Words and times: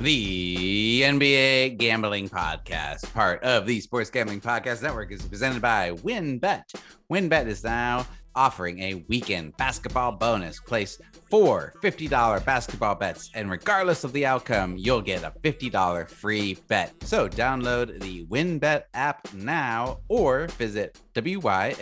The 0.00 1.02
NBA 1.02 1.76
Gambling 1.76 2.30
Podcast, 2.30 3.12
part 3.12 3.42
of 3.42 3.66
the 3.66 3.80
Sports 3.80 4.08
Gambling 4.08 4.40
Podcast 4.40 4.82
Network, 4.82 5.12
is 5.12 5.20
presented 5.20 5.60
by 5.60 5.90
WynnBET. 5.90 6.74
WynnBET 7.12 7.46
is 7.46 7.62
now 7.62 8.06
offering 8.34 8.80
a 8.80 8.94
weekend 9.08 9.56
basketball 9.56 10.12
bonus. 10.12 10.60
Place 10.60 11.00
four 11.30 11.74
$50 11.82 12.44
basketball 12.44 12.94
bets, 12.94 13.30
and 13.34 13.50
regardless 13.50 14.04
of 14.04 14.12
the 14.12 14.26
outcome, 14.26 14.76
you'll 14.76 15.00
get 15.00 15.22
a 15.22 15.32
$50 15.42 16.08
free 16.08 16.58
bet. 16.68 16.92
So 17.02 17.28
download 17.28 18.00
the 18.00 18.26
WynnBET 18.26 18.82
app 18.94 19.32
now 19.32 20.00
or 20.08 20.48
visit 20.58 21.00
WYNNBet.com 21.14 21.76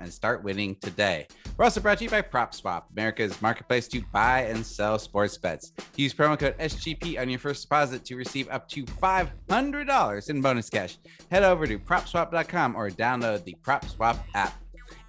and 0.00 0.12
start 0.12 0.42
winning 0.42 0.76
today. 0.76 1.26
We're 1.56 1.64
also 1.64 1.80
brought 1.80 1.98
to 1.98 2.04
you 2.04 2.10
by 2.10 2.22
PropSwap, 2.22 2.84
America's 2.92 3.40
marketplace 3.40 3.86
to 3.88 4.02
buy 4.12 4.42
and 4.42 4.66
sell 4.66 4.98
sports 4.98 5.38
bets. 5.38 5.72
Use 5.96 6.12
promo 6.12 6.38
code 6.38 6.58
SGP 6.58 7.20
on 7.20 7.28
your 7.28 7.38
first 7.38 7.62
deposit 7.62 8.04
to 8.06 8.16
receive 8.16 8.48
up 8.48 8.68
to 8.70 8.84
$500 8.84 10.30
in 10.30 10.40
bonus 10.40 10.68
cash. 10.70 10.98
Head 11.30 11.44
over 11.44 11.66
to 11.66 11.78
PropSwap.com 11.78 12.74
or 12.76 12.90
download 12.90 13.44
the 13.44 13.56
PropSwap 13.62 14.18
app. 14.34 14.63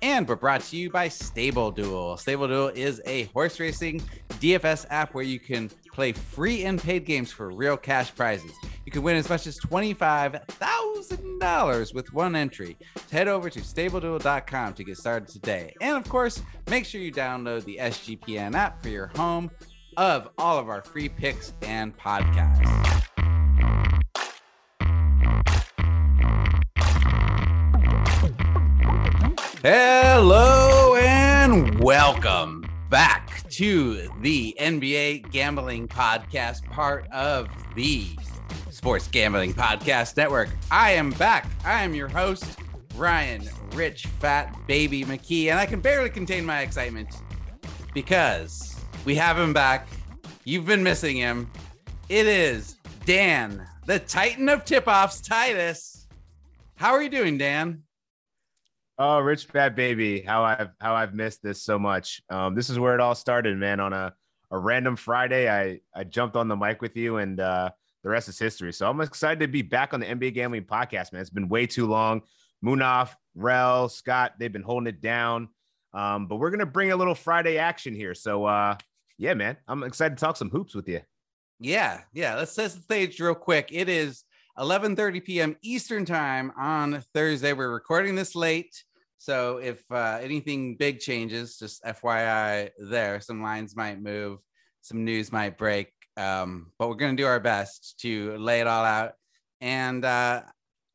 And 0.06 0.30
we're 0.30 0.36
brought 0.36 0.62
to 0.62 0.78
you 0.78 0.92
by 0.92 1.08
Stable 1.08 1.72
Duel. 1.72 2.16
Stable 2.18 2.48
Duel 2.48 2.68
is 2.76 3.02
a 3.08 3.24
horse 3.34 3.60
racing 3.60 4.04
DFS 4.34 4.86
app 4.92 5.16
where 5.16 5.24
you 5.24 5.40
can 5.40 5.72
play 5.92 6.12
free 6.12 6.66
and 6.66 6.80
paid 6.80 7.06
games 7.06 7.32
for 7.32 7.50
real 7.50 7.76
cash 7.76 8.14
prizes. 8.14 8.52
You 8.86 8.92
can 8.92 9.02
win 9.02 9.16
as 9.16 9.30
much 9.30 9.48
as 9.48 9.60
$25,000 9.62 11.94
with 11.96 12.14
one 12.14 12.36
entry. 12.36 12.78
Head 13.12 13.28
over 13.28 13.50
to 13.50 13.62
stableduel.com 13.62 14.76
to 14.76 14.84
get 14.84 14.98
started 14.98 15.28
today. 15.28 15.74
And 15.82 15.98
of 15.98 16.08
course, 16.08 16.40
make 16.70 16.86
sure 16.86 17.02
you 17.02 17.12
download 17.12 17.64
the 17.64 17.80
SGPN 17.82 18.54
app 18.54 18.84
for 18.84 18.90
your 18.90 19.08
home 19.08 19.50
of 19.98 20.30
all 20.38 20.60
of 20.60 20.70
our 20.70 20.84
free 20.84 21.10
picks 21.10 21.54
and 21.64 21.98
podcasts. 21.98 22.96
Hello 29.68 30.94
and 30.94 31.80
welcome 31.80 32.64
back 32.92 33.50
to 33.50 34.08
the 34.22 34.56
NBA 34.60 35.32
Gambling 35.32 35.88
Podcast, 35.88 36.64
part 36.66 37.08
of 37.12 37.48
the 37.76 38.10
Sports 38.70 39.08
Gambling 39.08 39.56
Podcast 39.56 40.18
Network. 40.18 40.50
I 40.70 40.92
am 40.92 41.10
back. 41.14 41.50
I 41.64 41.82
am 41.82 41.96
your 41.96 42.08
host, 42.08 42.60
Ryan 42.94 43.50
Rich 43.74 44.06
Fat 44.20 44.56
Baby 44.68 45.04
McKee, 45.04 45.48
and 45.48 45.58
I 45.58 45.66
can 45.66 45.80
barely 45.80 46.12
contain 46.12 46.46
my 46.46 46.62
excitement 46.62 47.10
because 47.92 48.80
we 49.04 49.16
have 49.16 49.36
him 49.36 49.52
back. 49.52 49.88
You've 50.44 50.68
been 50.68 50.84
missing 50.84 51.18
him. 51.18 51.50
It 52.08 52.28
is 52.28 52.76
Dan, 53.04 53.66
the 53.88 53.98
Titan 53.98 54.48
of 54.48 54.64
tip 54.64 54.88
offs, 54.88 55.22
Titus. 55.22 56.06
How 56.76 56.92
are 56.92 57.02
you 57.02 57.10
doing, 57.10 57.40
Dan? 57.40 57.82
Oh, 58.98 59.20
Rich 59.20 59.46
Fat 59.48 59.76
Baby, 59.76 60.22
how 60.22 60.44
I've 60.44 60.70
how 60.80 60.96
I've 60.96 61.14
missed 61.14 61.44
this 61.44 61.62
so 61.62 61.78
much. 61.78 62.22
Um, 62.30 62.56
this 62.56 62.70
is 62.70 62.80
where 62.80 62.94
it 62.94 63.02
all 63.02 63.16
started, 63.16 63.58
man. 63.58 63.82
On 63.82 63.92
a, 63.92 64.14
a 64.52 64.58
random 64.58 64.96
Friday, 64.96 65.50
I 65.50 65.82
I 65.94 66.06
jumped 66.06 66.38
on 66.38 66.48
the 66.48 66.56
mic 66.56 66.82
with 66.82 66.96
you, 66.96 67.18
and 67.18 67.40
uh, 67.42 67.72
the 68.04 68.10
rest 68.10 68.30
is 68.30 68.40
history. 68.40 68.72
So 68.72 68.90
I'm 68.90 69.02
excited 69.02 69.42
to 69.42 69.48
be 69.48 69.62
back 69.62 69.94
on 69.94 70.00
the 70.00 70.06
NBA 70.06 70.34
Gambling 70.36 70.64
Podcast, 70.64 71.12
man. 71.12 71.22
It's 71.22 71.30
been 71.30 71.50
way 71.50 71.68
too 71.68 71.88
long. 71.88 72.22
Munaf, 72.64 73.10
Rel, 73.36 73.90
Scott, 73.90 74.36
they've 74.40 74.54
been 74.54 74.64
holding 74.64 74.88
it 74.88 75.02
down. 75.02 75.50
Um, 75.94 76.28
but 76.28 76.38
we're 76.38 76.52
gonna 76.52 76.66
bring 76.66 76.94
a 76.94 76.96
little 76.96 77.16
Friday 77.16 77.58
action 77.58 77.94
here. 77.94 78.14
So 78.14 78.46
uh, 78.46 78.78
yeah, 79.18 79.34
man, 79.34 79.58
I'm 79.68 79.84
excited 79.84 80.18
to 80.18 80.22
talk 80.22 80.38
some 80.38 80.50
hoops 80.50 80.74
with 80.74 80.88
you. 80.88 81.02
Yeah, 81.60 82.02
yeah. 82.14 82.36
Let's 82.36 82.54
set 82.54 82.72
the 82.72 82.82
stage 82.82 83.20
real 83.20 83.36
quick. 83.36 83.70
It 83.74 83.90
is 83.90 84.24
11:30 84.58 85.24
p.m. 85.26 85.58
Eastern 85.62 86.06
time 86.06 86.54
on 86.58 87.04
Thursday. 87.14 87.52
We're 87.52 87.74
recording 87.74 88.16
this 88.16 88.36
late, 88.36 88.85
so 89.18 89.58
if 89.58 89.84
uh, 89.92 90.20
anything 90.22 90.76
big 90.76 91.00
changes, 91.00 91.58
just 91.58 91.84
FYI, 91.84 92.70
there 92.78 93.20
some 93.22 93.42
lines 93.42 93.76
might 93.76 94.02
move, 94.02 94.40
some 94.82 95.04
news 95.04 95.32
might 95.32 95.58
break, 95.58 95.92
um, 96.18 96.72
but 96.78 96.90
we're 96.90 96.96
gonna 96.96 97.16
do 97.16 97.26
our 97.26 97.40
best 97.40 98.00
to 98.02 98.38
lay 98.38 98.62
it 98.62 98.68
all 98.68 98.86
out. 98.86 99.14
And 99.62 100.04
uh, 100.04 100.42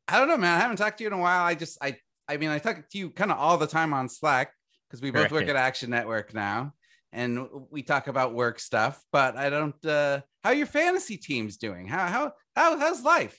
I 0.07 0.19
don't 0.19 0.27
know, 0.27 0.37
man. 0.37 0.55
I 0.55 0.59
haven't 0.59 0.77
talked 0.77 0.99
to 0.99 1.03
you 1.03 1.07
in 1.07 1.13
a 1.13 1.17
while. 1.17 1.43
I 1.43 1.55
just, 1.55 1.77
I, 1.81 1.97
I 2.27 2.37
mean, 2.37 2.49
I 2.49 2.59
talk 2.59 2.89
to 2.89 2.97
you 2.97 3.09
kind 3.09 3.31
of 3.31 3.37
all 3.37 3.57
the 3.57 3.67
time 3.67 3.93
on 3.93 4.07
Slack 4.07 4.53
because 4.87 5.01
we 5.01 5.11
both 5.11 5.31
work 5.31 5.47
at 5.47 5.55
Action 5.55 5.89
Network 5.89 6.33
now 6.33 6.73
and 7.13 7.47
we 7.69 7.83
talk 7.83 8.07
about 8.07 8.33
work 8.33 8.59
stuff 8.59 9.01
but 9.11 9.35
i 9.35 9.49
don't 9.49 9.85
uh 9.85 10.19
how 10.43 10.51
your 10.51 10.65
fantasy 10.65 11.17
team's 11.17 11.57
doing 11.57 11.87
how 11.87 12.07
how, 12.07 12.31
how 12.55 12.77
how's 12.77 13.03
life 13.03 13.37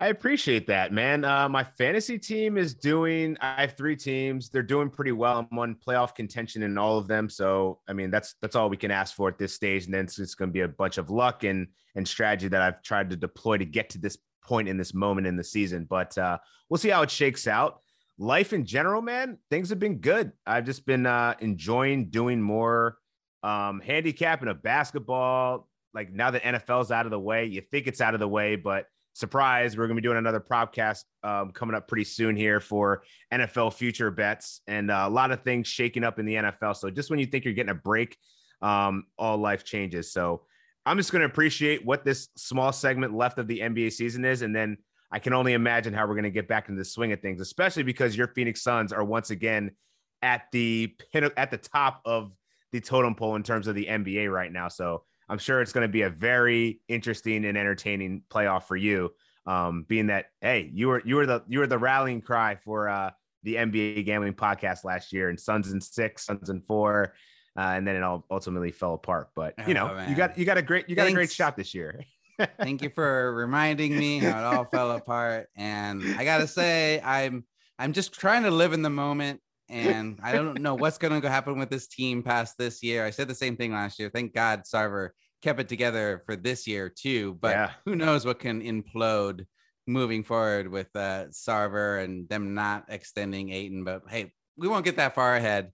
I 0.00 0.08
appreciate 0.08 0.68
that, 0.68 0.92
man. 0.92 1.24
Uh, 1.24 1.48
my 1.48 1.64
fantasy 1.64 2.18
team 2.18 2.56
is 2.56 2.72
doing. 2.72 3.36
I 3.40 3.62
have 3.62 3.76
three 3.76 3.96
teams. 3.96 4.48
They're 4.48 4.62
doing 4.62 4.90
pretty 4.90 5.10
well. 5.10 5.48
I'm 5.50 5.58
on 5.58 5.74
playoff 5.74 6.14
contention 6.14 6.62
in 6.62 6.78
all 6.78 6.98
of 6.98 7.08
them. 7.08 7.28
So, 7.28 7.80
I 7.88 7.94
mean, 7.94 8.08
that's 8.08 8.36
that's 8.40 8.54
all 8.54 8.68
we 8.68 8.76
can 8.76 8.92
ask 8.92 9.16
for 9.16 9.28
at 9.28 9.38
this 9.38 9.54
stage. 9.54 9.86
And 9.86 9.94
then 9.94 10.04
it's, 10.04 10.36
going 10.36 10.50
to 10.50 10.52
be 10.52 10.60
a 10.60 10.68
bunch 10.68 10.98
of 10.98 11.10
luck 11.10 11.42
and 11.42 11.66
and 11.96 12.06
strategy 12.06 12.46
that 12.46 12.62
I've 12.62 12.80
tried 12.82 13.10
to 13.10 13.16
deploy 13.16 13.58
to 13.58 13.64
get 13.64 13.90
to 13.90 13.98
this 13.98 14.16
point 14.44 14.68
in 14.68 14.76
this 14.76 14.94
moment 14.94 15.26
in 15.26 15.36
the 15.36 15.42
season. 15.42 15.84
But 15.84 16.16
uh, 16.16 16.38
we'll 16.68 16.78
see 16.78 16.90
how 16.90 17.02
it 17.02 17.10
shakes 17.10 17.48
out. 17.48 17.80
Life 18.18 18.52
in 18.52 18.64
general, 18.66 19.02
man, 19.02 19.38
things 19.50 19.68
have 19.70 19.80
been 19.80 19.98
good. 19.98 20.30
I've 20.46 20.64
just 20.64 20.86
been 20.86 21.06
uh, 21.06 21.34
enjoying 21.40 22.10
doing 22.10 22.40
more 22.40 22.98
um, 23.42 23.80
handicapping 23.80 24.48
of 24.48 24.62
basketball. 24.62 25.68
Like 25.92 26.12
now 26.12 26.30
that 26.30 26.44
NFL's 26.44 26.92
out 26.92 27.04
of 27.04 27.10
the 27.10 27.18
way, 27.18 27.46
you 27.46 27.62
think 27.62 27.88
it's 27.88 28.00
out 28.00 28.14
of 28.14 28.20
the 28.20 28.28
way, 28.28 28.54
but 28.54 28.86
surprise, 29.18 29.76
we're 29.76 29.86
going 29.86 29.96
to 29.96 30.00
be 30.00 30.06
doing 30.06 30.18
another 30.18 30.40
podcast 30.40 31.02
um, 31.24 31.50
coming 31.50 31.74
up 31.74 31.88
pretty 31.88 32.04
soon 32.04 32.36
here 32.36 32.60
for 32.60 33.02
NFL 33.34 33.74
future 33.74 34.12
bets 34.12 34.60
and 34.68 34.90
uh, 34.90 35.04
a 35.06 35.10
lot 35.10 35.32
of 35.32 35.42
things 35.42 35.66
shaking 35.66 36.04
up 36.04 36.20
in 36.20 36.26
the 36.26 36.34
NFL. 36.34 36.76
So 36.76 36.88
just 36.88 37.10
when 37.10 37.18
you 37.18 37.26
think 37.26 37.44
you're 37.44 37.54
getting 37.54 37.72
a 37.72 37.74
break, 37.74 38.16
um, 38.62 39.04
all 39.18 39.36
life 39.36 39.64
changes. 39.64 40.12
So 40.12 40.42
I'm 40.86 40.96
just 40.96 41.10
going 41.10 41.20
to 41.20 41.26
appreciate 41.26 41.84
what 41.84 42.04
this 42.04 42.28
small 42.36 42.72
segment 42.72 43.12
left 43.12 43.38
of 43.38 43.48
the 43.48 43.58
NBA 43.58 43.92
season 43.92 44.24
is, 44.24 44.42
and 44.42 44.54
then 44.54 44.78
I 45.10 45.18
can 45.18 45.32
only 45.32 45.54
imagine 45.54 45.92
how 45.92 46.06
we're 46.06 46.14
going 46.14 46.22
to 46.24 46.30
get 46.30 46.46
back 46.46 46.68
into 46.68 46.78
the 46.78 46.84
swing 46.84 47.12
of 47.12 47.20
things, 47.20 47.40
especially 47.40 47.82
because 47.82 48.16
your 48.16 48.28
Phoenix 48.28 48.62
Suns 48.62 48.92
are 48.92 49.04
once 49.04 49.30
again 49.30 49.72
at 50.22 50.42
the 50.52 50.94
pin- 51.12 51.30
at 51.36 51.50
the 51.50 51.58
top 51.58 52.02
of 52.04 52.32
the 52.72 52.80
totem 52.80 53.14
pole 53.14 53.34
in 53.34 53.42
terms 53.42 53.66
of 53.66 53.74
the 53.74 53.86
NBA 53.86 54.32
right 54.32 54.52
now. 54.52 54.68
So 54.68 55.04
I'm 55.28 55.38
sure 55.38 55.60
it's 55.60 55.72
going 55.72 55.86
to 55.86 55.92
be 55.92 56.02
a 56.02 56.10
very 56.10 56.80
interesting 56.88 57.44
and 57.44 57.56
entertaining 57.56 58.22
playoff 58.30 58.64
for 58.64 58.76
you. 58.76 59.10
Um, 59.46 59.84
being 59.88 60.08
that 60.08 60.26
hey, 60.40 60.70
you 60.74 60.88
were 60.88 61.02
you 61.04 61.16
were 61.16 61.26
the 61.26 61.42
you 61.48 61.60
were 61.60 61.66
the 61.66 61.78
rallying 61.78 62.20
cry 62.20 62.56
for 62.56 62.88
uh, 62.88 63.10
the 63.44 63.54
NBA 63.54 64.04
gambling 64.04 64.34
podcast 64.34 64.84
last 64.84 65.12
year, 65.12 65.30
and 65.30 65.40
Suns 65.40 65.72
in 65.72 65.80
six, 65.80 66.26
Suns 66.26 66.50
in 66.50 66.60
four, 66.60 67.14
uh, 67.56 67.72
and 67.74 67.86
then 67.86 67.96
it 67.96 68.02
all 68.02 68.26
ultimately 68.30 68.70
fell 68.70 68.94
apart. 68.94 69.30
But 69.34 69.54
you 69.66 69.74
know, 69.74 69.96
oh, 69.96 70.08
you 70.08 70.14
got 70.14 70.36
you 70.36 70.44
got 70.44 70.58
a 70.58 70.62
great 70.62 70.88
you 70.88 70.96
got 70.96 71.02
Thanks. 71.02 71.12
a 71.12 71.16
great 71.16 71.32
shot 71.32 71.56
this 71.56 71.74
year. 71.74 72.04
Thank 72.60 72.82
you 72.82 72.90
for 72.90 73.34
reminding 73.34 73.96
me 73.96 74.18
how 74.18 74.38
it 74.38 74.56
all 74.56 74.64
fell 74.66 74.92
apart. 74.92 75.48
And 75.56 76.02
I 76.16 76.24
gotta 76.24 76.46
say, 76.46 77.00
I'm 77.00 77.44
I'm 77.78 77.92
just 77.92 78.12
trying 78.12 78.42
to 78.42 78.50
live 78.50 78.72
in 78.72 78.82
the 78.82 78.90
moment 78.90 79.40
and 79.68 80.18
I 80.22 80.32
don't 80.32 80.60
know 80.60 80.74
what's 80.74 80.98
going 80.98 81.20
to 81.20 81.30
happen 81.30 81.58
with 81.58 81.70
this 81.70 81.88
team 81.88 82.22
past 82.22 82.56
this 82.58 82.82
year. 82.82 83.04
I 83.04 83.10
said 83.10 83.28
the 83.28 83.34
same 83.34 83.56
thing 83.56 83.72
last 83.72 83.98
year. 83.98 84.10
Thank 84.12 84.34
God 84.34 84.62
Sarver 84.62 85.10
kept 85.42 85.60
it 85.60 85.68
together 85.68 86.22
for 86.26 86.36
this 86.36 86.66
year 86.66 86.88
too, 86.88 87.38
but 87.40 87.50
yeah. 87.50 87.70
who 87.84 87.94
knows 87.94 88.24
what 88.24 88.38
can 88.38 88.62
implode 88.62 89.46
moving 89.86 90.22
forward 90.22 90.68
with 90.68 90.88
uh, 90.94 91.26
Sarver 91.30 92.02
and 92.02 92.28
them 92.28 92.54
not 92.54 92.84
extending 92.88 93.50
Ayton. 93.50 93.84
But 93.84 94.02
hey, 94.08 94.32
we 94.56 94.68
won't 94.68 94.84
get 94.84 94.96
that 94.96 95.14
far 95.14 95.36
ahead. 95.36 95.72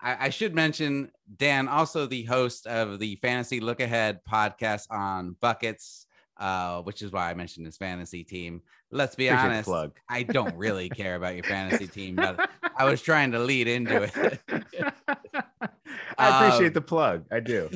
I, 0.00 0.26
I 0.26 0.30
should 0.30 0.54
mention 0.54 1.10
Dan, 1.36 1.68
also 1.68 2.06
the 2.06 2.24
host 2.24 2.66
of 2.66 2.98
the 2.98 3.16
Fantasy 3.16 3.60
Look 3.60 3.80
Ahead 3.80 4.20
podcast 4.28 4.90
on 4.90 5.36
Buckets 5.40 6.06
uh, 6.40 6.80
which 6.82 7.02
is 7.02 7.12
why 7.12 7.30
I 7.30 7.34
mentioned 7.34 7.66
his 7.66 7.76
fantasy 7.76 8.24
team. 8.24 8.62
Let's 8.90 9.14
be 9.14 9.28
Appreciate 9.28 9.50
honest, 9.50 9.68
plug. 9.68 9.92
I 10.08 10.22
don't 10.22 10.56
really 10.56 10.88
care 10.96 11.14
about 11.14 11.34
your 11.34 11.44
fantasy 11.44 11.86
team, 11.86 12.16
but 12.16 12.50
I 12.76 12.84
was 12.86 13.02
trying 13.02 13.32
to 13.32 13.38
lead 13.38 13.68
into 13.68 14.02
it. 14.02 14.40
I 16.18 16.46
appreciate 16.46 16.68
um, 16.68 16.72
the 16.72 16.80
plug. 16.80 17.26
I 17.30 17.40
do. 17.40 17.68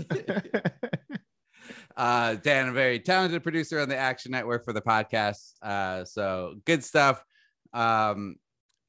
uh, 1.97 2.35
Dan, 2.37 2.69
a 2.69 2.73
very 2.73 2.99
talented 2.99 3.43
producer 3.43 3.81
on 3.81 3.89
the 3.91 3.97
Action 3.97 4.33
Network 4.33 4.65
for 4.65 4.73
the 4.73 4.83
podcast. 4.83 5.53
Uh, 5.63 6.05
so 6.07 6.55
good 6.65 6.83
stuff. 6.83 7.23
Um, 7.75 8.37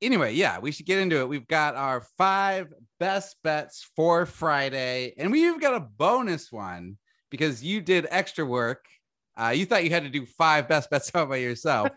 anyway, 0.01 0.33
yeah, 0.35 0.59
we 0.59 0.71
should 0.71 0.85
get 0.85 0.99
into 0.99 1.19
it. 1.19 1.27
We've 1.27 1.47
got 1.47 1.75
our 1.75 2.01
five 2.17 2.73
best 2.97 3.35
bets 3.43 3.89
for 3.95 4.25
Friday, 4.25 5.13
and 5.17 5.33
we've 5.33 5.59
got 5.59 5.75
a 5.75 5.81
bonus 5.81 6.49
one 6.49 6.97
because 7.29 7.61
you 7.61 7.81
did 7.81 8.07
extra 8.09 8.45
work 8.45 8.85
uh, 9.37 9.49
you 9.49 9.65
thought 9.65 9.83
you 9.83 9.89
had 9.89 10.03
to 10.03 10.09
do 10.09 10.25
five 10.25 10.67
best 10.67 10.89
bets 10.89 11.11
all 11.15 11.25
by 11.25 11.37
yourself. 11.37 11.89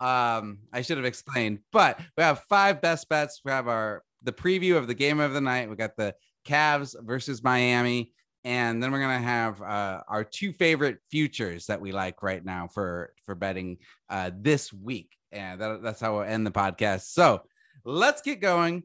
um, 0.00 0.58
I 0.72 0.82
should 0.82 0.96
have 0.96 1.06
explained, 1.06 1.60
but 1.72 2.00
we 2.16 2.22
have 2.22 2.40
five 2.48 2.80
best 2.80 3.08
bets. 3.08 3.40
We 3.44 3.52
have 3.52 3.68
our 3.68 4.02
the 4.22 4.32
preview 4.32 4.76
of 4.76 4.86
the 4.86 4.94
game 4.94 5.20
of 5.20 5.32
the 5.32 5.40
night. 5.40 5.70
We 5.70 5.76
got 5.76 5.96
the 5.96 6.14
Cavs 6.46 6.94
versus 7.02 7.42
Miami, 7.42 8.12
and 8.44 8.82
then 8.82 8.92
we're 8.92 9.00
gonna 9.00 9.18
have 9.18 9.60
uh, 9.60 10.02
our 10.08 10.24
two 10.24 10.52
favorite 10.52 10.98
futures 11.10 11.66
that 11.66 11.80
we 11.80 11.92
like 11.92 12.22
right 12.22 12.44
now 12.44 12.68
for 12.68 13.12
for 13.26 13.34
betting 13.34 13.78
uh, 14.08 14.30
this 14.34 14.72
week, 14.72 15.16
and 15.32 15.60
that, 15.60 15.82
that's 15.82 16.00
how 16.00 16.14
we'll 16.14 16.24
end 16.24 16.46
the 16.46 16.50
podcast. 16.50 17.02
So 17.12 17.42
let's 17.84 18.22
get 18.22 18.40
going. 18.40 18.84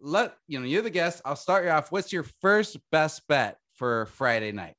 Let 0.00 0.34
you 0.48 0.58
know 0.58 0.66
you're 0.66 0.82
the 0.82 0.90
guest. 0.90 1.22
I'll 1.24 1.36
start 1.36 1.64
you 1.64 1.70
off. 1.70 1.92
What's 1.92 2.12
your 2.12 2.24
first 2.40 2.78
best 2.90 3.28
bet 3.28 3.58
for 3.74 4.06
Friday 4.06 4.50
night? 4.50 4.74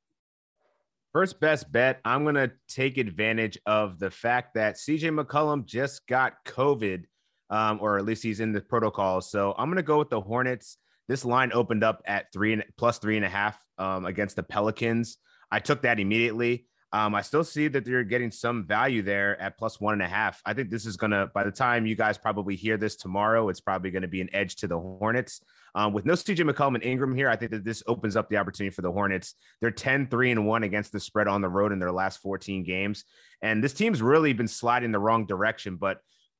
First 1.13 1.41
best 1.41 1.69
bet. 1.71 1.99
I'm 2.05 2.23
gonna 2.23 2.51
take 2.69 2.97
advantage 2.97 3.57
of 3.65 3.99
the 3.99 4.09
fact 4.09 4.53
that 4.53 4.75
CJ 4.75 5.19
McCollum 5.19 5.65
just 5.65 6.07
got 6.07 6.35
COVID, 6.45 7.03
um, 7.49 7.79
or 7.81 7.97
at 7.97 8.05
least 8.05 8.23
he's 8.23 8.39
in 8.39 8.53
the 8.53 8.61
protocol. 8.61 9.19
So 9.19 9.53
I'm 9.57 9.69
gonna 9.69 9.83
go 9.83 9.99
with 9.99 10.09
the 10.09 10.21
Hornets. 10.21 10.77
This 11.09 11.25
line 11.25 11.51
opened 11.53 11.83
up 11.83 12.01
at 12.05 12.31
three 12.31 12.53
and 12.53 12.63
plus 12.77 12.97
three 12.97 13.17
and 13.17 13.25
a 13.25 13.29
half 13.29 13.61
um, 13.77 14.05
against 14.05 14.37
the 14.37 14.43
Pelicans. 14.43 15.17
I 15.51 15.59
took 15.59 15.81
that 15.81 15.99
immediately. 15.99 16.67
Um, 16.93 17.15
I 17.15 17.21
still 17.21 17.43
see 17.43 17.69
that 17.69 17.85
they're 17.85 18.03
getting 18.03 18.31
some 18.31 18.65
value 18.65 19.01
there 19.01 19.39
at 19.41 19.57
plus 19.57 19.79
one 19.79 19.93
and 19.93 20.01
a 20.01 20.07
half. 20.07 20.41
I 20.45 20.53
think 20.53 20.69
this 20.69 20.85
is 20.85 20.97
going 20.97 21.11
to, 21.11 21.31
by 21.33 21.43
the 21.43 21.51
time 21.51 21.85
you 21.85 21.95
guys 21.95 22.17
probably 22.17 22.55
hear 22.55 22.75
this 22.75 22.97
tomorrow, 22.97 23.47
it's 23.47 23.61
probably 23.61 23.91
going 23.91 24.01
to 24.01 24.09
be 24.09 24.19
an 24.19 24.29
edge 24.33 24.57
to 24.57 24.67
the 24.67 24.77
Hornets. 24.77 25.41
Um, 25.73 25.93
with 25.93 26.05
no 26.05 26.13
CJ 26.13 26.49
McCollum 26.49 26.75
and 26.75 26.83
Ingram 26.83 27.15
here, 27.15 27.29
I 27.29 27.37
think 27.37 27.51
that 27.51 27.63
this 27.63 27.81
opens 27.87 28.17
up 28.17 28.29
the 28.29 28.35
opportunity 28.35 28.75
for 28.75 28.81
the 28.81 28.91
Hornets. 28.91 29.35
They're 29.61 29.71
10, 29.71 30.07
3 30.07 30.31
and 30.31 30.45
1 30.45 30.63
against 30.63 30.91
the 30.91 30.99
spread 30.99 31.29
on 31.29 31.41
the 31.41 31.47
road 31.47 31.71
in 31.71 31.79
their 31.79 31.93
last 31.93 32.21
14 32.21 32.63
games. 32.63 33.05
And 33.41 33.63
this 33.63 33.73
team's 33.73 34.01
really 34.01 34.33
been 34.33 34.49
sliding 34.49 34.91
the 34.91 34.99
wrong 34.99 35.25
direction. 35.25 35.77
But 35.77 35.99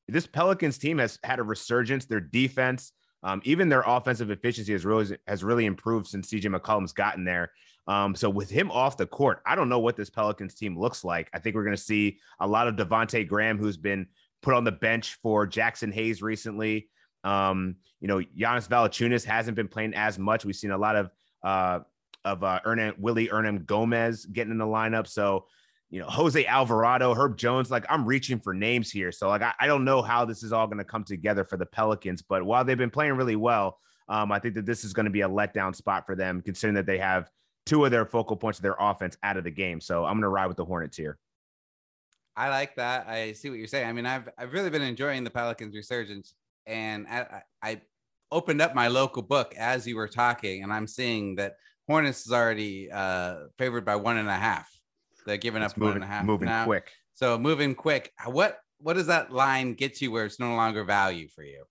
this 0.09 0.27
Pelicans 0.27 0.77
team 0.77 0.97
has 0.97 1.17
had 1.23 1.39
a 1.39 1.43
resurgence. 1.43 2.05
Their 2.05 2.19
defense, 2.19 2.91
um, 3.23 3.41
even 3.45 3.69
their 3.69 3.83
offensive 3.85 4.31
efficiency 4.31 4.73
has 4.73 4.85
really 4.85 5.17
has 5.27 5.43
really 5.45 5.65
improved 5.65 6.07
since 6.07 6.29
CJ 6.29 6.53
McCollum's 6.53 6.91
gotten 6.91 7.23
there. 7.23 7.51
Um, 7.87 8.15
so 8.15 8.29
with 8.29 8.49
him 8.49 8.71
off 8.71 8.97
the 8.97 9.07
court, 9.07 9.41
I 9.45 9.55
don't 9.55 9.69
know 9.69 9.79
what 9.79 9.95
this 9.95 10.09
Pelicans 10.09 10.53
team 10.53 10.77
looks 10.77 11.03
like. 11.03 11.29
I 11.33 11.39
think 11.39 11.55
we're 11.55 11.63
going 11.63 11.75
to 11.75 11.81
see 11.81 12.19
a 12.39 12.47
lot 12.47 12.67
of 12.67 12.75
Devonte 12.75 13.27
Graham, 13.27 13.57
who's 13.57 13.77
been 13.77 14.07
put 14.41 14.53
on 14.53 14.63
the 14.63 14.71
bench 14.71 15.15
for 15.21 15.47
Jaxson 15.47 15.93
Hayes 15.93 16.21
recently. 16.21 16.89
Um, 17.23 17.75
you 17.99 18.07
know, 18.07 18.21
Jonas 18.35 18.67
Valanciunas 18.67 19.25
hasn't 19.25 19.55
been 19.55 19.67
playing 19.67 19.93
as 19.93 20.17
much. 20.17 20.45
We've 20.45 20.55
seen 20.55 20.71
a 20.71 20.77
lot 20.77 20.95
of 20.95 21.11
uh, 21.43 21.79
of 22.23 22.43
uh, 22.43 22.59
Ernan, 22.65 22.93
Willy 22.99 23.27
Hernangomez 23.27 24.31
getting 24.31 24.51
in 24.51 24.57
the 24.57 24.65
lineup. 24.65 25.07
So 25.07 25.45
you 25.91 25.99
know, 25.99 26.07
Jose 26.07 26.45
Alvarado, 26.45 27.13
Herb 27.13 27.37
Jones. 27.37 27.69
Like 27.69 27.85
I'm 27.89 28.05
reaching 28.05 28.39
for 28.39 28.53
names 28.53 28.89
here. 28.89 29.11
So 29.11 29.27
like 29.27 29.41
I, 29.41 29.53
I 29.59 29.67
don't 29.67 29.83
know 29.83 30.01
how 30.01 30.23
this 30.23 30.41
is 30.41 30.53
all 30.53 30.65
going 30.65 30.77
to 30.77 30.85
come 30.85 31.03
together 31.03 31.43
for 31.43 31.57
the 31.57 31.65
Pelicans, 31.65 32.21
but 32.21 32.43
while 32.43 32.63
they've 32.63 32.77
been 32.77 32.89
playing 32.89 33.13
really 33.13 33.35
well, 33.35 33.77
um, 34.07 34.31
I 34.31 34.39
think 34.39 34.55
that 34.55 34.65
this 34.65 34.83
is 34.83 34.93
going 34.93 35.05
to 35.05 35.11
be 35.11 35.21
a 35.21 35.29
letdown 35.29 35.75
spot 35.75 36.05
for 36.05 36.15
them, 36.15 36.41
considering 36.41 36.75
that 36.75 36.85
they 36.85 36.97
have 36.97 37.29
two 37.65 37.85
of 37.85 37.91
their 37.91 38.05
focal 38.05 38.35
points 38.35 38.59
of 38.59 38.63
their 38.63 38.75
offense 38.79 39.17
out 39.23 39.37
of 39.37 39.43
the 39.43 39.51
game. 39.51 39.81
So 39.81 40.05
I'm 40.05 40.13
going 40.13 40.21
to 40.23 40.29
ride 40.29 40.47
with 40.47 40.57
the 40.57 40.65
Hornets 40.65 40.97
here. 40.97 41.17
I 42.35 42.49
like 42.49 42.75
that. 42.75 43.07
I 43.07 43.33
see 43.33 43.49
what 43.49 43.59
you're 43.59 43.67
saying. 43.67 43.87
I 43.87 43.93
mean, 43.93 44.05
I've 44.05 44.29
I've 44.37 44.53
really 44.53 44.69
been 44.69 44.81
enjoying 44.81 45.23
the 45.23 45.29
Pelicans 45.29 45.75
resurgence, 45.75 46.33
and 46.65 47.05
I, 47.07 47.43
I 47.61 47.81
opened 48.31 48.61
up 48.61 48.73
my 48.73 48.87
local 48.87 49.21
book 49.21 49.53
as 49.57 49.85
you 49.85 49.97
were 49.97 50.07
talking, 50.07 50.63
and 50.63 50.71
I'm 50.71 50.87
seeing 50.87 51.35
that 51.35 51.55
Hornets 51.87 52.25
is 52.25 52.31
already 52.31 52.89
uh, 52.89 53.47
favored 53.57 53.83
by 53.83 53.97
one 53.97 54.17
and 54.17 54.29
a 54.29 54.35
half. 54.35 54.69
They're 55.25 55.37
giving 55.37 55.61
it's 55.61 55.73
up 55.73 55.77
moving, 55.77 55.89
one 55.89 56.03
and 56.03 56.05
a 56.05 56.07
half 56.07 56.25
moving 56.25 56.47
now. 56.47 56.65
quick. 56.65 56.91
So 57.13 57.37
moving 57.37 57.75
quick. 57.75 58.11
What 58.25 58.59
what 58.79 58.93
does 58.93 59.07
that 59.07 59.31
line 59.31 59.73
get 59.73 60.01
you 60.01 60.11
where 60.11 60.25
it's 60.25 60.39
no 60.39 60.55
longer 60.55 60.83
value 60.83 61.27
for 61.27 61.43
you? 61.43 61.65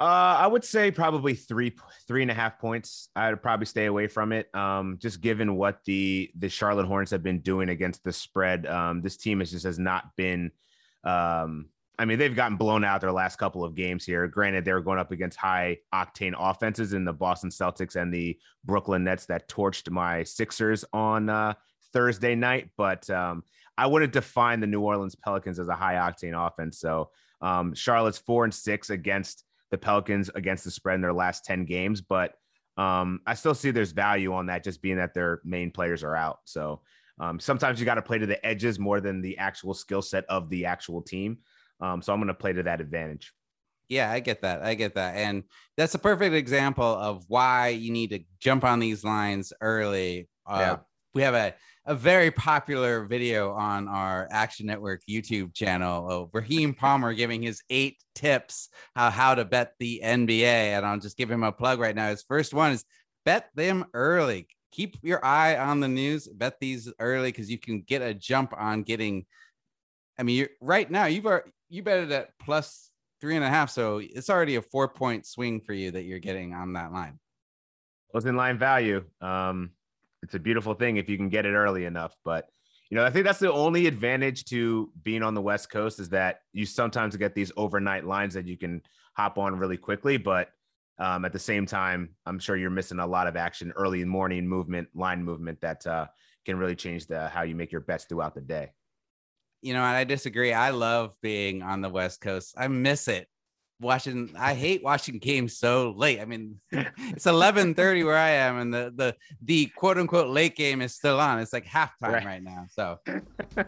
Uh, 0.00 0.36
I 0.40 0.46
would 0.46 0.64
say 0.64 0.90
probably 0.90 1.34
three 1.34 1.72
three 2.08 2.22
and 2.22 2.30
a 2.30 2.34
half 2.34 2.58
points. 2.58 3.08
I'd 3.14 3.40
probably 3.42 3.66
stay 3.66 3.86
away 3.86 4.08
from 4.08 4.32
it. 4.32 4.52
Um, 4.54 4.98
just 5.00 5.20
given 5.20 5.56
what 5.56 5.78
the 5.84 6.30
the 6.36 6.48
Charlotte 6.48 6.86
Hornets 6.86 7.12
have 7.12 7.22
been 7.22 7.40
doing 7.40 7.68
against 7.68 8.02
the 8.02 8.12
spread. 8.12 8.66
Um, 8.66 9.02
this 9.02 9.16
team 9.16 9.38
has 9.38 9.50
just 9.50 9.64
has 9.64 9.78
not 9.78 10.16
been. 10.16 10.50
Um, 11.04 11.66
I 11.96 12.06
mean, 12.06 12.18
they've 12.18 12.34
gotten 12.34 12.56
blown 12.56 12.84
out 12.84 13.00
their 13.00 13.12
last 13.12 13.36
couple 13.36 13.62
of 13.62 13.76
games 13.76 14.04
here. 14.04 14.26
Granted, 14.26 14.64
they 14.64 14.72
were 14.72 14.80
going 14.80 14.98
up 14.98 15.12
against 15.12 15.38
high 15.38 15.78
octane 15.94 16.34
offenses 16.36 16.92
in 16.92 17.04
the 17.04 17.12
Boston 17.12 17.50
Celtics 17.50 17.94
and 17.94 18.12
the 18.12 18.36
Brooklyn 18.64 19.04
Nets 19.04 19.26
that 19.26 19.48
torched 19.48 19.88
my 19.90 20.24
Sixers 20.24 20.84
on 20.92 21.28
uh, 21.28 21.54
Thursday 21.92 22.34
night, 22.34 22.70
but 22.76 23.08
um, 23.10 23.44
I 23.78 23.86
wouldn't 23.86 24.12
define 24.12 24.58
the 24.58 24.66
New 24.66 24.80
Orleans 24.80 25.14
Pelicans 25.14 25.60
as 25.60 25.68
a 25.68 25.76
high 25.76 25.94
octane 25.94 26.34
offense. 26.34 26.78
So 26.80 27.10
um, 27.40 27.74
Charlotte's 27.74 28.18
four 28.18 28.42
and 28.42 28.52
six 28.52 28.90
against 28.90 29.44
the 29.74 29.78
Pelicans 29.78 30.30
against 30.36 30.62
the 30.62 30.70
spread 30.70 30.94
in 30.94 31.00
their 31.00 31.12
last 31.12 31.44
10 31.44 31.64
games, 31.64 32.00
but 32.00 32.34
um, 32.76 33.20
I 33.26 33.34
still 33.34 33.54
see 33.54 33.72
there's 33.72 33.92
value 33.92 34.32
on 34.32 34.46
that 34.46 34.62
just 34.62 34.80
being 34.80 34.96
that 34.98 35.14
their 35.14 35.40
main 35.44 35.72
players 35.72 36.04
are 36.04 36.14
out. 36.14 36.38
So 36.44 36.80
um, 37.18 37.40
sometimes 37.40 37.80
you 37.80 37.84
got 37.84 37.96
to 37.96 38.02
play 38.02 38.18
to 38.18 38.26
the 38.26 38.44
edges 38.46 38.78
more 38.78 39.00
than 39.00 39.20
the 39.20 39.36
actual 39.38 39.74
skill 39.74 40.02
set 40.02 40.24
of 40.28 40.48
the 40.48 40.66
actual 40.66 41.02
team. 41.02 41.38
Um, 41.80 42.02
so 42.02 42.12
I'm 42.12 42.20
going 42.20 42.28
to 42.28 42.34
play 42.34 42.52
to 42.52 42.62
that 42.62 42.80
advantage. 42.80 43.32
Yeah, 43.88 44.10
I 44.10 44.20
get 44.20 44.42
that. 44.42 44.62
I 44.62 44.74
get 44.74 44.94
that. 44.94 45.16
And 45.16 45.42
that's 45.76 45.94
a 45.94 45.98
perfect 45.98 46.34
example 46.34 46.84
of 46.84 47.24
why 47.28 47.68
you 47.68 47.92
need 47.92 48.10
to 48.10 48.20
jump 48.40 48.64
on 48.64 48.78
these 48.78 49.04
lines 49.04 49.52
early. 49.60 50.28
Uh, 50.46 50.58
yeah. 50.60 50.76
We 51.14 51.22
have 51.22 51.34
a 51.34 51.54
a 51.86 51.94
very 51.94 52.30
popular 52.30 53.04
video 53.04 53.52
on 53.52 53.88
our 53.88 54.26
Action 54.30 54.66
Network 54.66 55.02
YouTube 55.08 55.52
channel 55.52 56.08
of 56.08 56.30
Raheem 56.32 56.72
Palmer 56.72 57.12
giving 57.12 57.42
his 57.42 57.62
eight 57.68 57.98
tips 58.14 58.70
how, 58.94 59.10
how 59.10 59.34
to 59.34 59.44
bet 59.44 59.74
the 59.78 60.00
NBA. 60.02 60.42
And 60.42 60.86
I'll 60.86 60.98
just 60.98 61.18
give 61.18 61.30
him 61.30 61.42
a 61.42 61.52
plug 61.52 61.78
right 61.78 61.94
now. 61.94 62.08
His 62.08 62.22
first 62.22 62.54
one 62.54 62.72
is 62.72 62.84
bet 63.26 63.50
them 63.54 63.84
early. 63.92 64.48
Keep 64.72 64.96
your 65.02 65.24
eye 65.24 65.56
on 65.56 65.80
the 65.80 65.88
news, 65.88 66.26
bet 66.26 66.58
these 66.58 66.90
early 66.98 67.30
because 67.30 67.50
you 67.50 67.58
can 67.58 67.82
get 67.82 68.02
a 68.02 68.14
jump 68.14 68.54
on 68.56 68.82
getting. 68.82 69.26
I 70.18 70.22
mean, 70.22 70.48
right 70.60 70.90
now 70.90 71.06
you've 71.06 71.26
are 71.26 71.44
you 71.68 71.82
bet 71.82 72.04
it 72.04 72.12
at 72.12 72.30
plus 72.40 72.90
three 73.20 73.36
and 73.36 73.44
a 73.44 73.48
half, 73.48 73.70
so 73.70 74.00
it's 74.02 74.30
already 74.30 74.56
a 74.56 74.62
four 74.62 74.88
point 74.88 75.26
swing 75.26 75.60
for 75.60 75.74
you 75.74 75.90
that 75.92 76.04
you're 76.04 76.18
getting 76.18 76.54
on 76.54 76.72
that 76.72 76.92
line. 76.92 77.20
Was 78.12 78.26
in 78.26 78.36
line 78.36 78.58
value. 78.58 79.04
Um, 79.20 79.70
it's 80.24 80.34
a 80.34 80.38
beautiful 80.38 80.74
thing 80.74 80.96
if 80.96 81.08
you 81.08 81.16
can 81.18 81.28
get 81.28 81.44
it 81.44 81.52
early 81.52 81.84
enough. 81.84 82.16
But 82.24 82.48
you 82.90 82.96
know, 82.96 83.04
I 83.04 83.10
think 83.10 83.24
that's 83.24 83.38
the 83.38 83.52
only 83.52 83.86
advantage 83.86 84.44
to 84.46 84.90
being 85.02 85.22
on 85.22 85.34
the 85.34 85.42
West 85.42 85.70
Coast 85.70 86.00
is 86.00 86.08
that 86.10 86.40
you 86.52 86.64
sometimes 86.66 87.16
get 87.16 87.34
these 87.34 87.52
overnight 87.56 88.04
lines 88.04 88.34
that 88.34 88.46
you 88.46 88.56
can 88.56 88.82
hop 89.14 89.38
on 89.38 89.58
really 89.58 89.76
quickly. 89.76 90.16
But 90.16 90.48
um, 90.98 91.24
at 91.24 91.32
the 91.32 91.38
same 91.38 91.66
time, 91.66 92.10
I'm 92.24 92.38
sure 92.38 92.56
you're 92.56 92.70
missing 92.70 93.00
a 93.00 93.06
lot 93.06 93.26
of 93.26 93.36
action, 93.36 93.72
early 93.76 94.04
morning 94.04 94.48
movement, 94.48 94.88
line 94.94 95.22
movement 95.22 95.60
that 95.60 95.86
uh, 95.86 96.06
can 96.44 96.56
really 96.56 96.76
change 96.76 97.06
the 97.06 97.28
how 97.28 97.42
you 97.42 97.54
make 97.54 97.72
your 97.72 97.80
bets 97.80 98.04
throughout 98.04 98.34
the 98.34 98.40
day. 98.40 98.72
You 99.60 99.74
know, 99.74 99.80
and 99.80 99.96
I 99.96 100.04
disagree. 100.04 100.52
I 100.52 100.70
love 100.70 101.14
being 101.20 101.62
on 101.62 101.80
the 101.80 101.88
West 101.88 102.20
Coast. 102.20 102.54
I 102.56 102.68
miss 102.68 103.08
it 103.08 103.28
watching 103.84 104.30
i 104.38 104.54
hate 104.54 104.82
watching 104.82 105.18
games 105.18 105.56
so 105.56 105.94
late. 105.96 106.20
I 106.20 106.24
mean 106.24 106.60
it's 106.72 107.26
11:30 107.26 108.04
where 108.04 108.16
i 108.16 108.30
am 108.30 108.58
and 108.58 108.72
the 108.74 108.92
the 108.94 109.14
the 109.42 109.66
quote 109.76 109.98
unquote 109.98 110.28
late 110.28 110.56
game 110.56 110.82
is 110.82 110.94
still 110.94 111.20
on. 111.20 111.38
It's 111.38 111.52
like 111.52 111.66
halftime 111.66 111.90
right, 112.02 112.24
right 112.24 112.42
now 112.42 112.66
so. 112.70 112.98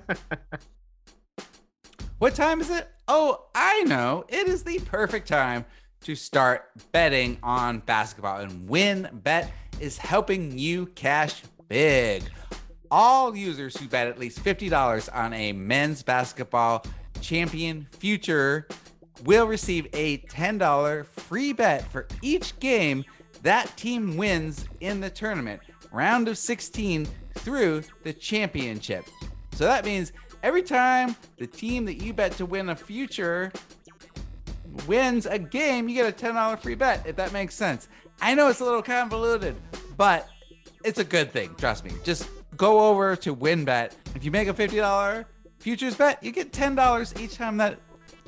What 2.18 2.34
time 2.34 2.62
is 2.62 2.70
it? 2.70 2.88
Oh 3.08 3.44
i 3.54 3.82
know. 3.82 4.24
It 4.28 4.48
is 4.48 4.62
the 4.62 4.78
perfect 4.80 5.28
time 5.28 5.66
to 6.00 6.14
start 6.14 6.70
betting 6.92 7.38
on 7.42 7.80
basketball 7.80 8.40
and 8.40 8.68
WynnBET 8.68 9.50
is 9.80 9.98
helping 9.98 10.56
you 10.58 10.86
cash 10.86 11.42
big. 11.68 12.22
All 12.90 13.36
users 13.36 13.76
who 13.76 13.88
bet 13.88 14.06
at 14.06 14.18
least 14.18 14.42
$50 14.42 15.14
on 15.14 15.32
a 15.32 15.52
men's 15.52 16.02
basketball 16.02 16.84
champion 17.20 17.86
future 17.98 18.68
will 19.24 19.46
receive 19.46 19.86
a 19.92 20.18
$10 20.18 21.06
free 21.06 21.52
bet 21.52 21.90
for 21.90 22.06
each 22.22 22.58
game 22.60 23.04
that 23.42 23.76
team 23.76 24.16
wins 24.16 24.66
in 24.80 25.00
the 25.00 25.10
tournament, 25.10 25.60
round 25.92 26.28
of 26.28 26.38
16 26.38 27.06
through 27.34 27.82
the 28.02 28.12
championship. 28.12 29.06
So 29.52 29.64
that 29.64 29.84
means 29.84 30.12
every 30.42 30.62
time 30.62 31.16
the 31.38 31.46
team 31.46 31.84
that 31.84 32.02
you 32.02 32.12
bet 32.12 32.32
to 32.32 32.46
win 32.46 32.70
a 32.70 32.76
future 32.76 33.52
wins 34.86 35.26
a 35.26 35.38
game, 35.38 35.88
you 35.88 35.94
get 35.94 36.08
a 36.08 36.26
$10 36.26 36.58
free 36.60 36.74
bet, 36.74 37.06
if 37.06 37.16
that 37.16 37.32
makes 37.32 37.54
sense. 37.54 37.88
I 38.20 38.34
know 38.34 38.48
it's 38.48 38.60
a 38.60 38.64
little 38.64 38.82
convoluted, 38.82 39.56
but 39.96 40.28
it's 40.84 40.98
a 40.98 41.04
good 41.04 41.32
thing. 41.32 41.54
Trust 41.56 41.84
me. 41.84 41.92
Just 42.04 42.28
go 42.56 42.88
over 42.88 43.16
to 43.16 43.34
WynnBET. 43.34 43.92
If 44.14 44.24
you 44.24 44.30
make 44.30 44.48
a 44.48 44.54
$50 44.54 45.24
futures 45.58 45.94
bet, 45.94 46.22
you 46.22 46.32
get 46.32 46.52
$10 46.52 47.20
each 47.20 47.36
time 47.36 47.56
that 47.58 47.78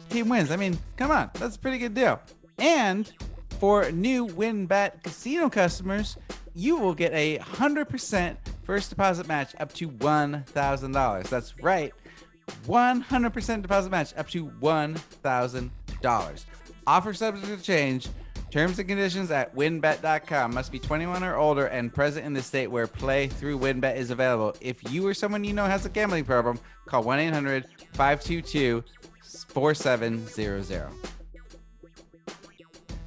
team 0.08 0.28
wins. 0.28 0.50
I 0.50 0.56
mean, 0.56 0.78
come 0.96 1.10
on, 1.10 1.30
that's 1.34 1.56
a 1.56 1.58
pretty 1.58 1.78
good 1.78 1.94
deal. 1.94 2.20
And 2.58 3.10
for 3.58 3.90
new 3.90 4.26
WynnBET 4.26 5.02
casino 5.02 5.48
customers, 5.48 6.16
you 6.54 6.76
will 6.76 6.94
get 6.94 7.12
a 7.12 7.38
100% 7.38 8.36
first 8.64 8.90
deposit 8.90 9.28
match 9.28 9.54
up 9.60 9.72
to 9.74 9.88
$1,000. 9.88 11.28
That's 11.28 11.58
right, 11.62 11.92
100% 12.66 13.62
deposit 13.62 13.90
match 13.90 14.14
up 14.16 14.28
to 14.30 14.46
$1,000. 14.46 16.44
Offer 16.86 17.14
subject 17.14 17.46
to 17.46 17.62
change. 17.62 18.08
Terms 18.50 18.78
and 18.78 18.88
conditions 18.88 19.30
at 19.30 19.54
WynnBET.com 19.54 20.54
must 20.54 20.72
be 20.72 20.78
21 20.78 21.22
or 21.22 21.36
older 21.36 21.66
and 21.66 21.92
present 21.92 22.24
in 22.24 22.32
the 22.32 22.42
state 22.42 22.68
where 22.68 22.86
play 22.86 23.28
through 23.28 23.58
WynnBET 23.58 23.96
is 23.96 24.10
available. 24.10 24.56
If 24.62 24.90
you 24.90 25.06
or 25.06 25.12
someone 25.12 25.44
you 25.44 25.52
know 25.52 25.66
has 25.66 25.84
a 25.84 25.90
gambling 25.90 26.24
problem, 26.24 26.58
call 26.86 27.02
1 27.02 27.18
800 27.18 27.66
522 27.92 28.82
4700. 29.44 30.88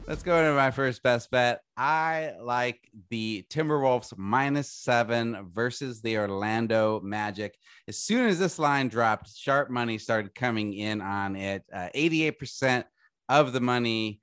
Let's 0.07 0.23
go 0.23 0.37
into 0.37 0.53
my 0.53 0.71
first 0.71 1.03
best 1.03 1.31
bet. 1.31 1.61
I 1.77 2.33
like 2.41 2.79
the 3.09 3.45
Timberwolves 3.49 4.17
minus 4.17 4.69
seven 4.69 5.47
versus 5.49 6.01
the 6.01 6.17
Orlando 6.17 6.99
Magic. 7.01 7.55
As 7.87 7.97
soon 7.97 8.27
as 8.27 8.37
this 8.37 8.59
line 8.59 8.89
dropped, 8.89 9.29
sharp 9.33 9.69
money 9.69 9.97
started 9.97 10.35
coming 10.35 10.73
in 10.73 10.99
on 11.01 11.35
it. 11.35 11.63
Uh, 11.73 11.87
88% 11.95 12.83
of 13.29 13.53
the 13.53 13.61
money 13.61 14.19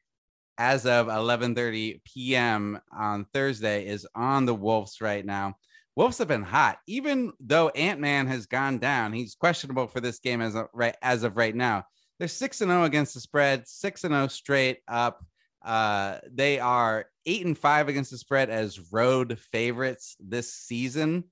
as 0.59 0.85
of 0.85 1.07
11:30 1.07 2.03
p.m. 2.05 2.79
on 2.93 3.25
Thursday 3.33 3.87
is 3.87 4.07
on 4.15 4.45
the 4.45 4.55
Wolves 4.55 5.00
right 5.00 5.25
now. 5.25 5.55
Wolves 5.97 6.19
have 6.19 6.29
been 6.29 6.43
hot, 6.43 6.79
even 6.87 7.33
though 7.41 7.71
Ant 7.71 7.99
Man 7.99 8.27
has 8.27 8.47
gone 8.47 8.79
down. 8.79 9.12
He's 9.12 9.35
questionable 9.35 9.87
for 9.87 10.00
this 10.00 10.19
game 10.19 10.41
as 10.41 10.55
of 10.55 10.67
right 10.75 10.97
as 11.03 11.23
of 11.23 11.37
right 11.37 11.55
now. 11.55 11.85
They're 12.19 12.29
six 12.29 12.61
and 12.61 12.71
zero 12.71 12.85
against 12.85 13.15
the 13.15 13.21
spread, 13.21 13.69
six 13.69 14.05
and 14.05 14.13
zero 14.13 14.29
straight 14.29 14.81
up. 14.89 15.25
Uh, 15.65 16.19
they 16.31 16.59
are 16.59 17.07
eight 17.27 17.45
and 17.45 17.57
five 17.57 17.89
against 17.89 18.11
the 18.11 18.19
spread 18.19 18.51
as 18.51 18.93
road 18.93 19.39
favorites 19.39 20.17
this 20.21 20.53
season. 20.53 21.25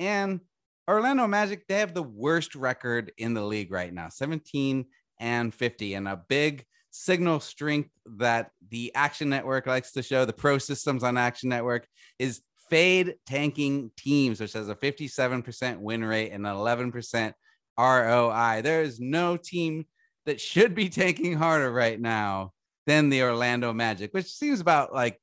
And 0.00 0.40
Orlando 0.88 1.26
Magic, 1.26 1.66
they 1.66 1.80
have 1.80 1.94
the 1.94 2.02
worst 2.02 2.54
record 2.54 3.12
in 3.18 3.34
the 3.34 3.44
league 3.44 3.72
right 3.72 3.92
now 3.92 4.08
17 4.08 4.86
and 5.20 5.54
50, 5.54 5.94
and 5.94 6.08
a 6.08 6.22
big 6.28 6.64
signal 6.90 7.40
strength 7.40 7.90
that 8.18 8.50
the 8.70 8.92
Action 8.94 9.28
Network 9.28 9.66
likes 9.66 9.92
to 9.92 10.02
show, 10.02 10.24
the 10.24 10.32
pro 10.32 10.58
systems 10.58 11.02
on 11.02 11.18
Action 11.18 11.48
Network, 11.48 11.86
is 12.18 12.40
fade 12.70 13.16
tanking 13.26 13.90
teams, 13.96 14.40
which 14.40 14.52
has 14.52 14.68
a 14.68 14.74
57% 14.74 15.78
win 15.78 16.04
rate 16.04 16.30
and 16.30 16.44
11% 16.44 17.32
ROI. 17.78 18.62
There 18.62 18.82
is 18.82 19.00
no 19.00 19.36
team 19.36 19.86
that 20.28 20.40
should 20.40 20.74
be 20.74 20.88
tanking 20.88 21.34
harder 21.34 21.72
right 21.72 22.00
now 22.00 22.52
than 22.86 23.08
the 23.08 23.22
Orlando 23.22 23.72
Magic, 23.72 24.14
which 24.14 24.26
seems 24.26 24.60
about 24.60 24.94
like 24.94 25.20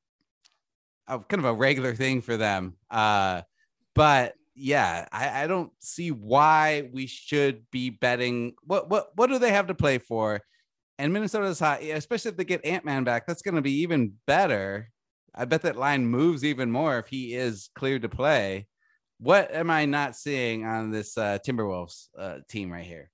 a 1.07 1.19
kind 1.19 1.39
of 1.39 1.45
a 1.45 1.53
regular 1.53 1.95
thing 1.95 2.21
for 2.21 2.37
them. 2.37 2.75
Uh, 2.89 3.41
but 3.93 4.33
yeah, 4.55 5.07
I, 5.11 5.43
I 5.43 5.47
don't 5.47 5.71
see 5.79 6.11
why 6.11 6.89
we 6.91 7.07
should 7.07 7.69
be 7.71 7.89
betting. 7.89 8.55
What 8.63 8.89
what 8.89 9.09
what 9.15 9.27
do 9.27 9.39
they 9.39 9.51
have 9.51 9.67
to 9.67 9.75
play 9.75 9.97
for? 9.97 10.41
And 10.97 11.11
Minnesota's 11.11 11.59
hot, 11.59 11.81
especially 11.83 12.31
if 12.31 12.37
they 12.37 12.45
get 12.45 12.65
Ant 12.65 12.85
Man 12.85 13.03
back. 13.03 13.27
That's 13.27 13.41
going 13.41 13.55
to 13.55 13.61
be 13.61 13.81
even 13.81 14.13
better. 14.25 14.89
I 15.33 15.43
bet 15.43 15.63
that 15.63 15.75
line 15.75 16.07
moves 16.07 16.45
even 16.45 16.71
more 16.71 16.97
if 16.97 17.07
he 17.07 17.33
is 17.33 17.69
cleared 17.75 18.03
to 18.03 18.09
play. 18.09 18.67
What 19.19 19.53
am 19.53 19.69
I 19.69 19.85
not 19.85 20.15
seeing 20.15 20.65
on 20.65 20.91
this 20.91 21.17
uh, 21.17 21.39
Timberwolves 21.45 22.07
uh, 22.17 22.37
team 22.47 22.71
right 22.71 22.85
here? 22.85 23.11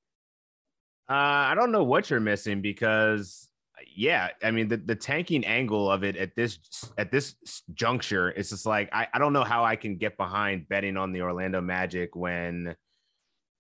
Uh, 1.11 1.49
I 1.51 1.55
don't 1.55 1.73
know 1.73 1.83
what 1.83 2.09
you're 2.09 2.21
missing 2.21 2.61
because 2.61 3.49
yeah, 3.93 4.29
I 4.41 4.51
mean 4.51 4.69
the, 4.69 4.77
the 4.77 4.95
tanking 4.95 5.43
angle 5.43 5.91
of 5.91 6.05
it 6.05 6.15
at 6.15 6.37
this 6.37 6.57
at 6.97 7.11
this 7.11 7.35
juncture, 7.73 8.29
it's 8.29 8.51
just 8.51 8.65
like 8.65 8.87
I, 8.93 9.07
I 9.13 9.19
don't 9.19 9.33
know 9.33 9.43
how 9.43 9.65
I 9.65 9.75
can 9.75 9.97
get 9.97 10.15
behind 10.15 10.69
betting 10.69 10.95
on 10.95 11.11
the 11.11 11.21
Orlando 11.21 11.59
Magic 11.59 12.15
when 12.15 12.77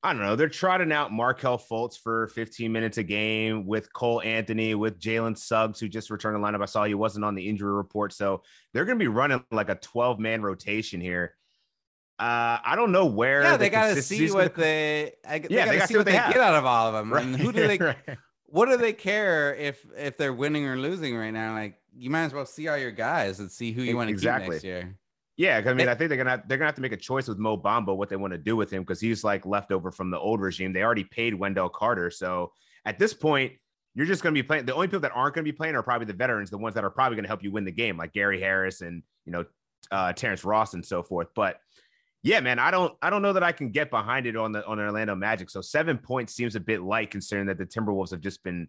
I 0.01 0.13
don't 0.13 0.21
know 0.21 0.37
they're 0.37 0.47
trotting 0.47 0.93
out 0.93 1.11
Markelle 1.11 1.57
Fultz 1.57 1.99
for 1.99 2.29
15 2.29 2.71
minutes 2.71 2.97
a 2.99 3.03
game 3.03 3.65
with 3.65 3.91
Cole 3.91 4.21
Anthony 4.21 4.73
with 4.73 4.97
Jalen 4.97 5.37
Suggs 5.37 5.77
who 5.77 5.89
just 5.89 6.09
returned 6.09 6.41
the 6.41 6.47
lineup. 6.47 6.61
I 6.61 6.67
saw 6.67 6.85
he 6.85 6.93
wasn't 6.93 7.25
on 7.25 7.35
the 7.35 7.49
injury 7.49 7.73
report, 7.73 8.13
so 8.13 8.43
they're 8.73 8.85
going 8.85 8.97
to 8.97 9.03
be 9.03 9.09
running 9.09 9.43
like 9.51 9.67
a 9.67 9.75
12 9.75 10.19
man 10.19 10.41
rotation 10.41 11.01
here. 11.01 11.35
Uh, 12.21 12.59
I 12.63 12.75
don't 12.75 12.91
know 12.91 13.07
where. 13.07 13.41
Yeah, 13.41 13.57
they 13.57 13.69
got 13.69 13.95
to 13.95 14.01
see 14.01 14.29
what 14.31 14.53
they. 14.55 15.13
I, 15.27 15.39
they 15.39 15.47
yeah, 15.49 15.65
got 15.65 15.71
to 15.73 15.87
see 15.87 15.97
what 15.97 16.05
they, 16.05 16.11
they 16.11 16.17
get 16.17 16.37
out 16.37 16.55
of 16.55 16.65
all 16.65 16.87
of 16.87 16.93
them. 16.93 17.11
Right. 17.11 17.23
And 17.25 17.35
who 17.35 17.51
do 17.51 17.67
they? 17.67 17.77
right 17.79 18.17
what 18.51 18.67
do 18.67 18.77
they 18.77 18.93
care 18.93 19.55
if 19.55 19.85
if 19.97 20.17
they're 20.17 20.33
winning 20.33 20.65
or 20.65 20.77
losing 20.77 21.15
right 21.15 21.31
now? 21.31 21.53
Like 21.53 21.79
you 21.95 22.09
might 22.09 22.23
as 22.23 22.33
well 22.33 22.45
see 22.45 22.67
all 22.67 22.77
your 22.77 22.91
guys 22.91 23.39
and 23.39 23.49
see 23.49 23.71
who 23.71 23.81
you 23.81 23.95
want 23.95 24.09
to 24.09 24.13
exactly. 24.13 24.45
keep 24.45 24.51
next 24.53 24.63
year. 24.63 24.97
Yeah, 25.37 25.61
I 25.65 25.73
mean, 25.73 25.87
I 25.87 25.95
think 25.95 26.09
they're 26.09 26.17
gonna 26.17 26.31
have, 26.31 26.47
they're 26.47 26.57
gonna 26.57 26.67
have 26.67 26.75
to 26.75 26.81
make 26.81 26.91
a 26.91 26.97
choice 26.97 27.27
with 27.27 27.39
Mo 27.39 27.57
Bamba 27.57 27.95
what 27.95 28.09
they 28.09 28.17
want 28.17 28.33
to 28.33 28.37
do 28.37 28.55
with 28.55 28.69
him 28.69 28.83
because 28.83 28.99
he's 28.99 29.23
like 29.23 29.45
leftover 29.45 29.89
from 29.89 30.11
the 30.11 30.19
old 30.19 30.41
regime. 30.41 30.73
They 30.73 30.83
already 30.83 31.05
paid 31.05 31.33
Wendell 31.33 31.69
Carter, 31.69 32.11
so 32.11 32.51
at 32.85 32.99
this 32.99 33.13
point, 33.13 33.53
you're 33.95 34.05
just 34.05 34.21
gonna 34.21 34.33
be 34.33 34.43
playing. 34.43 34.65
The 34.65 34.75
only 34.75 34.87
people 34.87 34.99
that 34.99 35.13
aren't 35.15 35.33
gonna 35.33 35.45
be 35.45 35.53
playing 35.53 35.75
are 35.75 35.81
probably 35.81 36.05
the 36.05 36.13
veterans, 36.13 36.49
the 36.49 36.57
ones 36.57 36.75
that 36.75 36.83
are 36.83 36.91
probably 36.91 37.15
gonna 37.15 37.29
help 37.29 37.43
you 37.43 37.51
win 37.51 37.63
the 37.63 37.71
game, 37.71 37.97
like 37.97 38.13
Gary 38.13 38.39
Harris 38.39 38.81
and 38.81 39.01
you 39.25 39.31
know 39.31 39.45
uh, 39.91 40.13
Terrence 40.13 40.43
Ross 40.43 40.73
and 40.73 40.85
so 40.85 41.01
forth. 41.01 41.29
But 41.33 41.59
yeah, 42.23 42.39
man, 42.39 42.59
I 42.59 42.71
don't 42.71 42.93
I 43.01 43.09
don't 43.09 43.21
know 43.21 43.33
that 43.33 43.43
I 43.43 43.51
can 43.51 43.69
get 43.69 43.89
behind 43.89 44.27
it 44.27 44.35
on 44.35 44.51
the 44.51 44.65
on 44.65 44.79
Orlando 44.79 45.15
Magic. 45.15 45.49
So 45.49 45.61
seven 45.61 45.97
points 45.97 46.33
seems 46.33 46.55
a 46.55 46.59
bit 46.59 46.81
light 46.81 47.09
considering 47.09 47.47
that 47.47 47.57
the 47.57 47.65
Timberwolves 47.65 48.11
have 48.11 48.21
just 48.21 48.43
been 48.43 48.67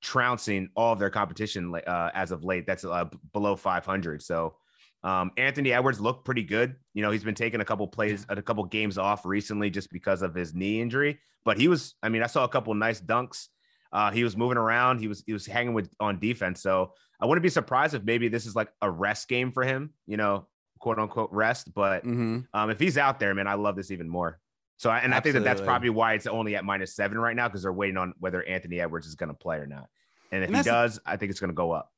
trouncing 0.00 0.68
all 0.74 0.92
of 0.92 0.98
their 0.98 1.10
competition 1.10 1.74
uh, 1.74 2.10
as 2.14 2.32
of 2.32 2.44
late. 2.44 2.66
That's 2.66 2.84
uh, 2.84 3.06
below 3.32 3.56
500. 3.56 4.22
So 4.22 4.56
um, 5.04 5.30
Anthony 5.36 5.72
Edwards 5.72 6.00
looked 6.00 6.24
pretty 6.24 6.42
good. 6.42 6.76
You 6.94 7.02
know, 7.02 7.10
he's 7.10 7.24
been 7.24 7.34
taking 7.34 7.60
a 7.60 7.64
couple 7.64 7.86
plays, 7.88 8.26
a 8.28 8.40
couple 8.42 8.64
games 8.64 8.98
off 8.98 9.24
recently 9.24 9.70
just 9.70 9.90
because 9.90 10.22
of 10.22 10.34
his 10.34 10.54
knee 10.54 10.80
injury. 10.80 11.20
But 11.44 11.58
he 11.58 11.68
was, 11.68 11.94
I 12.02 12.08
mean, 12.08 12.22
I 12.22 12.26
saw 12.26 12.44
a 12.44 12.48
couple 12.48 12.72
nice 12.74 13.00
dunks. 13.00 13.48
Uh, 13.92 14.10
he 14.10 14.24
was 14.24 14.36
moving 14.36 14.58
around. 14.58 15.00
He 15.00 15.08
was 15.08 15.22
he 15.26 15.32
was 15.32 15.44
hanging 15.44 15.74
with 15.74 15.90
on 16.00 16.18
defense. 16.18 16.62
So 16.62 16.92
I 17.20 17.26
wouldn't 17.26 17.42
be 17.42 17.50
surprised 17.50 17.94
if 17.94 18.04
maybe 18.04 18.28
this 18.28 18.46
is 18.46 18.56
like 18.56 18.68
a 18.80 18.90
rest 18.90 19.28
game 19.28 19.52
for 19.52 19.64
him. 19.64 19.92
You 20.06 20.16
know, 20.16 20.46
quote 20.82 20.98
unquote 20.98 21.30
rest. 21.32 21.72
But 21.72 22.04
mm-hmm. 22.04 22.40
um, 22.52 22.70
if 22.70 22.78
he's 22.78 22.98
out 22.98 23.18
there, 23.20 23.34
man, 23.34 23.46
I 23.46 23.54
love 23.54 23.76
this 23.76 23.90
even 23.90 24.08
more. 24.08 24.38
So, 24.76 24.90
and 24.90 25.14
Absolutely. 25.14 25.16
I 25.16 25.20
think 25.20 25.34
that 25.34 25.44
that's 25.44 25.64
probably 25.64 25.90
why 25.90 26.14
it's 26.14 26.26
only 26.26 26.56
at 26.56 26.64
minus 26.64 26.94
seven 26.94 27.16
right 27.16 27.36
now 27.36 27.46
because 27.48 27.62
they're 27.62 27.72
waiting 27.72 27.96
on 27.96 28.14
whether 28.18 28.42
Anthony 28.42 28.80
Edwards 28.80 29.06
is 29.06 29.14
going 29.14 29.28
to 29.28 29.34
play 29.34 29.58
or 29.58 29.66
not. 29.66 29.88
And 30.32 30.42
if 30.42 30.48
and 30.48 30.56
he 30.56 30.62
does, 30.64 30.96
the, 30.96 31.02
I 31.06 31.16
think 31.16 31.30
it's 31.30 31.38
going 31.38 31.50
to 31.50 31.54
go 31.54 31.70
up. 31.70 31.92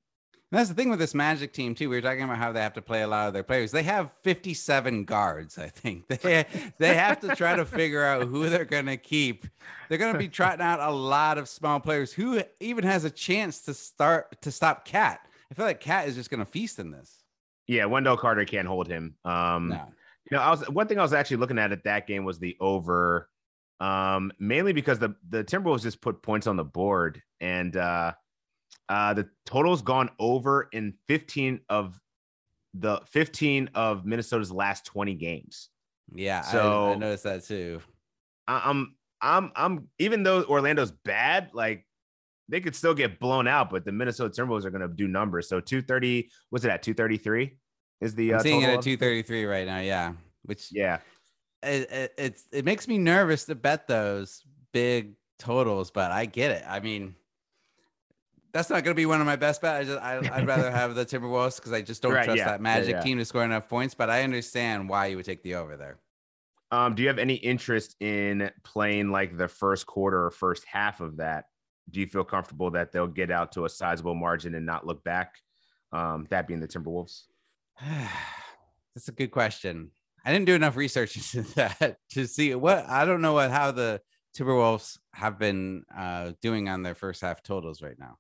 And 0.53 0.59
that's 0.59 0.69
the 0.69 0.75
thing 0.75 0.91
with 0.91 0.99
this 0.99 1.15
Magic 1.15 1.55
team 1.55 1.75
too. 1.75 1.89
We 1.89 1.97
were 1.97 2.03
talking 2.03 2.25
about 2.25 2.37
how 2.37 2.53
they 2.53 2.61
have 2.61 2.75
to 2.75 2.83
play 2.83 3.01
a 3.01 3.09
lot 3.09 3.27
of 3.27 3.33
their 3.33 3.43
players. 3.43 3.73
They 3.73 3.85
have 3.85 4.13
57 4.23 5.05
guards. 5.05 5.57
I 5.57 5.69
think 5.69 6.07
they 6.09 6.45
they 6.79 6.95
have 6.95 7.21
to 7.21 7.35
try 7.35 7.57
to 7.57 7.65
figure 7.65 8.05
out 8.05 8.29
who 8.29 8.51
they're 8.51 8.67
going 8.67 8.87
to 8.87 8.99
keep. 8.99 9.47
They're 9.89 9.99
going 9.99 10.13
to 10.13 10.19
be 10.19 10.29
trotting 10.29 10.61
out 10.61 10.81
a 10.81 10.93
lot 10.93 11.39
of 11.39 11.49
small 11.49 11.81
players. 11.81 12.13
Who 12.13 12.43
even 12.61 12.85
has 12.85 13.05
a 13.05 13.11
chance 13.11 13.63
to 13.63 13.73
start 13.73 14.43
to 14.43 14.53
stop 14.53 14.85
KAT? 14.85 15.27
I 15.51 15.55
feel 15.55 15.65
like 15.65 15.81
KAT 15.81 16.07
is 16.09 16.17
just 16.17 16.29
going 16.29 16.45
to 16.45 16.51
feast 16.51 16.79
in 16.79 16.91
this. 16.91 17.24
Yeah, 17.67 17.87
Wendell 17.87 18.17
Carter 18.17 18.45
can't 18.45 18.69
hold 18.69 18.89
him. 18.89 19.15
Um, 19.25 19.69
no. 19.69 19.89
You 20.31 20.37
know, 20.37 20.43
I 20.43 20.51
was 20.51 20.69
one 20.71 20.87
thing 20.87 20.99
I 20.99 21.03
was 21.03 21.13
actually 21.13 21.39
looking 21.39 21.59
at 21.59 21.73
at 21.73 21.85
that 21.85 22.07
game 22.07 22.25
was 22.25 22.39
the 22.39 22.57
over, 22.61 23.29
um, 23.81 24.33
mainly 24.39 24.73
because 24.73 24.99
the 24.99 25.15
the 25.29 25.45
Timberwolves 25.45 25.83
just 25.83 26.01
put 26.01 26.23
points 26.23 26.47
on 26.47 26.57
the 26.57 26.65
board, 26.65 27.23
and 27.41 27.77
uh, 27.77 28.13
uh, 28.89 29.15
the 29.15 29.29
total's 29.45 29.83
gone 29.83 30.11
over 30.19 30.69
in 30.73 30.95
15 31.09 31.61
of 31.69 31.99
the 32.75 33.01
15 33.07 33.71
of 33.75 34.05
Minnesota's 34.05 34.51
last 34.51 34.85
20 34.87 35.15
games. 35.15 35.69
Yeah, 36.15 36.43
so 36.43 36.89
I, 36.89 36.93
I 36.93 36.95
noticed 36.97 37.25
that 37.25 37.45
too. 37.45 37.81
I'm 38.47 38.95
I'm 39.21 39.53
I'm 39.57 39.89
even 39.99 40.23
though 40.23 40.43
Orlando's 40.45 40.91
bad, 40.91 41.51
like 41.55 41.87
they 42.49 42.61
could 42.61 42.77
still 42.77 42.95
get 42.95 43.19
blown 43.19 43.49
out, 43.49 43.71
but 43.71 43.85
the 43.85 43.93
Minnesota 43.93 44.43
Timberwolves 44.43 44.65
are 44.65 44.71
going 44.71 44.89
to 44.89 44.95
do 44.95 45.09
numbers. 45.09 45.49
So 45.49 45.61
230, 45.61 46.31
what's 46.51 46.65
it 46.65 46.71
at 46.71 46.83
233? 46.83 47.57
is 48.01 48.15
the 48.15 48.35
I'm 48.35 48.41
uh, 48.41 48.43
seeing 48.43 48.63
it 48.63 48.69
at 48.69 48.83
233 48.83 49.45
right 49.47 49.67
now. 49.67 49.81
Yeah, 49.81 50.13
which 50.43 50.69
yeah, 50.71 50.99
it, 51.63 51.91
it, 51.91 52.15
it's 52.19 52.45
it 52.53 52.65
makes 52.65 52.87
me 52.87 52.99
nervous 52.99 53.45
to 53.47 53.55
bet 53.55 53.89
those 53.89 54.43
big 54.73 55.15
totals, 55.39 55.91
but 55.91 56.11
I 56.11 56.27
get 56.27 56.51
it. 56.51 56.65
I 56.69 56.81
mean, 56.81 57.15
that's 58.53 58.71
not 58.71 58.85
going 58.85 58.95
to 58.95 58.99
be 58.99 59.07
one 59.07 59.21
of 59.21 59.27
my 59.27 59.37
best 59.37 59.63
bets. 59.63 59.89
I 59.89 60.21
just 60.21 60.33
I, 60.33 60.39
would 60.39 60.47
rather 60.47 60.71
have 60.71 60.95
the 60.95 61.07
Timberwolves 61.07 61.57
because 61.57 61.73
I 61.73 61.81
just 61.81 62.03
don't 62.03 62.13
right, 62.13 62.25
trust 62.25 62.39
yeah, 62.39 62.47
that 62.47 62.61
Magic 62.61 62.91
yeah, 62.91 62.97
yeah. 62.97 63.03
team 63.03 63.19
to 63.19 63.25
score 63.25 63.45
enough 63.45 63.69
points. 63.69 63.95
But 63.95 64.11
I 64.11 64.23
understand 64.23 64.89
why 64.89 65.07
you 65.07 65.17
would 65.17 65.27
take 65.27 65.43
the 65.43 65.57
over 65.57 65.77
there. 65.77 65.99
Um, 66.71 66.95
do 66.95 67.03
you 67.03 67.09
have 67.09 67.19
any 67.19 67.35
interest 67.35 67.95
in 68.01 68.51
playing 68.65 69.11
like 69.11 69.37
the 69.37 69.49
first 69.49 69.87
quarter 69.87 70.27
or 70.27 70.31
first 70.31 70.65
half 70.67 71.01
of 71.01 71.19
that? 71.19 71.45
Do 71.91 72.01
you 72.01 72.07
feel 72.07 72.25
comfortable 72.25 72.71
that 72.73 72.93
they'll 72.93 73.07
get 73.07 73.31
out 73.31 73.53
to 73.53 73.65
a 73.65 73.69
sizable 73.69 74.15
margin 74.15 74.55
and 74.55 74.67
not 74.67 74.87
look 74.87 75.05
back? 75.05 75.37
Um, 75.93 76.27
that 76.31 76.49
being 76.49 76.61
the 76.61 76.69
Timberwolves. 76.69 77.25
That's 78.95 79.09
a 79.09 79.13
good 79.13 79.31
question. 79.31 79.91
I 80.25 80.33
didn't 80.33 80.47
do 80.47 80.55
enough 80.55 80.77
research 80.77 81.17
into 81.35 81.55
that 81.55 81.99
to 82.11 82.27
see 82.27 82.55
what 82.55 82.89
I 82.89 83.05
don't 83.05 83.21
know 83.21 83.35
what 83.35 83.51
how 83.51 83.71
the 83.71 84.01
Timberwolves 84.37 84.99
have 85.13 85.39
been 85.39 85.85
uh, 85.97 86.33
doing 86.43 86.69
on 86.69 86.83
their 86.83 86.95
first 86.95 87.21
half 87.21 87.43
totals 87.43 87.83
right 87.83 87.99
now. 87.99 88.19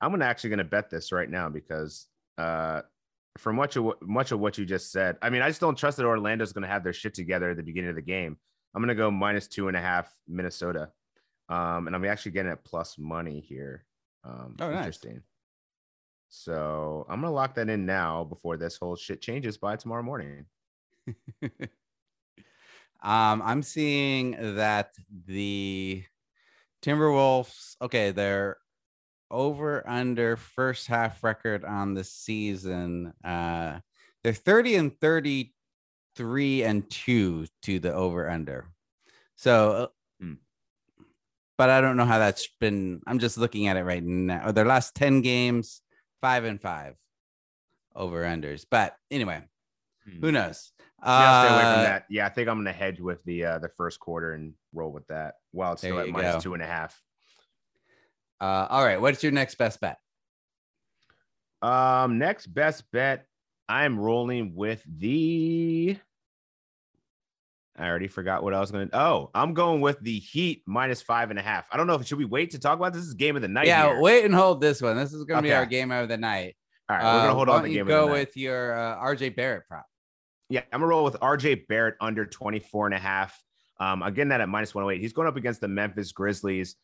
I'm 0.00 0.10
gonna 0.10 0.24
actually 0.24 0.50
gonna 0.50 0.64
bet 0.64 0.90
this 0.90 1.12
right 1.12 1.28
now 1.28 1.48
because 1.48 2.06
uh, 2.38 2.82
from 3.38 3.56
much 3.56 3.76
of 3.76 3.94
much 4.02 4.32
of 4.32 4.40
what 4.40 4.58
you 4.58 4.64
just 4.64 4.90
said, 4.92 5.16
I 5.22 5.30
mean, 5.30 5.42
I 5.42 5.48
just 5.48 5.60
don't 5.60 5.76
trust 5.76 5.96
that 5.98 6.06
Orlando's 6.06 6.52
gonna 6.52 6.66
have 6.66 6.84
their 6.84 6.92
shit 6.92 7.14
together 7.14 7.50
at 7.50 7.56
the 7.56 7.62
beginning 7.62 7.90
of 7.90 7.96
the 7.96 8.02
game. 8.02 8.36
I'm 8.74 8.82
gonna 8.82 8.94
go 8.94 9.10
minus 9.10 9.46
two 9.46 9.68
and 9.68 9.76
a 9.76 9.80
half 9.80 10.12
Minnesota, 10.28 10.90
um, 11.50 11.88
and 11.88 11.96
I'm 11.96 12.04
actually 12.04 12.32
getting 12.32 12.52
it 12.52 12.64
plus 12.64 12.96
money 12.96 13.40
here. 13.40 13.84
Um, 14.24 14.56
oh, 14.60 14.70
interesting. 14.70 15.14
Nice. 15.14 15.22
So 16.28 17.06
I'm 17.08 17.20
gonna 17.20 17.34
lock 17.34 17.56
that 17.56 17.68
in 17.68 17.84
now 17.84 18.24
before 18.24 18.56
this 18.56 18.76
whole 18.76 18.94
shit 18.94 19.20
changes 19.20 19.58
by 19.58 19.74
tomorrow 19.74 20.02
morning. 20.02 20.46
um, 21.42 23.42
I'm 23.42 23.64
seeing 23.64 24.54
that 24.56 24.94
the 25.26 26.04
Timberwolves, 26.82 27.74
okay, 27.82 28.12
they're 28.12 28.58
over 29.28 29.86
under 29.88 30.36
first 30.36 30.86
half 30.86 31.24
record 31.24 31.64
on 31.64 31.94
the 31.94 32.04
season. 32.04 33.12
Uh, 33.24 33.80
they're 34.22 34.32
30 34.32 34.76
and 34.76 35.00
33 35.00 36.62
and 36.62 36.88
2 36.88 37.46
to 37.62 37.78
the 37.80 37.92
over 37.92 38.30
under. 38.30 38.68
So, 39.34 39.72
uh. 39.72 39.86
But 41.60 41.68
I 41.68 41.82
don't 41.82 41.98
know 41.98 42.06
how 42.06 42.18
that's 42.18 42.48
been. 42.58 43.02
I'm 43.06 43.18
just 43.18 43.36
looking 43.36 43.66
at 43.68 43.76
it 43.76 43.84
right 43.84 44.02
now. 44.02 44.50
Their 44.50 44.64
last 44.64 44.94
10 44.94 45.20
games, 45.20 45.82
five 46.22 46.44
and 46.44 46.58
five 46.58 46.94
over 47.94 48.22
unders. 48.24 48.64
But 48.70 48.96
anyway, 49.10 49.42
Hmm. 50.06 50.20
who 50.22 50.32
knows? 50.32 50.72
Yeah, 50.78 50.86
I'll 51.02 51.44
stay 51.44 51.54
away 51.54 51.62
Uh, 51.64 51.74
from 51.74 51.82
that. 51.82 52.06
Yeah, 52.08 52.24
I 52.24 52.30
think 52.30 52.48
I'm 52.48 52.56
gonna 52.58 52.72
hedge 52.72 52.98
with 52.98 53.22
the 53.24 53.44
uh, 53.44 53.58
the 53.58 53.68
first 53.76 54.00
quarter 54.00 54.32
and 54.32 54.54
roll 54.72 54.90
with 54.90 55.06
that 55.08 55.34
while 55.52 55.72
it's 55.74 55.82
still 55.82 55.98
at 55.98 56.08
minus 56.08 56.36
go. 56.36 56.40
two 56.40 56.54
and 56.54 56.62
a 56.62 56.66
half. 56.66 56.98
Uh, 58.40 58.66
all 58.70 58.82
right. 58.82 58.98
What's 58.98 59.22
your 59.22 59.32
next 59.32 59.56
best 59.56 59.82
bet? 59.82 59.98
Um, 61.60 62.16
next 62.16 62.46
best 62.46 62.90
bet, 62.90 63.26
I'm 63.68 64.00
rolling 64.00 64.54
with 64.54 64.82
the. 64.86 65.98
I 67.80 67.88
already 67.88 68.08
forgot 68.08 68.42
what 68.42 68.54
I 68.54 68.60
was 68.60 68.70
going 68.70 68.88
to. 68.88 68.98
Oh, 69.00 69.30
I'm 69.34 69.54
going 69.54 69.80
with 69.80 69.98
the 70.00 70.18
Heat 70.18 70.62
minus 70.66 71.00
five 71.02 71.30
and 71.30 71.38
a 71.38 71.42
half. 71.42 71.66
I 71.72 71.76
don't 71.76 71.86
know 71.86 71.94
if 71.94 72.06
should 72.06 72.18
we 72.18 72.24
wait 72.24 72.50
to 72.50 72.58
talk 72.58 72.78
about 72.78 72.92
this? 72.92 73.02
This 73.02 73.08
is 73.08 73.14
game 73.14 73.36
of 73.36 73.42
the 73.42 73.48
night. 73.48 73.66
yeah, 73.66 73.86
here. 73.86 74.00
wait 74.00 74.24
and 74.24 74.34
hold 74.34 74.60
this 74.60 74.80
one. 74.82 74.96
This 74.96 75.12
is 75.12 75.24
going 75.24 75.38
to 75.38 75.42
be 75.48 75.52
our 75.52 75.66
game 75.66 75.90
of 75.90 76.08
the 76.08 76.16
night. 76.16 76.56
All 76.88 76.96
right, 76.96 77.04
we're 77.04 77.08
Uh, 77.10 77.22
gonna 77.22 77.34
hold 77.34 77.48
why 77.48 77.54
on 77.54 77.60
don't 77.62 77.68
to 77.68 77.72
the 77.72 77.78
you 77.78 77.84
go 77.84 78.02
of 78.04 78.08
the 78.08 78.14
night. 78.14 78.20
with 78.20 78.36
your 78.36 78.76
uh, 78.76 78.96
RJ 78.98 79.36
Barrett 79.36 79.66
prop. 79.68 79.86
Yeah, 80.48 80.62
I'm 80.72 80.80
gonna 80.80 80.88
roll 80.88 81.04
with 81.04 81.14
RJ 81.20 81.68
Barrett 81.68 81.94
under 82.00 82.26
24 82.26 82.86
and 82.86 82.94
a 82.94 82.98
half. 82.98 83.40
Um, 83.78 84.02
again, 84.02 84.28
that 84.30 84.40
at 84.40 84.48
minus 84.48 84.74
108. 84.74 85.00
He's 85.00 85.12
going 85.12 85.28
up 85.28 85.36
against 85.36 85.60
the 85.60 85.68
Memphis 85.68 86.10
Grizzlies. 86.12 86.74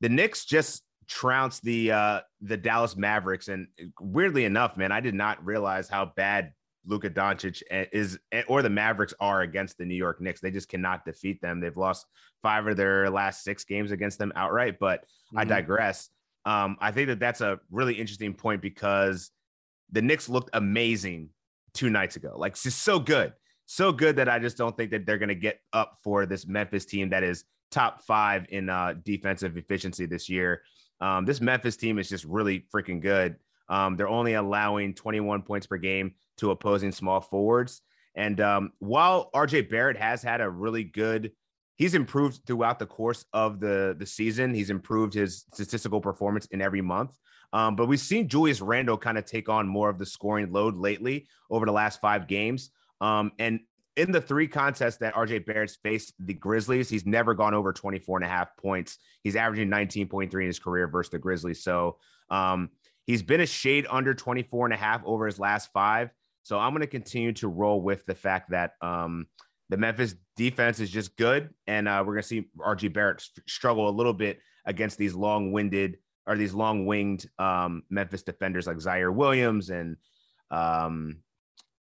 The 0.00 0.08
Knicks 0.08 0.44
just 0.44 0.84
trounced 1.08 1.62
the 1.64 1.90
uh 1.92 2.20
the 2.40 2.56
Dallas 2.56 2.96
Mavericks, 2.96 3.48
and 3.48 3.66
weirdly 4.00 4.44
enough, 4.44 4.76
man, 4.76 4.92
I 4.92 5.00
did 5.00 5.14
not 5.14 5.44
realize 5.44 5.88
how 5.88 6.12
bad 6.16 6.52
Luka 6.86 7.10
Doncic 7.10 7.62
is 7.92 8.18
or 8.48 8.62
the 8.62 8.70
Mavericks 8.70 9.14
are 9.20 9.42
against 9.42 9.78
the 9.78 9.84
New 9.84 9.94
York 9.94 10.20
Knicks. 10.20 10.40
They 10.40 10.50
just 10.50 10.68
cannot 10.68 11.04
defeat 11.04 11.40
them. 11.40 11.60
They've 11.60 11.76
lost 11.76 12.06
five 12.42 12.66
of 12.66 12.76
their 12.76 13.10
last 13.10 13.42
six 13.42 13.64
games 13.64 13.90
against 13.90 14.18
them 14.18 14.32
outright. 14.36 14.78
But 14.78 15.04
I 15.34 15.44
Mhm. 15.44 15.48
digress. 15.48 16.10
Um, 16.44 16.76
I 16.80 16.92
think 16.92 17.08
that 17.08 17.18
that's 17.18 17.40
a 17.40 17.58
really 17.70 17.94
interesting 17.94 18.32
point 18.34 18.62
because 18.62 19.30
the 19.90 20.02
Knicks 20.02 20.28
looked 20.28 20.50
amazing 20.52 21.30
two 21.74 21.90
nights 21.90 22.16
ago. 22.16 22.34
Like, 22.36 22.54
just 22.60 22.82
so 22.82 22.98
good, 22.98 23.32
so 23.66 23.92
good 23.92 24.16
that 24.16 24.28
I 24.28 24.38
just 24.38 24.56
don't 24.56 24.76
think 24.76 24.92
that 24.92 25.06
they're 25.06 25.18
going 25.18 25.28
to 25.28 25.34
get 25.34 25.60
up 25.72 25.98
for 26.04 26.24
this 26.24 26.46
Memphis 26.46 26.86
team 26.86 27.10
that 27.10 27.24
is 27.24 27.44
top 27.72 28.02
five 28.02 28.46
in 28.50 28.68
uh, 28.68 28.94
defensive 29.04 29.56
efficiency 29.56 30.06
this 30.06 30.28
year. 30.28 30.62
Um, 31.00 31.24
this 31.24 31.40
Memphis 31.40 31.76
team 31.76 31.98
is 31.98 32.08
just 32.08 32.24
really 32.24 32.64
freaking 32.72 33.02
good. 33.02 33.36
Um, 33.68 33.96
they're 33.96 34.08
only 34.08 34.34
allowing 34.34 34.94
21 34.94 35.42
points 35.42 35.66
per 35.66 35.76
game 35.76 36.14
to 36.38 36.50
opposing 36.50 36.92
small 36.92 37.20
forwards. 37.20 37.82
And 38.14 38.40
um, 38.40 38.72
while 38.78 39.30
RJ 39.34 39.70
Barrett 39.70 39.96
has 39.96 40.22
had 40.22 40.40
a 40.40 40.48
really 40.48 40.84
good, 40.84 41.32
he's 41.76 41.94
improved 41.94 42.40
throughout 42.46 42.78
the 42.78 42.86
course 42.86 43.24
of 43.32 43.60
the, 43.60 43.94
the 43.98 44.06
season. 44.06 44.54
He's 44.54 44.70
improved 44.70 45.14
his 45.14 45.44
statistical 45.52 46.00
performance 46.00 46.46
in 46.46 46.62
every 46.62 46.80
month. 46.80 47.16
Um, 47.52 47.76
but 47.76 47.86
we've 47.86 48.00
seen 48.00 48.28
Julius 48.28 48.60
Randle 48.60 48.98
kind 48.98 49.18
of 49.18 49.24
take 49.24 49.48
on 49.48 49.68
more 49.68 49.88
of 49.88 49.98
the 49.98 50.06
scoring 50.06 50.50
load 50.50 50.76
lately 50.76 51.28
over 51.50 51.66
the 51.66 51.72
last 51.72 52.00
five 52.00 52.26
games. 52.26 52.70
Um, 53.00 53.32
and 53.38 53.60
in 53.96 54.12
the 54.12 54.20
three 54.20 54.48
contests 54.48 54.98
that 54.98 55.14
RJ 55.14 55.46
Barrett's 55.46 55.76
faced 55.76 56.12
the 56.18 56.34
Grizzlies, 56.34 56.88
he's 56.88 57.06
never 57.06 57.34
gone 57.34 57.54
over 57.54 57.72
24 57.72 58.18
and 58.18 58.26
a 58.26 58.28
half 58.28 58.56
points. 58.56 58.98
He's 59.22 59.36
averaging 59.36 59.70
19.3 59.70 60.32
in 60.34 60.46
his 60.46 60.58
career 60.58 60.86
versus 60.86 61.10
the 61.10 61.18
Grizzlies. 61.18 61.62
So 61.62 61.96
um, 62.30 62.70
he's 63.06 63.22
been 63.22 63.40
a 63.40 63.46
shade 63.46 63.86
under 63.88 64.14
24 64.14 64.66
and 64.66 64.74
a 64.74 64.76
half 64.76 65.02
over 65.04 65.26
his 65.26 65.38
last 65.38 65.70
five. 65.72 66.10
So 66.42 66.58
I'm 66.58 66.72
going 66.72 66.82
to 66.82 66.86
continue 66.86 67.32
to 67.34 67.48
roll 67.48 67.80
with 67.80 68.04
the 68.06 68.14
fact 68.14 68.50
that 68.50 68.72
um, 68.80 69.26
the 69.68 69.76
Memphis 69.76 70.14
defense 70.36 70.78
is 70.78 70.90
just 70.90 71.16
good. 71.16 71.50
And 71.66 71.88
uh, 71.88 72.04
we're 72.06 72.14
going 72.14 72.22
to 72.22 72.28
see 72.28 72.48
RJ 72.58 72.92
Barrett 72.92 73.24
struggle 73.48 73.88
a 73.88 73.90
little 73.90 74.12
bit 74.12 74.38
against 74.64 74.98
these 74.98 75.14
long 75.14 75.52
winded 75.52 75.96
or 76.26 76.36
these 76.36 76.54
long 76.54 76.86
winged 76.86 77.28
um, 77.38 77.82
Memphis 77.88 78.22
defenders 78.22 78.66
like 78.66 78.76
Ziaire 78.78 79.14
Williams 79.14 79.70
and 79.70 79.96
um, 80.50 81.18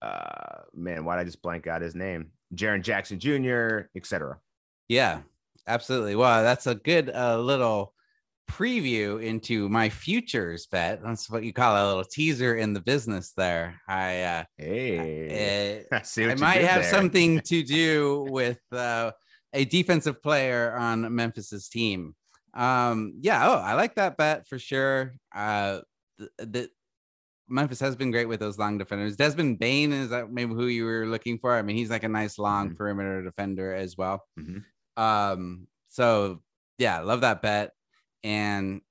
uh, 0.02 0.62
man, 0.74 1.06
why 1.06 1.16
did 1.16 1.22
I 1.22 1.26
just 1.26 1.42
blank 1.42 1.68
out 1.68 1.82
his 1.82 1.96
name? 1.96 2.32
Jaren 2.56 2.84
Jackson 2.84 3.20
Jr., 3.20 3.88
etc. 3.96 4.40
Yeah, 4.88 5.22
absolutely. 5.68 6.16
Well, 6.16 6.44
that's 6.44 6.68
a 6.68 6.76
good 6.76 7.10
uh, 7.10 7.40
little 7.40 7.94
preview 8.50 9.22
into 9.24 9.70
my 9.70 9.90
futures 9.90 10.68
bet. 10.68 11.02
That's 11.04 11.30
what 11.30 11.44
you 11.44 11.54
call 11.54 11.76
a 11.76 11.88
little 11.88 12.04
teaser 12.04 12.56
in 12.56 12.74
the 12.74 12.82
business 12.82 13.32
there. 13.36 13.80
I 13.88 14.22
uh, 14.22 14.44
Hey, 14.58 15.86
uh, 15.92 15.96
I 15.96 16.02
see 16.02 16.26
I 16.26 16.36
might 16.36 16.62
have 16.64 16.82
there. 16.82 16.92
something 16.92 17.40
to 17.46 17.64
do 17.64 18.28
with 18.30 18.60
uh, 18.72 19.12
a 19.54 19.66
defensive 19.66 20.22
player 20.22 20.76
on 20.76 21.14
Memphis's 21.16 21.70
team. 21.70 22.16
Um, 22.54 23.14
yeah, 23.22 23.48
oh, 23.50 23.56
I 23.56 23.74
like 23.76 23.96
that 23.96 24.18
bet 24.18 24.48
for 24.48 24.60
sure. 24.60 25.16
Uh, 25.34 25.82
the, 26.18 26.30
the 26.38 26.70
Memphis 27.48 27.80
has 27.80 27.96
been 27.96 28.12
great 28.12 28.28
with 28.28 28.40
those 28.40 28.58
long 28.58 28.78
defenders. 28.78 29.16
Desmond 29.16 29.60
Bane 29.60 29.92
is 29.94 30.10
that 30.10 30.32
maybe 30.32 30.54
who 30.54 30.68
you 30.68 30.86
were 30.86 31.06
looking 31.06 31.38
for? 31.38 31.56
I 31.56 31.62
mean, 31.62 31.76
he's 31.78 31.90
like 31.90 32.04
a 32.04 32.10
nice 32.10 32.38
long 32.38 32.72
Mhm. 32.72 32.78
perimeter 32.78 33.24
defender 33.24 33.74
as 33.74 33.98
well. 33.98 34.24
Mhm. 34.40 34.64
Um, 34.98 35.68
so 35.88 36.42
yeah, 36.78 37.00
love 37.00 37.22
that 37.22 37.42
bet. 37.42 37.72
And 38.24 38.82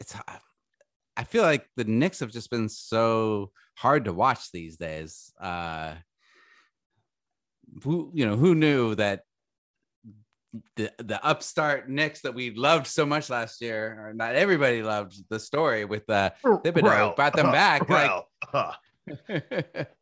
it's 0.00 0.14
I 1.16 1.24
feel 1.24 1.42
like 1.42 1.66
the 1.76 1.84
Knicks 1.84 2.20
have 2.20 2.30
just 2.30 2.50
been 2.50 2.68
so 2.68 3.50
hard 3.74 4.04
to 4.04 4.12
watch 4.12 4.50
these 4.52 4.76
days. 4.76 5.32
Uh 5.40 5.94
who 7.82 8.10
you 8.14 8.24
know 8.26 8.36
who 8.36 8.54
knew 8.54 8.94
that 8.94 9.22
the 10.76 10.90
the 10.98 11.22
upstart 11.24 11.88
Knicks 11.90 12.20
that 12.22 12.34
we 12.34 12.50
loved 12.54 12.86
so 12.86 13.04
much 13.04 13.28
last 13.28 13.60
year, 13.60 14.06
or 14.08 14.14
not 14.14 14.34
everybody 14.34 14.82
loved 14.82 15.16
the 15.28 15.38
story 15.40 15.84
with 15.84 16.08
uh 16.08 16.30
Thibodeau 16.44 16.82
Well, 16.82 17.14
brought 17.14 17.34
them 17.34 17.52
back, 17.52 17.88
like- 17.88 18.10
Well, 18.10 18.28
uh, 18.52 18.72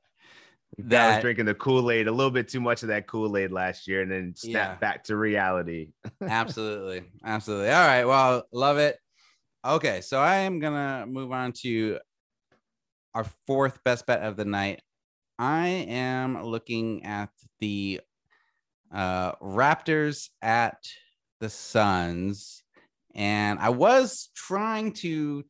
that 0.78 1.04
I 1.04 1.14
was 1.14 1.22
drinking 1.22 1.46
the 1.46 1.54
Kool 1.54 1.90
Aid, 1.90 2.08
a 2.08 2.12
little 2.12 2.30
bit 2.30 2.48
too 2.48 2.60
much 2.60 2.82
of 2.82 2.88
that 2.88 3.06
Kool 3.06 3.36
Aid 3.36 3.52
last 3.52 3.86
year, 3.86 4.02
and 4.02 4.10
then 4.10 4.34
snap 4.36 4.52
Yeah. 4.52 4.78
back 4.78 5.04
to 5.04 5.16
reality. 5.16 5.92
absolutely. 6.20 7.04
Absolutely. 7.24 7.70
All 7.70 7.86
right. 7.86 8.04
Well 8.04 8.44
love 8.52 8.78
it. 8.78 8.98
Okay. 9.64 10.00
So 10.00 10.20
i 10.20 10.36
am 10.36 10.58
gonna 10.58 11.06
move 11.06 11.32
on 11.32 11.52
to 11.62 11.98
our 13.14 13.24
fourth 13.46 13.82
best 13.84 14.06
bet 14.06 14.20
of 14.22 14.36
the 14.36 14.44
night. 14.44 14.82
I 15.38 15.68
am 15.68 16.42
looking 16.42 17.04
at 17.04 17.30
the 17.60 18.00
uh 18.92 19.32
raptors 19.36 20.28
at 20.42 20.78
the 21.40 21.48
suns. 21.50 22.62
And 23.14 23.60
i 23.60 23.68
was 23.68 24.30
trying 24.34 24.92
to 24.94 25.44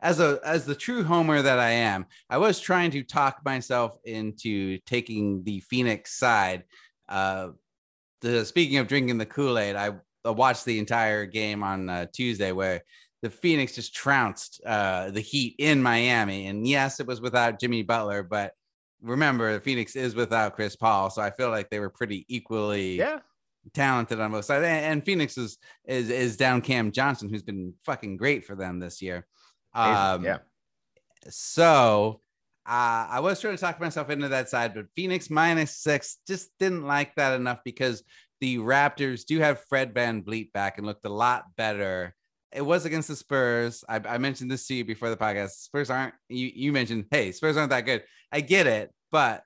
as 0.00 0.20
a 0.20 0.38
as 0.44 0.64
the 0.64 0.74
true 0.74 1.02
homer 1.02 1.42
that 1.42 1.58
i 1.58 1.70
am 1.70 2.06
i 2.30 2.36
was 2.38 2.60
trying 2.60 2.90
to 2.90 3.02
talk 3.02 3.40
myself 3.44 3.98
into 4.04 4.78
taking 4.86 5.42
the 5.44 5.60
phoenix 5.60 6.18
side 6.18 6.64
uh 7.08 7.48
the 8.20 8.44
speaking 8.44 8.78
of 8.78 8.86
drinking 8.88 9.18
the 9.18 9.26
kool-aid 9.26 9.76
i 9.76 9.90
I 10.26 10.30
watched 10.30 10.64
the 10.64 10.78
entire 10.78 11.24
game 11.24 11.62
on 11.62 11.88
uh, 11.88 12.06
Tuesday 12.12 12.52
where 12.52 12.82
the 13.22 13.30
Phoenix 13.30 13.74
just 13.74 13.94
trounced 13.94 14.60
uh, 14.66 15.10
the 15.10 15.20
Heat 15.20 15.54
in 15.58 15.82
Miami. 15.82 16.48
And 16.48 16.66
yes, 16.66 17.00
it 17.00 17.06
was 17.06 17.20
without 17.20 17.60
Jimmy 17.60 17.82
Butler, 17.82 18.22
but 18.22 18.52
remember, 19.00 19.52
the 19.52 19.60
Phoenix 19.60 19.96
is 19.96 20.14
without 20.14 20.54
Chris 20.54 20.76
Paul. 20.76 21.10
So 21.10 21.22
I 21.22 21.30
feel 21.30 21.50
like 21.50 21.70
they 21.70 21.78
were 21.80 21.90
pretty 21.90 22.24
equally 22.28 22.98
Yeah, 22.98 23.20
talented 23.72 24.20
on 24.20 24.32
both 24.32 24.44
sides. 24.44 24.64
And, 24.64 24.84
and 24.84 25.04
Phoenix 25.04 25.38
is, 25.38 25.58
is 25.86 26.10
is 26.10 26.36
down 26.36 26.60
Cam 26.60 26.92
Johnson, 26.92 27.28
who's 27.28 27.42
been 27.42 27.74
fucking 27.84 28.16
great 28.16 28.44
for 28.44 28.54
them 28.54 28.80
this 28.80 29.00
year. 29.00 29.26
Um, 29.76 30.24
yeah. 30.24 30.38
so 31.28 32.20
uh, 32.66 33.06
I 33.10 33.20
was 33.20 33.40
trying 33.40 33.54
to 33.54 33.60
talk 33.60 33.80
myself 33.80 34.10
into 34.10 34.28
that 34.28 34.48
side, 34.48 34.74
but 34.74 34.86
Phoenix 34.96 35.30
minus 35.30 35.76
six 35.76 36.18
just 36.26 36.50
didn't 36.58 36.84
like 36.84 37.14
that 37.16 37.38
enough 37.38 37.60
because 37.64 38.02
the 38.40 38.58
Raptors 38.58 39.24
do 39.24 39.38
have 39.38 39.64
Fred 39.68 39.94
VanVleet 39.94 40.52
back 40.52 40.78
and 40.78 40.86
looked 40.86 41.04
a 41.04 41.10
lot 41.10 41.44
better. 41.56 42.14
It 42.52 42.62
was 42.62 42.84
against 42.84 43.08
the 43.08 43.16
Spurs. 43.16 43.84
I, 43.88 44.00
I 44.08 44.18
mentioned 44.18 44.50
this 44.50 44.66
to 44.66 44.74
you 44.74 44.84
before 44.84 45.10
the 45.10 45.16
podcast. 45.16 45.50
Spurs 45.50 45.90
aren't, 45.90 46.14
you, 46.28 46.50
you 46.54 46.72
mentioned, 46.72 47.06
hey, 47.10 47.32
Spurs 47.32 47.56
aren't 47.56 47.70
that 47.70 47.82
good. 47.82 48.02
I 48.32 48.40
get 48.40 48.66
it, 48.66 48.92
but 49.12 49.42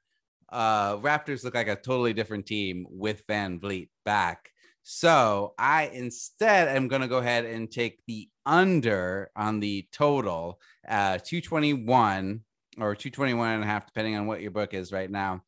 uh, 0.51 0.97
Raptors 0.97 1.45
look 1.45 1.55
like 1.55 1.69
a 1.69 1.77
totally 1.77 2.13
different 2.13 2.47
team 2.47 2.87
with 2.89 3.27
VanVleet 3.27 3.89
back. 4.05 4.51
So 4.83 5.55
I 5.59 5.91
instead 5.93 6.69
am 6.75 6.89
going 6.89 7.03
to 7.03 7.09
go 7.09 7.19
ahead 7.19 7.45
and 7.45 7.71
take 7.71 8.01
the 8.07 8.29
under 8.51 9.31
on 9.37 9.61
the 9.61 9.87
total, 9.93 10.61
uh, 10.89 11.19
221 11.19 12.41
or 12.79 12.95
221 12.97 13.49
and 13.55 13.63
a 13.63 13.67
half, 13.67 13.87
depending 13.87 14.17
on 14.17 14.27
what 14.27 14.41
your 14.41 14.51
book 14.51 14.75
is 14.75 14.93
right 14.93 15.11
now. 15.11 15.43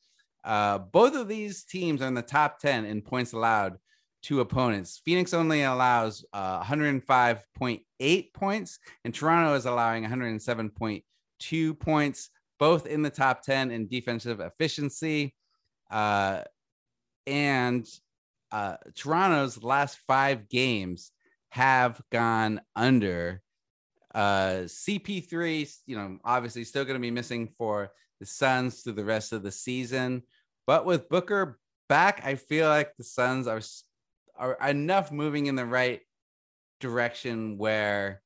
Uh, 0.45 0.79
both 0.79 1.17
of 1.17 1.27
these 1.27 1.65
teams 1.65 2.01
are 2.01 2.07
in 2.07 2.15
the 2.15 2.23
top 2.23 2.61
10 2.61 2.85
in 2.85 3.03
points 3.03 3.33
allowed 3.33 3.77
to 4.23 4.41
opponents. 4.41 5.03
Phoenix 5.05 5.35
only 5.35 5.65
allows 5.65 6.25
uh, 6.33 6.63
105.8 6.63 8.35
points, 8.35 8.79
and 9.05 9.13
Toronto 9.13 9.55
is 9.55 9.67
allowing 9.67 10.05
107.2 10.05 11.81
points, 11.81 12.31
both 12.61 12.87
in 12.87 13.03
the 13.03 13.11
top 13.11 13.43
10 13.43 13.73
in 13.73 13.89
defensive 13.89 14.39
efficiency. 14.39 15.35
Uh, 15.91 16.43
and 17.27 17.85
uh, 18.53 18.77
Toronto's 18.95 19.61
last 19.63 19.99
five 20.07 20.49
games 20.49 21.11
have 21.53 22.01
gone 22.11 22.63
under. 22.75 23.43
Uh, 24.15 24.65
CP3, 24.65 25.71
you 25.85 25.97
know, 25.97 26.19
obviously 26.25 26.65
still 26.65 26.85
going 26.85 26.97
to 26.97 27.01
be 27.01 27.11
missing 27.11 27.47
for 27.59 27.91
the 28.21 28.27
Suns 28.27 28.81
through 28.81 28.95
the 28.95 29.05
rest 29.05 29.35
of 29.35 29.43
the 29.43 29.53
season. 29.53 30.23
But 30.67 30.87
with 30.87 31.11
Booker 31.11 31.59
back, 31.91 32.23
I 32.25 32.37
feel 32.37 32.71
like 32.71 32.97
the 32.97 33.05
Suns 33.05 33.47
are 33.47 33.61
are 34.35 34.57
enough 34.67 35.13
moving 35.13 35.45
in 35.45 35.55
the 35.55 35.67
right 35.67 36.01
direction 36.81 37.59
where 37.59 38.23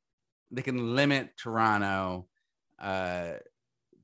they 0.53 0.63
can 0.63 0.95
limit 0.95 1.31
Toronto 1.37 2.29
uh, 2.81 3.33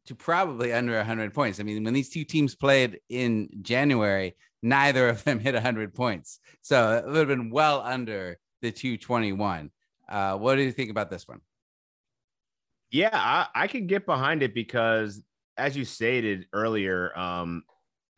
to 0.07 0.15
probably 0.17 0.73
under 0.73 0.97
100 0.97 1.33
points. 1.33 1.61
I 1.61 1.63
mean, 1.63 1.85
when 1.85 1.95
these 1.95 2.11
two 2.11 2.25
teams 2.25 2.57
played 2.57 2.99
in 3.09 3.51
January, 3.63 4.35
neither 4.65 5.09
of 5.09 5.23
them 5.23 5.39
hit 5.39 5.55
100 5.55 5.95
points. 5.95 6.41
So 6.61 6.97
it 6.97 7.07
would 7.07 7.17
have 7.17 7.29
been 7.29 7.51
well 7.51 7.83
under 7.83 8.39
the 8.63 8.73
221. 8.73 9.71
Uh, 10.09 10.37
what 10.39 10.57
do 10.57 10.63
you 10.63 10.73
think 10.73 10.91
about 10.91 11.11
this 11.11 11.29
one? 11.29 11.41
Yeah, 12.91 13.11
I, 13.13 13.47
I 13.55 13.67
can 13.67 13.87
get 13.87 14.07
behind 14.07 14.43
it 14.43 14.55
because, 14.55 15.23
as 15.57 15.77
you 15.77 15.85
stated 15.85 16.47
earlier, 16.53 17.17
um, 17.19 17.65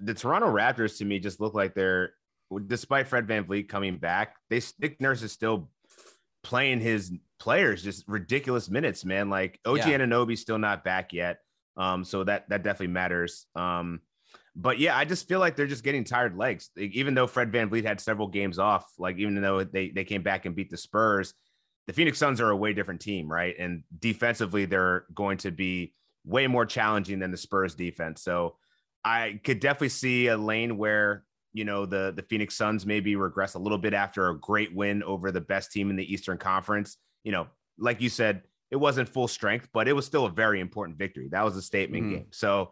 the 0.00 0.14
Toronto 0.14 0.48
Raptors 0.48 0.98
to 0.98 1.04
me 1.04 1.18
just 1.18 1.40
look 1.40 1.54
like 1.54 1.74
they're, 1.74 2.14
despite 2.66 3.08
Fred 3.08 3.26
VanVleet 3.26 3.68
coming 3.68 3.96
back, 3.98 4.36
they 4.50 4.60
Nick 4.80 5.00
Nurse 5.00 5.22
is 5.22 5.32
still 5.32 5.70
playing 6.42 6.80
his 6.80 7.12
players 7.38 7.82
just 7.82 8.04
ridiculous 8.08 8.68
minutes, 8.68 9.04
man. 9.04 9.30
Like 9.30 9.60
OG 9.64 9.78
yeah. 9.78 9.98
Anunoby's 9.98 10.40
still 10.40 10.58
not 10.58 10.84
back 10.84 11.12
yet. 11.12 11.38
Um, 11.76 12.04
so 12.04 12.24
that 12.24 12.48
that 12.48 12.62
definitely 12.62 12.92
matters. 12.92 13.46
Um, 13.54 14.00
but 14.56 14.78
yeah, 14.78 14.96
I 14.96 15.04
just 15.04 15.28
feel 15.28 15.40
like 15.40 15.56
they're 15.56 15.66
just 15.66 15.84
getting 15.84 16.04
tired 16.04 16.36
legs. 16.36 16.70
Like, 16.76 16.92
even 16.92 17.14
though 17.14 17.26
Fred 17.26 17.50
VanVleet 17.50 17.84
had 17.84 18.00
several 18.00 18.28
games 18.28 18.58
off, 18.58 18.86
like 18.98 19.18
even 19.18 19.40
though 19.40 19.64
they 19.64 19.90
they 19.90 20.04
came 20.04 20.22
back 20.22 20.46
and 20.46 20.54
beat 20.54 20.70
the 20.70 20.76
Spurs, 20.76 21.34
the 21.86 21.92
Phoenix 21.92 22.18
Suns 22.18 22.40
are 22.40 22.50
a 22.50 22.56
way 22.56 22.72
different 22.72 23.00
team, 23.00 23.30
right? 23.30 23.54
And 23.58 23.82
defensively, 23.98 24.64
they're 24.64 25.06
going 25.14 25.38
to 25.38 25.50
be 25.50 25.94
way 26.24 26.46
more 26.46 26.66
challenging 26.66 27.18
than 27.18 27.30
the 27.30 27.36
Spurs 27.36 27.74
defense. 27.74 28.22
So 28.22 28.56
I 29.04 29.40
could 29.44 29.60
definitely 29.60 29.90
see 29.90 30.28
a 30.28 30.36
lane 30.36 30.78
where 30.78 31.24
you 31.52 31.64
know 31.64 31.84
the 31.84 32.12
the 32.14 32.22
Phoenix 32.22 32.56
Suns 32.56 32.86
maybe 32.86 33.16
regress 33.16 33.54
a 33.54 33.58
little 33.58 33.78
bit 33.78 33.92
after 33.92 34.28
a 34.28 34.38
great 34.38 34.74
win 34.74 35.02
over 35.02 35.32
the 35.32 35.40
best 35.40 35.72
team 35.72 35.90
in 35.90 35.96
the 35.96 36.12
Eastern 36.12 36.38
Conference. 36.38 36.96
You 37.24 37.32
know, 37.32 37.48
like 37.76 38.00
you 38.00 38.08
said, 38.08 38.42
it 38.70 38.76
wasn't 38.76 39.08
full 39.08 39.28
strength, 39.28 39.68
but 39.72 39.88
it 39.88 39.94
was 39.94 40.06
still 40.06 40.26
a 40.26 40.30
very 40.30 40.60
important 40.60 40.96
victory. 40.96 41.28
That 41.32 41.44
was 41.44 41.56
a 41.56 41.62
statement 41.62 42.04
mm-hmm. 42.04 42.14
game. 42.14 42.26
So 42.30 42.70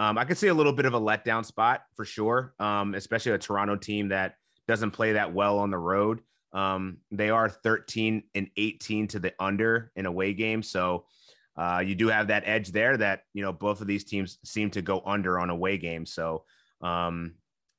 um, 0.00 0.16
I 0.16 0.24
could 0.24 0.38
see 0.38 0.48
a 0.48 0.54
little 0.54 0.72
bit 0.72 0.86
of 0.86 0.94
a 0.94 1.00
letdown 1.00 1.44
spot 1.44 1.82
for 1.94 2.06
sure, 2.06 2.54
um, 2.58 2.94
especially 2.94 3.32
a 3.32 3.38
Toronto 3.38 3.76
team 3.76 4.08
that 4.08 4.36
doesn't 4.66 4.92
play 4.92 5.12
that 5.12 5.34
well 5.34 5.58
on 5.58 5.70
the 5.70 5.76
road. 5.76 6.22
Um, 6.54 6.96
they 7.10 7.28
are 7.28 7.50
13 7.50 8.22
and 8.34 8.48
18 8.56 9.08
to 9.08 9.18
the 9.18 9.34
under 9.38 9.92
in 9.94 10.06
away 10.06 10.32
games. 10.32 10.70
So 10.70 11.04
uh, 11.54 11.82
you 11.84 11.94
do 11.94 12.08
have 12.08 12.28
that 12.28 12.44
edge 12.46 12.72
there 12.72 12.96
that, 12.96 13.24
you 13.34 13.42
know, 13.42 13.52
both 13.52 13.82
of 13.82 13.86
these 13.86 14.04
teams 14.04 14.38
seem 14.42 14.70
to 14.70 14.80
go 14.80 15.02
under 15.04 15.38
on 15.38 15.50
away 15.50 15.76
games. 15.76 16.14
So 16.14 16.44
um, 16.80 17.34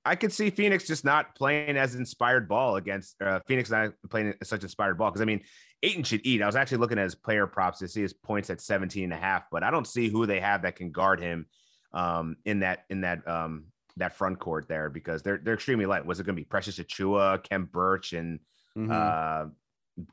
I 0.05 0.15
could 0.15 0.31
see 0.31 0.51
Phoenix 0.51 0.85
just 0.85 1.03
not 1.03 1.33
playing 1.33 1.75
as 1.75 1.95
inspired 1.95 2.47
ball 2.47 2.75
against 2.75 3.19
uh, 3.19 3.39
Phoenix 3.47 3.71
not 3.71 3.93
playing 4.11 4.35
such 4.43 4.61
inspired 4.61 4.99
ball. 4.99 5.09
Cause 5.09 5.21
I 5.21 5.25
mean, 5.25 5.41
Ayton 5.81 6.03
should 6.03 6.21
eat. 6.23 6.43
I 6.43 6.45
was 6.45 6.55
actually 6.55 6.77
looking 6.77 6.99
at 6.99 7.05
his 7.05 7.15
player 7.15 7.47
props 7.47 7.79
to 7.79 7.87
see 7.87 8.03
his 8.03 8.13
points 8.13 8.51
at 8.51 8.61
17 8.61 9.05
and 9.05 9.13
a 9.13 9.17
half, 9.17 9.45
but 9.51 9.63
I 9.63 9.71
don't 9.71 9.87
see 9.87 10.07
who 10.07 10.27
they 10.27 10.39
have 10.39 10.61
that 10.61 10.75
can 10.75 10.91
guard 10.91 11.19
him 11.19 11.47
um, 11.93 12.37
in 12.45 12.59
that, 12.59 12.85
in 12.89 13.01
that, 13.01 13.27
um, 13.27 13.65
that 13.97 14.15
front 14.15 14.39
court 14.39 14.67
there 14.67 14.89
because 14.89 15.21
they're, 15.21 15.39
they're 15.43 15.55
extremely 15.55 15.85
light. 15.85 16.05
Was 16.05 16.19
it 16.19 16.25
going 16.25 16.35
to 16.35 16.41
be 16.41 16.45
Precious 16.45 16.79
Achiuwa, 16.79 17.43
Khem 17.47 17.65
Birch 17.65 18.13
and 18.13 18.39
mm-hmm. 18.77 18.91
uh, 18.91 19.45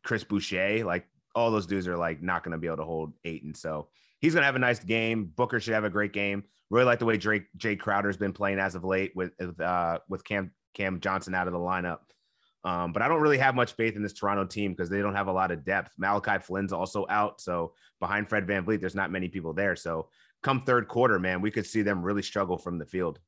Chris 0.03 0.25
Boucher? 0.25 0.85
Like 0.85 1.07
all 1.35 1.51
those 1.51 1.67
dudes 1.67 1.87
are 1.87 1.97
like 1.97 2.23
not 2.23 2.43
going 2.43 2.53
to 2.53 2.59
be 2.59 2.67
able 2.67 2.79
to 2.79 2.85
hold 2.85 3.13
Ayton. 3.25 3.55
So 3.55 3.89
he's 4.21 4.35
going 4.35 4.43
to 4.43 4.47
have 4.47 4.57
a 4.57 4.61
nice 4.61 4.81
game. 4.81 5.33
Booker 5.37 5.61
should 5.61 5.75
have 5.75 5.85
a 5.85 5.91
great 5.91 6.13
game. 6.13 6.45
Really 6.71 6.85
like 6.85 6.99
the 6.99 7.07
way 7.07 7.17
Drake 7.17 7.45
Jae 7.57 7.79
Crowder's 7.79 8.17
been 8.17 8.33
playing 8.33 8.59
as 8.59 8.75
of 8.75 8.85
late 8.85 9.13
with 9.15 9.33
uh, 9.61 10.01
with 10.09 10.23
Cam 10.25 10.51
Cam 10.75 11.01
Johnson 11.01 11.35
out 11.35 11.47
of 11.47 11.53
the 11.53 11.59
lineup. 11.59 12.01
Um, 12.65 12.93
but 12.93 13.01
I 13.01 13.09
don't 13.09 13.23
really 13.23 13.39
have 13.39 13.55
much 13.55 13.73
faith 13.73 13.97
in 13.97 14.03
this 14.03 14.13
Toronto 14.13 14.45
team 14.45 14.73
because 14.73 14.91
they 14.91 15.01
don't 15.01 15.15
have 15.15 15.29
a 15.29 15.33
lot 15.33 15.51
of 15.51 15.65
depth. 15.65 15.93
Malachi 15.97 16.43
Flynn's 16.43 16.73
also 16.73 17.07
out, 17.09 17.41
so 17.41 17.73
behind 18.01 18.29
Fred 18.29 18.47
VanVleet, 18.47 18.81
there's 18.81 18.97
not 18.97 19.13
many 19.13 19.29
people 19.29 19.55
there. 19.55 19.77
So 19.77 20.09
come 20.43 20.63
third 20.63 20.89
quarter, 20.89 21.19
man, 21.19 21.41
we 21.41 21.51
could 21.51 21.67
see 21.67 21.83
them 21.83 22.03
really 22.03 22.23
struggle 22.23 22.59
from 22.59 22.79
the 22.79 22.87
field. 22.87 23.19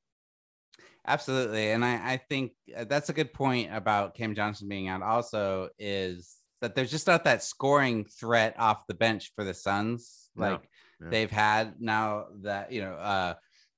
Absolutely, 1.07 1.71
and 1.71 1.85
I, 1.85 2.13
I 2.13 2.17
think 2.29 2.53
uh, 2.77 2.85
that's 2.85 3.09
a 3.09 3.15
good 3.15 3.33
point 3.33 3.75
about 3.75 4.15
Cam 4.15 4.35
Johnson 4.35 4.69
being 4.69 4.89
out. 4.89 5.03
Also, 5.03 5.71
is 5.79 6.37
that 6.61 6.75
there's 6.75 6.91
just 6.91 7.07
not 7.07 7.25
that 7.25 7.43
scoring 7.43 8.05
threat 8.05 8.55
off 8.59 8.87
the 8.87 8.95
bench 8.95 9.33
for 9.35 9.45
the 9.45 9.55
Suns. 9.55 10.29
Like 10.37 10.69
they've 11.01 11.31
had 11.31 11.81
now 11.81 12.27
that 12.43 12.73
you 12.73 12.83
know 12.83 12.95
uh 12.95 13.35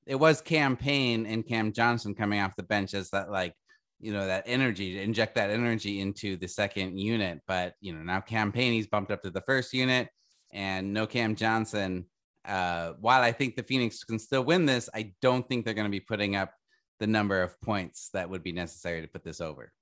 it 0.06 0.16
was 0.16 0.40
Cam 0.40 0.76
Payne 0.76 1.26
and 1.26 1.46
Cam 1.46 1.72
Johnson 1.72 2.14
coming 2.14 2.40
off 2.40 2.56
the 2.56 2.64
bench 2.64 2.94
as 2.94 3.10
that 3.10 3.30
like 3.30 3.54
you 4.00 4.12
know 4.12 4.26
that 4.26 4.44
energy 4.46 4.94
to 4.94 5.00
inject 5.00 5.36
that 5.36 5.50
energy 5.50 6.00
into 6.00 6.36
the 6.36 6.48
second 6.48 6.98
unit 6.98 7.40
but 7.46 7.74
you 7.80 7.92
know 7.92 8.02
now 8.02 8.20
Cam 8.20 8.50
Payne 8.50 8.72
he's 8.72 8.88
bumped 8.88 9.12
up 9.12 9.22
to 9.22 9.30
the 9.30 9.40
first 9.42 9.72
unit 9.72 10.08
and 10.52 10.92
no 10.92 11.06
Cam 11.06 11.36
Johnson 11.36 12.06
uh 12.44 12.92
while 13.00 13.22
I 13.22 13.32
think 13.32 13.56
the 13.56 13.62
Phoenix 13.62 14.04
can 14.04 14.18
still 14.18 14.44
win 14.44 14.66
this 14.66 14.88
I 14.94 15.12
don't 15.20 15.46
think 15.48 15.64
they're 15.64 15.74
going 15.74 15.86
to 15.86 15.90
be 15.90 16.00
putting 16.00 16.36
up 16.36 16.52
the 16.98 17.06
number 17.06 17.42
of 17.42 17.60
points 17.60 18.10
that 18.12 18.28
would 18.30 18.42
be 18.42 18.52
necessary 18.52 19.00
to 19.02 19.08
put 19.08 19.24
this 19.24 19.40
over 19.40 19.72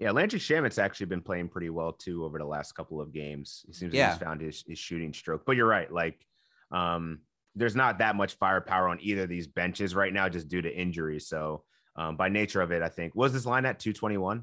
yeah, 0.00 0.12
Landry 0.12 0.40
Shamet's 0.40 0.78
actually 0.78 1.06
been 1.06 1.20
playing 1.20 1.50
pretty 1.50 1.68
well 1.68 1.92
too 1.92 2.24
over 2.24 2.38
the 2.38 2.46
last 2.46 2.72
couple 2.72 3.02
of 3.02 3.12
games. 3.12 3.62
He 3.66 3.74
seems 3.74 3.92
yeah. 3.92 4.12
he's 4.12 4.22
found 4.22 4.40
his, 4.40 4.64
his 4.66 4.78
shooting 4.78 5.12
stroke. 5.12 5.42
But 5.44 5.56
you're 5.56 5.66
right, 5.66 5.92
like 5.92 6.18
um, 6.70 7.20
there's 7.54 7.76
not 7.76 7.98
that 7.98 8.16
much 8.16 8.38
firepower 8.38 8.88
on 8.88 8.98
either 9.02 9.24
of 9.24 9.28
these 9.28 9.46
benches 9.46 9.94
right 9.94 10.12
now, 10.12 10.30
just 10.30 10.48
due 10.48 10.62
to 10.62 10.74
injuries. 10.74 11.28
So 11.28 11.64
um, 11.96 12.16
by 12.16 12.30
nature 12.30 12.62
of 12.62 12.72
it, 12.72 12.82
I 12.82 12.88
think 12.88 13.14
was 13.14 13.34
this 13.34 13.44
line 13.44 13.66
at 13.66 13.78
221? 13.78 14.38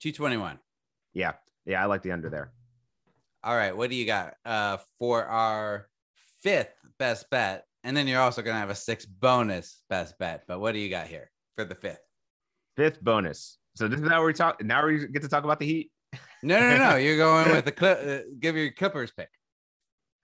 221. 0.00 0.58
Yeah, 1.12 1.32
yeah, 1.66 1.82
I 1.82 1.84
like 1.84 2.00
the 2.00 2.12
under 2.12 2.30
there. 2.30 2.50
All 3.44 3.54
right, 3.54 3.76
what 3.76 3.90
do 3.90 3.96
you 3.96 4.06
got 4.06 4.36
uh, 4.46 4.78
for 4.98 5.26
our 5.26 5.86
fifth 6.42 6.74
best 6.98 7.28
bet? 7.30 7.64
And 7.84 7.96
then 7.96 8.06
you're 8.06 8.20
also 8.20 8.42
gonna 8.42 8.58
have 8.58 8.70
a 8.70 8.74
six 8.74 9.04
bonus 9.04 9.82
best 9.88 10.18
bet. 10.18 10.44
But 10.46 10.60
what 10.60 10.72
do 10.72 10.78
you 10.78 10.88
got 10.88 11.06
here 11.06 11.30
for 11.56 11.64
the 11.64 11.74
fifth? 11.74 12.00
Fifth 12.76 13.02
bonus. 13.02 13.58
So 13.74 13.88
this 13.88 14.00
is 14.00 14.08
how 14.08 14.24
we 14.24 14.32
talk. 14.32 14.62
Now 14.62 14.86
we 14.86 15.06
get 15.08 15.22
to 15.22 15.28
talk 15.28 15.44
about 15.44 15.58
the 15.58 15.66
Heat. 15.66 15.90
No, 16.42 16.58
no, 16.58 16.76
no. 16.78 16.96
You're 16.96 17.16
going 17.16 17.50
with 17.50 17.64
the 17.64 17.72
clip. 17.72 18.00
Uh, 18.06 18.24
give 18.38 18.56
your 18.56 18.70
Clippers 18.72 19.10
pick. 19.10 19.28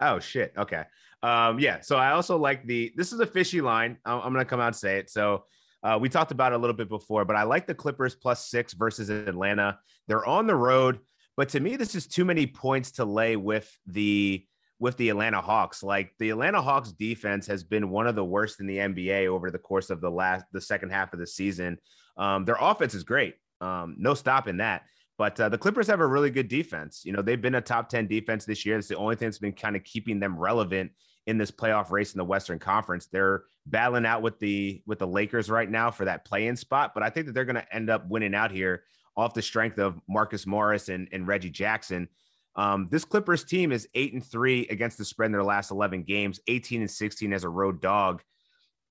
Oh 0.01 0.19
shit. 0.19 0.53
Okay. 0.57 0.85
Um. 1.23 1.59
Yeah. 1.59 1.81
So 1.81 1.97
I 1.97 2.13
also 2.13 2.39
like 2.39 2.67
the. 2.67 2.93
This 2.97 3.13
is 3.13 3.21
a 3.21 3.27
fishy 3.27 3.61
line. 3.61 3.99
I'm, 4.05 4.21
I'm 4.21 4.33
gonna 4.33 4.45
come 4.45 4.61
out 4.61 4.69
and 4.69 4.77
say 4.77 4.99
it. 4.99 5.11
So. 5.11 5.45
Uh, 5.81 5.97
we 5.97 6.09
talked 6.09 6.33
about 6.33 6.51
it 6.51 6.57
a 6.57 6.59
little 6.59 6.75
bit 6.75 6.89
before, 6.89 7.25
but 7.25 7.37
I 7.37 7.45
like 7.45 7.69
the 7.69 7.75
Clippers 7.75 8.17
plus 8.17 8.51
six 8.51 8.73
versus 8.73 9.11
Atlanta. 9.11 9.79
They're 10.09 10.27
on 10.27 10.49
the 10.49 10.57
road, 10.57 10.99
but 11.37 11.51
to 11.51 11.61
me, 11.61 11.77
this 11.77 11.95
is 11.95 12.09
too 12.09 12.25
many 12.25 12.49
points 12.49 12.91
to 12.93 13.05
lay 13.05 13.37
with 13.37 13.73
the 13.87 14.45
with 14.79 14.97
the 14.97 15.09
Atlanta 15.09 15.41
Hawks. 15.41 15.83
Like 15.83 16.13
the 16.19 16.31
Atlanta 16.31 16.63
Hawks 16.63 16.93
defense 16.93 17.47
has 17.47 17.65
been 17.65 17.91
one 17.91 18.07
of 18.07 18.15
the 18.15 18.25
worst 18.25 18.61
in 18.61 18.67
the 18.67 18.79
NBA 18.79 19.27
over 19.27 19.51
the 19.51 19.59
course 19.59 19.91
of 19.91 20.01
the 20.01 20.11
last 20.11 20.45
the 20.53 20.61
second 20.61 20.91
half 20.91 21.13
of 21.13 21.19
the 21.19 21.27
season. 21.27 21.79
Um, 22.17 22.45
their 22.45 22.57
offense 22.61 22.95
is 22.95 23.05
great. 23.05 23.35
Um, 23.61 23.97
no 23.99 24.15
stopping 24.15 24.59
that. 24.59 24.85
But 25.17 25.39
uh, 25.41 25.49
the 25.49 25.59
Clippers 25.59 25.89
have 25.89 26.01
a 26.01 26.07
really 26.07 26.31
good 26.31 26.47
defense. 26.47 27.03
You 27.05 27.13
know, 27.13 27.23
they've 27.23 27.43
been 27.43 27.57
a 27.57 27.61
top 27.61 27.89
10 27.89 28.07
defense 28.07 28.45
this 28.45 28.65
year. 28.65 28.79
It's 28.79 28.87
the 28.87 28.97
only 28.97 29.17
thing 29.17 29.27
that's 29.27 29.39
been 29.39 29.53
kind 29.53 29.75
of 29.75 29.83
keeping 29.83 30.21
them 30.21 30.39
relevant 30.39 30.93
in 31.27 31.39
this 31.39 31.51
playoff 31.51 31.91
race 31.91 32.15
in 32.15 32.19
the 32.19 32.25
Western 32.25 32.61
Conference. 32.61 33.07
They're 33.07 33.43
battling 33.67 34.07
out 34.07 34.23
with 34.23 34.39
the 34.39 34.81
with 34.87 34.99
the 34.99 35.07
Lakers 35.07 35.51
right 35.51 35.71
now 35.71 35.91
for 35.91 36.07
that 36.07 36.25
play-in 36.25 36.57
spot, 36.57 36.93
but 36.95 37.03
I 37.03 37.11
think 37.11 37.27
that 37.27 37.33
they're 37.33 37.45
going 37.45 37.57
to 37.57 37.75
end 37.75 37.91
up 37.91 38.09
winning 38.09 38.35
out 38.35 38.51
here 38.51 38.85
off 39.17 39.35
the 39.35 39.43
strength 39.43 39.79
of 39.79 40.01
Marcus 40.09 40.47
Morris 40.47 40.89
and, 40.89 41.09
and 41.13 41.27
Reggie 41.27 41.51
Jackson. 41.51 42.09
Um, 42.57 42.89
this 42.91 43.05
Clippers 43.05 43.45
team 43.45 43.73
is 43.73 43.89
eight 43.95 44.13
and 44.13 44.25
three 44.25 44.67
against 44.69 44.99
the 44.99 45.05
spread 45.05 45.27
in 45.27 45.33
their 45.33 45.45
last 45.45 45.71
11 45.71 46.03
games, 46.03 46.41
18 46.49 46.81
and 46.81 46.91
16 46.91 47.33
as 47.33 47.45
a 47.45 47.49
road 47.49 47.81
dog. 47.81 48.23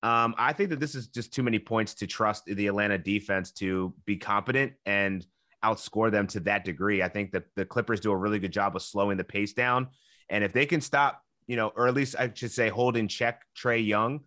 Um, 0.02 0.34
I 0.38 0.52
think 0.52 0.70
that 0.70 0.80
this 0.80 0.94
is 0.94 1.08
just 1.08 1.34
too 1.34 1.42
many 1.42 1.58
points 1.58 1.94
to 1.94 2.06
trust 2.06 2.44
the 2.46 2.66
Atlanta 2.66 2.98
defense 2.98 3.50
to 3.52 3.92
be 4.06 4.16
competent 4.16 4.74
and 4.86 5.26
outscore 5.64 6.10
them 6.10 6.26
to 6.28 6.40
that 6.40 6.64
degree. 6.64 7.02
I 7.02 7.08
think 7.08 7.32
that 7.32 7.44
the 7.56 7.64
Clippers 7.64 8.00
do 8.00 8.12
a 8.12 8.16
really 8.16 8.38
good 8.38 8.52
job 8.52 8.76
of 8.76 8.82
slowing 8.82 9.16
the 9.16 9.24
pace 9.24 9.52
down. 9.52 9.88
And 10.28 10.44
if 10.44 10.52
they 10.52 10.66
can 10.66 10.80
stop, 10.80 11.22
you 11.46 11.56
know, 11.56 11.72
or 11.74 11.88
at 11.88 11.94
least 11.94 12.14
I 12.18 12.30
should 12.32 12.52
say 12.52 12.68
hold 12.68 12.96
in 12.96 13.08
check 13.08 13.42
Trae 13.56 13.84
Young, 13.84 14.20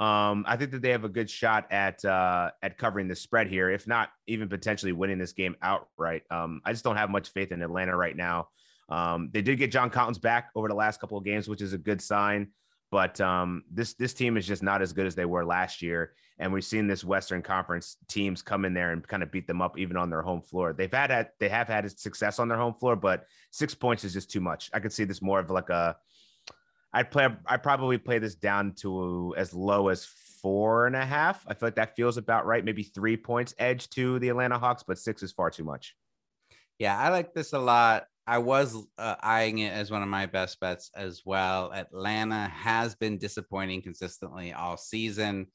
um, 0.00 0.44
I 0.48 0.56
think 0.56 0.72
that 0.72 0.82
they 0.82 0.90
have 0.90 1.04
a 1.04 1.08
good 1.08 1.30
shot 1.30 1.70
at 1.70 2.04
uh, 2.04 2.50
at 2.60 2.76
covering 2.76 3.06
the 3.06 3.14
spread 3.14 3.46
here, 3.46 3.70
if 3.70 3.86
not 3.86 4.08
even 4.26 4.48
potentially 4.48 4.90
winning 4.90 5.18
this 5.18 5.32
game 5.32 5.54
outright. 5.62 6.22
Um, 6.28 6.60
I 6.64 6.72
just 6.72 6.82
don't 6.82 6.96
have 6.96 7.10
much 7.10 7.28
faith 7.28 7.52
in 7.52 7.62
Atlanta 7.62 7.96
right 7.96 8.16
now. 8.16 8.48
Um, 8.92 9.30
they 9.32 9.40
did 9.40 9.56
get 9.56 9.72
John 9.72 9.88
Collins 9.88 10.18
back 10.18 10.50
over 10.54 10.68
the 10.68 10.74
last 10.74 11.00
couple 11.00 11.16
of 11.16 11.24
games, 11.24 11.48
which 11.48 11.62
is 11.62 11.72
a 11.72 11.78
good 11.78 12.02
sign. 12.02 12.48
But 12.90 13.18
um, 13.22 13.64
this 13.70 13.94
this 13.94 14.12
team 14.12 14.36
is 14.36 14.46
just 14.46 14.62
not 14.62 14.82
as 14.82 14.92
good 14.92 15.06
as 15.06 15.14
they 15.14 15.24
were 15.24 15.46
last 15.46 15.80
year, 15.80 16.12
and 16.38 16.52
we've 16.52 16.62
seen 16.62 16.86
this 16.86 17.02
Western 17.02 17.40
Conference 17.40 17.96
teams 18.06 18.42
come 18.42 18.66
in 18.66 18.74
there 18.74 18.92
and 18.92 19.08
kind 19.08 19.22
of 19.22 19.32
beat 19.32 19.46
them 19.46 19.62
up 19.62 19.78
even 19.78 19.96
on 19.96 20.10
their 20.10 20.20
home 20.20 20.42
floor. 20.42 20.74
They've 20.74 20.92
had, 20.92 21.30
they 21.40 21.48
have 21.48 21.68
had 21.68 21.90
success 21.98 22.38
on 22.38 22.48
their 22.48 22.58
home 22.58 22.74
floor, 22.74 22.94
but 22.94 23.24
six 23.50 23.74
points 23.74 24.04
is 24.04 24.12
just 24.12 24.30
too 24.30 24.42
much. 24.42 24.68
I 24.74 24.80
could 24.80 24.92
see 24.92 25.04
this 25.04 25.22
more 25.22 25.40
of 25.40 25.48
like 25.48 25.70
a. 25.70 25.96
I'd 26.92 27.10
play. 27.10 27.28
I 27.46 27.56
probably 27.56 27.96
play 27.96 28.18
this 28.18 28.34
down 28.34 28.74
to 28.80 29.34
as 29.38 29.54
low 29.54 29.88
as 29.88 30.04
four 30.42 30.86
and 30.86 30.94
a 30.94 31.06
half. 31.06 31.46
I 31.48 31.54
feel 31.54 31.68
like 31.68 31.76
that 31.76 31.96
feels 31.96 32.18
about 32.18 32.44
right. 32.44 32.62
Maybe 32.62 32.82
three 32.82 33.16
points 33.16 33.54
edge 33.58 33.88
to 33.90 34.18
the 34.18 34.28
Atlanta 34.28 34.58
Hawks, 34.58 34.82
but 34.86 34.98
six 34.98 35.22
is 35.22 35.32
far 35.32 35.48
too 35.48 35.64
much. 35.64 35.96
Yeah, 36.78 36.98
I 36.98 37.08
like 37.08 37.32
this 37.32 37.54
a 37.54 37.58
lot. 37.58 38.04
I 38.26 38.38
was 38.38 38.76
uh, 38.98 39.16
eyeing 39.20 39.58
it 39.58 39.72
as 39.72 39.90
one 39.90 40.02
of 40.02 40.08
my 40.08 40.26
best 40.26 40.60
bets 40.60 40.90
as 40.96 41.22
well. 41.24 41.72
Atlanta 41.72 42.48
has 42.48 42.94
been 42.94 43.18
disappointing 43.18 43.82
consistently 43.82 44.52
all 44.52 44.76
season. 44.76 45.48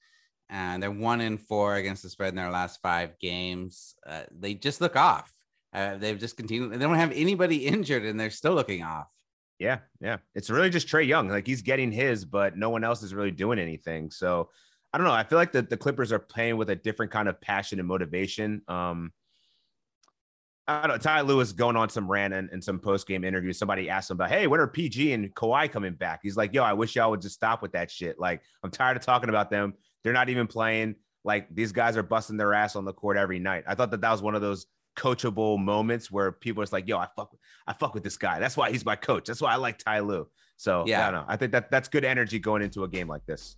And 0.49 0.81
they're 0.81 0.91
one 0.91 1.19
in 1.19 1.37
four 1.37 1.75
against 1.75 2.03
the 2.03 2.09
spread 2.09 2.29
in 2.29 2.35
their 2.35 2.49
last 2.49 2.79
five 2.81 3.19
games. 3.19 3.95
Uh, 4.05 4.23
they 4.31 4.53
just 4.53 4.79
look 4.79 4.95
off. 4.95 5.33
Uh, 5.73 5.97
they've 5.97 6.19
just 6.19 6.37
continued. 6.37 6.71
They 6.71 6.77
don't 6.77 6.95
have 6.95 7.11
anybody 7.11 7.67
injured, 7.67 8.03
and 8.03 8.17
they're 8.17 8.29
still 8.29 8.53
looking 8.53 8.81
off. 8.81 9.07
Yeah, 9.59 9.79
yeah. 9.99 10.17
It's 10.35 10.49
really 10.49 10.69
just 10.69 10.87
Trae 10.87 11.05
Young. 11.05 11.27
Like 11.27 11.45
he's 11.45 11.61
getting 11.61 11.91
his, 11.91 12.23
but 12.23 12.57
no 12.57 12.69
one 12.69 12.83
else 12.83 13.03
is 13.03 13.13
really 13.13 13.31
doing 13.31 13.59
anything. 13.59 14.09
So 14.09 14.49
I 14.93 14.97
don't 14.97 15.05
know. 15.05 15.13
I 15.13 15.23
feel 15.23 15.37
like 15.37 15.51
the, 15.51 15.63
the 15.63 15.77
Clippers 15.77 16.11
are 16.13 16.19
playing 16.19 16.57
with 16.57 16.69
a 16.69 16.75
different 16.75 17.11
kind 17.11 17.27
of 17.27 17.41
passion 17.41 17.79
and 17.79 17.87
motivation. 17.87 18.61
Um, 18.67 19.11
I 20.67 20.81
don't 20.81 20.89
know. 20.89 20.97
Ty 20.97 21.21
Lue 21.21 21.43
going 21.53 21.77
on 21.77 21.89
some 21.89 22.11
rant 22.11 22.33
and, 22.33 22.49
and 22.51 22.61
some 22.61 22.77
post 22.79 23.07
game 23.07 23.23
interviews. 23.23 23.57
Somebody 23.57 23.89
asked 23.89 24.11
him 24.11 24.15
about, 24.15 24.29
hey, 24.29 24.47
when 24.47 24.59
are 24.59 24.67
PG 24.67 25.13
and 25.13 25.33
Kawhi 25.33 25.71
coming 25.71 25.93
back? 25.93 26.19
He's 26.23 26.35
like, 26.35 26.53
yo, 26.53 26.63
I 26.63 26.73
wish 26.73 26.95
y'all 26.95 27.09
would 27.11 27.21
just 27.21 27.35
stop 27.35 27.61
with 27.61 27.71
that 27.71 27.89
shit. 27.89 28.19
Like, 28.19 28.41
I'm 28.63 28.71
tired 28.71 28.97
of 28.97 29.03
talking 29.03 29.29
about 29.29 29.49
them. 29.49 29.75
They're 30.03 30.13
not 30.13 30.27
even 30.29 30.45
playing. 30.45 30.95
Like, 31.23 31.47
these 31.53 31.71
guys 31.71 31.95
are 31.95 32.03
busting 32.03 32.35
their 32.35 32.53
ass 32.53 32.75
on 32.75 32.83
the 32.83 32.93
court 32.93 33.15
every 33.15 33.39
night. 33.39 33.63
I 33.65 33.75
thought 33.75 33.91
that 33.91 34.01
that 34.01 34.11
was 34.11 34.21
one 34.21 34.35
of 34.35 34.41
those 34.41 34.67
coachable 34.97 35.57
moments 35.57 36.11
where 36.11 36.33
people 36.33 36.61
are 36.61 36.67
like, 36.71 36.87
yo, 36.87 36.97
I 36.97 37.07
fuck, 37.15 37.33
I 37.65 37.73
fuck 37.73 37.93
with 37.93 38.03
this 38.03 38.17
guy. 38.17 38.39
That's 38.39 38.57
why 38.57 38.69
he's 38.71 38.83
my 38.83 38.95
coach. 38.97 39.25
That's 39.25 39.41
why 39.41 39.53
I 39.53 39.55
like 39.55 39.77
Ty 39.77 39.99
Lue. 40.01 40.27
So 40.57 40.83
yeah, 40.87 41.07
I 41.07 41.11
don't 41.11 41.21
know. 41.21 41.25
I 41.29 41.37
think 41.37 41.51
that 41.53 41.71
that's 41.71 41.87
good 41.87 42.03
energy 42.03 42.39
going 42.39 42.61
into 42.61 42.83
a 42.83 42.87
game 42.87 43.07
like 43.07 43.25
this. 43.25 43.55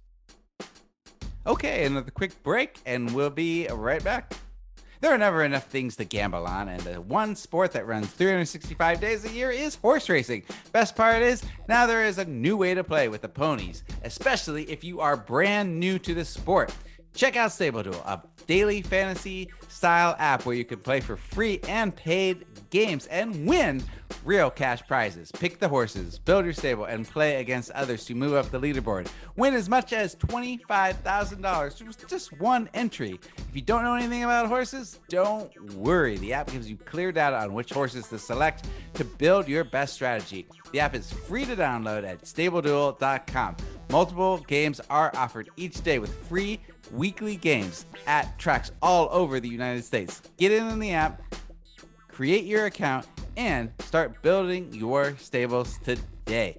Okay, 1.48 1.86
another 1.86 2.12
quick 2.12 2.43
break, 2.43 2.78
and 2.86 3.15
we'll 3.15 3.30
be 3.30 3.67
right 3.67 4.04
back. 4.04 4.34
There 5.01 5.13
are 5.13 5.17
never 5.17 5.45
enough 5.45 5.67
things 5.67 5.95
to 5.95 6.03
gamble 6.03 6.45
on, 6.45 6.67
and 6.67 6.81
the 6.81 6.99
one 6.99 7.33
sport 7.33 7.71
that 7.71 7.88
runs 7.88 8.07
365 8.07 8.99
days 8.99 9.23
a 9.23 9.31
year 9.31 9.49
is 9.49 9.75
horse 9.75 10.09
racing. 10.09 10.43
Best 10.73 10.93
part 10.93 11.21
is, 11.21 11.41
now 11.69 11.88
there 11.88 12.03
is 12.03 12.17
a 12.17 12.25
new 12.25 12.57
way 12.57 12.73
to 12.73 12.83
play 12.83 13.07
with 13.07 13.21
the 13.21 13.29
ponies, 13.29 13.85
especially 14.03 14.69
if 14.69 14.83
you 14.83 14.99
are 14.99 15.15
brand 15.15 15.79
new 15.79 15.99
to 15.99 16.13
the 16.13 16.25
sport. 16.25 16.73
Check 17.15 17.38
out 17.38 17.53
Stable 17.53 17.83
Duel, 17.83 18.03
a 18.05 18.21
daily 18.45 18.81
fantasy 18.81 19.49
style 19.69 20.17
app 20.19 20.45
where 20.45 20.55
you 20.55 20.65
can 20.65 20.79
play 20.79 20.99
for 20.99 21.15
free 21.15 21.62
and 21.69 21.95
paid 21.95 22.45
games 22.69 23.07
and 23.07 23.47
win 23.47 23.81
real 24.23 24.49
cash 24.49 24.82
prizes. 24.88 25.32
Pick 25.32 25.60
the 25.60 25.67
horses, 25.67 26.19
build 26.19 26.45
your 26.45 26.53
stable, 26.53 26.86
and 26.86 27.08
play 27.08 27.41
against 27.41 27.71
others 27.71 28.05
to 28.05 28.15
move 28.15 28.34
up 28.34 28.49
the 28.51 28.60
leaderboard. 28.60 29.10
Win 29.36 29.53
as 29.53 29.69
much 29.69 29.93
as 29.93 30.15
$25,000 30.15 31.88
with 31.88 32.08
just 32.08 32.39
one 32.39 32.69
entry. 32.73 33.19
If 33.38 33.55
you 33.55 33.62
don't 33.62 33.84
know 33.84 33.95
anything 33.95 34.23
about 34.23 34.47
horses, 34.47 34.99
don't 35.10 35.73
worry. 35.73 36.17
The 36.17 36.34
app 36.34 36.51
gives 36.51 36.69
you 36.69 36.77
clear 36.77 37.12
data 37.12 37.38
on 37.39 37.53
which 37.53 37.71
horses 37.71 38.08
to 38.10 38.19
select 38.19 38.67
to 38.95 39.05
build 39.05 39.47
your 39.47 39.63
best 39.63 39.93
strategy. 39.93 40.47
The 40.71 40.79
app 40.79 40.95
is 40.95 41.12
free 41.12 41.45
to 41.45 41.55
download 41.55 42.03
at 42.03 42.21
stableduel.com. 42.21 43.58
Multiple 43.89 44.38
games 44.47 44.79
are 44.89 45.12
offered 45.15 45.49
each 45.58 45.82
day 45.82 45.99
with 45.99 46.13
free 46.27 46.60
weekly 46.91 47.36
games 47.36 47.86
at 48.08 48.38
tracks 48.38 48.71
all 48.82 49.10
over 49.12 49.39
the 49.39 49.49
United 49.49 49.84
States. 49.84 50.21
Get 50.38 50.51
in 50.51 50.63
on 50.63 50.79
the 50.79 50.91
app, 50.91 51.21
create 52.19 52.43
your 52.43 52.65
account, 52.65 53.08
and 53.38 53.71
start 53.79 54.21
building 54.21 54.67
your 54.73 55.15
stables 55.15 55.79
today. 55.86 56.58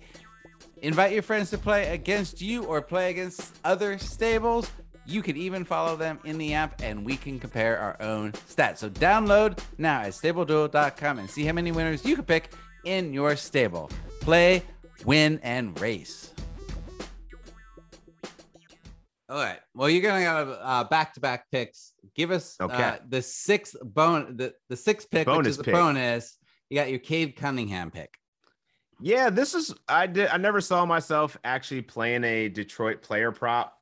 Invite 0.81 1.13
your 1.13 1.21
friends 1.21 1.51
to 1.51 1.59
play 1.59 1.93
against 1.93 2.41
you 2.41 2.65
or 2.65 2.81
play 2.81 3.11
against 3.11 3.55
other 3.63 3.99
stables. 3.99 4.71
You 5.05 5.21
can 5.21 5.37
even 5.37 5.67
follow 5.67 5.97
them 5.97 6.19
in 6.25 6.39
the 6.39 6.55
app 6.55 6.81
and 6.83 7.05
we 7.05 7.15
can 7.15 7.39
compare 7.39 7.79
our 7.79 8.01
own 8.01 8.33
stats. 8.33 8.79
So 8.79 8.89
download 8.89 9.59
now 9.77 10.01
at 10.01 10.13
stableduel.com 10.13 11.19
and 11.19 11.29
see 11.29 11.45
how 11.45 11.53
many 11.53 11.73
winners 11.73 12.07
you 12.07 12.17
can 12.17 12.25
pick 12.25 12.53
in 12.87 13.13
your 13.13 13.37
stable. 13.37 13.91
Play, 14.23 14.63
win, 15.05 15.41
and 15.43 15.79
race. 15.79 16.33
All 19.29 19.37
right. 19.37 19.61
Well, 19.75 19.91
you're 19.91 20.01
gonna 20.01 20.23
have 20.23 20.49
uh, 20.59 20.85
back-to-back 20.85 21.51
picks. 21.53 21.90
Give 22.15 22.31
us 22.31 22.57
okay. 22.61 22.83
uh, 22.83 22.97
the 23.09 23.23
sixth 23.23 23.77
bone, 23.83 24.37
the 24.37 24.55
the 24.69 24.77
sixth 24.77 25.11
pick, 25.11 25.27
bonus 25.27 25.39
which 25.39 25.49
is 25.49 25.57
the 25.59 25.65
pick. 25.65 25.75
bonus. 25.75 26.37
You 26.69 26.79
got 26.79 26.91
your 26.91 26.99
Cade 26.99 27.37
Cunningham 27.37 27.91
pick. 27.91 28.17
Yeah, 29.01 29.31
this 29.31 29.55
is 29.55 29.75
I 29.89 30.07
did. 30.07 30.29
I 30.29 30.37
never 30.37 30.61
saw 30.61 30.85
myself 30.85 31.37
actually 31.45 31.83
playing 31.83 32.25
a 32.25 32.49
Detroit 32.49 33.03
player 33.03 33.33
prop 33.33 33.77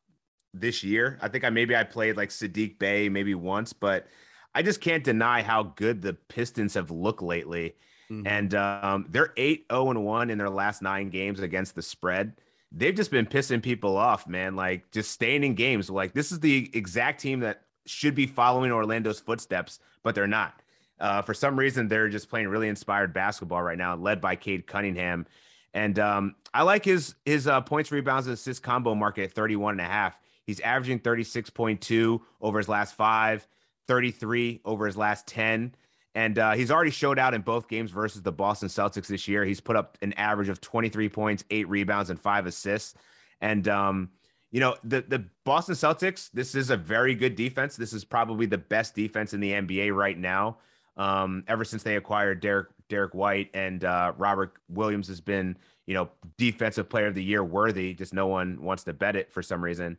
this 0.55 0.83
year. 0.85 1.19
I 1.21 1.29
think 1.29 1.45
I 1.45 1.51
maybe 1.51 1.77
I 1.77 1.85
played 1.85 2.17
like 2.17 2.31
Saddiq 2.31 2.79
Bey 2.79 3.09
maybe 3.09 3.35
once, 3.35 3.73
but 3.73 4.07
I 4.55 4.63
just 4.63 4.81
can't 4.81 5.05
deny 5.05 5.43
how 5.43 5.63
good 5.63 6.03
the 6.03 6.15
Pistons 6.15 6.75
have 6.75 6.91
looked 6.91 7.23
lately. 7.23 7.75
Mm-hmm. 8.11 8.27
And 8.27 8.55
um, 8.55 9.07
they're 9.11 9.35
8 9.37 9.67
0 9.71 9.91
and 9.91 10.05
1 10.05 10.31
in 10.31 10.39
their 10.39 10.49
last 10.49 10.81
nine 10.81 11.11
games 11.11 11.41
against 11.41 11.75
the 11.75 11.83
spread 11.83 12.35
they've 12.73 12.95
just 12.95 13.11
been 13.11 13.27
pissing 13.27 13.63
people 13.63 13.97
off, 13.97 14.27
man. 14.27 14.57
Like 14.57 14.91
just 14.91 15.11
staying 15.11 15.45
in 15.45 15.55
games. 15.55 15.91
Like 15.91 16.13
this 16.13 16.33
is 16.33 16.41
the 16.41 16.71
exact 16.75 17.21
team 17.21 17.41
that 17.41 17.63
should 17.89 18.15
be 18.15 18.27
following 18.27 18.71
Orlando's 18.71 19.21
footsteps, 19.21 19.81
but 20.03 20.15
they're 20.15 20.27
not. 20.27 20.63
Uh, 21.01 21.23
for 21.23 21.35
some 21.35 21.59
reason, 21.59 21.89
they're 21.89 22.09
just 22.09 22.29
playing 22.29 22.49
really 22.49 22.69
inspired 22.69 23.13
basketball 23.13 23.63
right 23.63 23.79
now, 23.79 23.95
led 23.95 24.21
by 24.21 24.37
Cade 24.37 24.67
Cunningham. 24.67 25.27
And 25.75 25.99
um, 25.99 26.35
I 26.53 26.63
like 26.63 26.85
his 26.85 27.15
his 27.25 27.47
uh, 27.47 27.61
points, 27.61 27.93
rebounds, 27.93 28.27
and 28.27 28.35
assist 28.35 28.63
combo 28.63 28.95
market 28.95 29.25
at 29.25 29.33
31 29.33 29.75
and 29.75 29.81
a 29.81 29.85
half. 29.85 30.19
He's 30.45 30.61
averaging 30.61 31.01
36.2 31.01 32.21
over 32.41 32.59
his 32.59 32.69
last 32.69 32.95
five, 32.95 33.47
33 33.87 34.63
over 34.65 34.87
his 34.87 34.97
last 34.97 35.27
10. 35.27 35.75
And 36.15 36.39
uh, 36.39 36.53
he's 36.53 36.71
already 36.71 36.91
showed 36.91 37.19
out 37.19 37.35
in 37.35 37.43
both 37.43 37.69
games 37.69 37.91
versus 37.91 38.23
the 38.23 38.33
Boston 38.33 38.69
Celtics 38.69 39.07
this 39.09 39.29
year. 39.29 39.45
He's 39.45 39.61
put 39.61 39.77
up 39.77 39.99
an 40.01 40.15
average 40.15 40.49
of 40.49 40.61
23 40.61 41.11
points, 41.11 41.45
eight 41.51 41.69
rebounds, 41.69 42.09
and 42.11 42.19
five 42.19 42.47
assists. 42.47 42.95
And 43.41 43.69
um, 43.69 44.11
you 44.51 44.61
know, 44.61 44.77
the 44.85 45.03
the 45.03 45.25
Boston 45.45 45.75
Celtics, 45.75 46.31
this 46.33 46.55
is 46.55 46.71
a 46.71 46.77
very 46.77 47.15
good 47.15 47.37
defense. 47.37 47.77
This 47.77 47.93
is 47.93 48.05
probably 48.05 48.47
the 48.47 48.59
best 48.59 48.95
defense 48.95 49.35
in 49.35 49.41
the 49.41 49.53
NBA 49.53 49.95
right 49.95 50.19
now. 50.19 50.59
Um, 50.97 51.45
ever 51.47 51.65
since 51.65 51.83
they 51.83 51.97
acquired 51.97 52.41
Derek 52.41 52.69
Derrick 52.89 53.15
White 53.15 53.51
and 53.55 53.85
uh, 53.85 54.13
Robert 54.17 54.55
Williams 54.69 55.09
has 55.09 55.21
been, 55.21 55.57
you 55.87 55.95
know, 55.95 56.09
defensive 56.39 56.89
player 56.89 57.07
of 57.07 57.15
the 57.15 57.23
year 57.23 57.45
worthy. 57.45 57.95
Just 57.95 58.15
no 58.15 58.27
one 58.27 58.61
wants 58.63 58.85
to 58.85 58.93
bet 58.93 59.17
it 59.17 59.33
for 59.33 59.43
some 59.43 59.63
reason. 59.63 59.99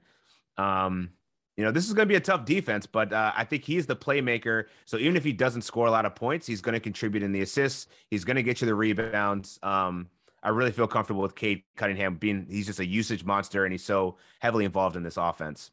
Um, 0.58 1.12
you 1.56 1.66
know, 1.66 1.72
this 1.72 1.88
is 1.88 1.94
going 1.94 2.08
to 2.08 2.12
be 2.12 2.16
a 2.16 2.22
tough 2.22 2.46
defense, 2.46 2.86
but 2.86 3.12
uh, 3.12 3.34
I 3.36 3.44
think 3.44 3.66
he's 3.66 3.86
the 3.86 3.96
playmaker. 3.96 4.66
So 4.86 4.98
even 4.98 5.18
if 5.18 5.26
he 5.26 5.34
doesn't 5.34 5.64
score 5.64 5.88
a 5.88 5.92
lot 5.92 6.06
of 6.06 6.16
points, 6.16 6.48
he's 6.48 6.62
going 6.62 6.74
to 6.74 6.80
contribute 6.80 7.22
in 7.22 7.34
the 7.34 7.42
assists. 7.42 7.88
He's 8.10 8.24
going 8.24 8.38
to 8.38 8.44
get 8.44 8.62
you 8.62 8.66
the 8.66 8.76
rebounds. 8.76 9.60
Um, 9.62 10.08
I 10.42 10.50
really 10.50 10.72
feel 10.72 10.88
comfortable 10.88 11.22
with 11.22 11.36
Cade 11.36 11.64
Cunningham 11.76 12.16
being 12.16 12.48
he's 12.50 12.68
just 12.68 12.80
a 12.80 12.86
usage 12.86 13.24
monster 13.24 13.66
and 13.66 13.74
he's 13.74 13.84
so 13.84 14.18
heavily 14.40 14.66
involved 14.66 14.96
in 14.96 15.04
this 15.04 15.18
offense. 15.18 15.72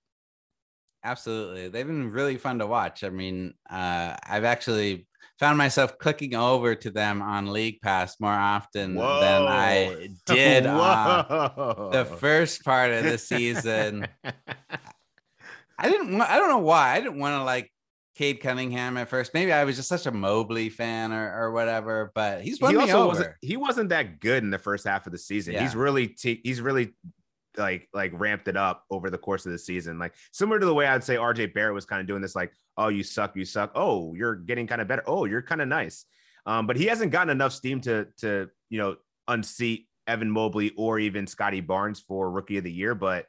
Absolutely. 1.05 1.68
They've 1.68 1.87
been 1.87 2.11
really 2.11 2.37
fun 2.37 2.59
to 2.59 2.66
watch. 2.66 3.05
I 3.05 3.11
mean, 3.11 3.55
uh, 3.70 4.16
I've 4.24 4.44
actually 4.44 5.07
found 5.38 5.57
myself 5.57 5.98
clicking 5.98 6.35
over 6.35 6.74
to 6.74 6.90
them 6.90 7.22
on 7.22 7.52
League 7.52 7.81
Pass 7.81 8.18
more 8.18 8.33
often 8.33 8.96
Whoa. 8.96 9.20
than 9.20 9.42
I 9.42 10.09
did 10.26 10.64
the 10.64 12.16
first 12.18 12.64
part 12.64 12.90
of 12.90 13.05
the 13.05 13.18
season. 13.18 14.09
I 15.79 15.90
didn't. 15.90 16.20
I 16.20 16.38
don't 16.38 16.48
know 16.48 16.59
why. 16.59 16.94
I 16.94 17.00
didn't 17.00 17.18
want 17.18 17.35
to 17.35 17.44
like 17.44 17.70
Cade 18.16 18.40
Cunningham 18.40 18.96
at 18.96 19.09
first. 19.09 19.35
Maybe 19.35 19.52
I 19.52 19.64
was 19.64 19.76
just 19.76 19.88
such 19.88 20.07
a 20.07 20.11
Mobley 20.11 20.70
fan 20.70 21.12
or, 21.12 21.35
or 21.38 21.52
whatever. 21.52 22.12
But 22.14 22.40
he's 22.42 22.61
won 22.61 22.74
he 22.74 22.79
me 22.79 22.92
over. 22.92 23.09
Wasn't, 23.09 23.35
he 23.42 23.57
wasn't 23.57 23.90
that 23.90 24.20
good 24.20 24.42
in 24.42 24.50
the 24.50 24.59
first 24.59 24.87
half 24.87 25.07
of 25.07 25.12
the 25.12 25.18
season. 25.18 25.52
Yeah. 25.52 25.62
He's 25.62 25.76
really 25.76 26.09
t- 26.09 26.40
he's 26.42 26.62
really 26.62 26.94
like 27.59 27.88
like 27.92 28.12
ramped 28.14 28.48
it 28.48 28.57
up 28.57 28.85
over 28.90 29.11
the 29.11 29.18
course 29.18 29.44
of 29.44 29.52
the 29.52 29.59
season. 29.59 29.98
Like 29.98 30.14
similar 30.33 30.59
to 30.59 30.64
the 30.64 30.72
way 30.72 30.87
I'd 30.87 31.05
say 31.05 31.16
RJ 31.16 31.52
Barrett 31.52 31.74
was 31.74 31.85
kind 31.85 32.00
of 32.00 32.07
doing 32.07 32.22
this, 32.22 32.35
like, 32.35 32.52
oh, 32.79 32.88
you 32.88 33.02
suck, 33.02 33.37
you 33.37 33.44
suck. 33.44 33.72
Oh, 33.74 34.14
you're 34.14 34.35
getting 34.35 34.66
kind 34.66 34.81
of 34.81 34.88
better. 34.88 35.05
Oh, 35.07 35.26
you're 35.26 35.42
kind 35.42 35.61
of 35.61 35.68
nice. 35.68 36.07
Um, 36.46 36.66
but 36.66 36.76
he 36.76 36.87
hasn't 36.87 37.12
gotten 37.12 37.31
enough 37.31 37.52
steam 37.52 37.83
to 37.83 38.07
to 38.18 38.48
you 38.70 38.79
know 38.79 38.96
unseat 39.29 39.88
Evan 40.07 40.31
Mobley 40.31 40.72
or 40.79 40.98
even 40.98 41.26
Scottie 41.26 41.61
Barnes 41.61 42.00
for 42.00 42.31
rookie 42.31 42.57
of 42.57 42.64
the 42.64 42.72
year, 42.72 42.94
but 42.94 43.26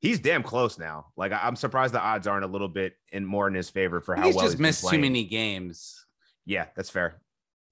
he's 0.00 0.20
damn 0.20 0.42
close 0.42 0.78
now. 0.78 1.06
Like 1.16 1.32
I'm 1.32 1.56
surprised 1.56 1.94
the 1.94 2.00
odds 2.00 2.26
aren't 2.26 2.44
a 2.44 2.48
little 2.48 2.68
bit 2.68 2.94
in 3.12 3.24
more 3.24 3.48
in 3.48 3.54
his 3.54 3.70
favor 3.70 4.00
for 4.00 4.16
how 4.16 4.24
he's 4.24 4.34
well 4.34 4.44
just 4.44 4.54
he's 4.54 4.60
missed 4.60 4.88
too 4.88 4.98
many 4.98 5.24
games. 5.24 6.06
Yeah, 6.46 6.66
that's 6.76 6.90
fair. 6.90 7.20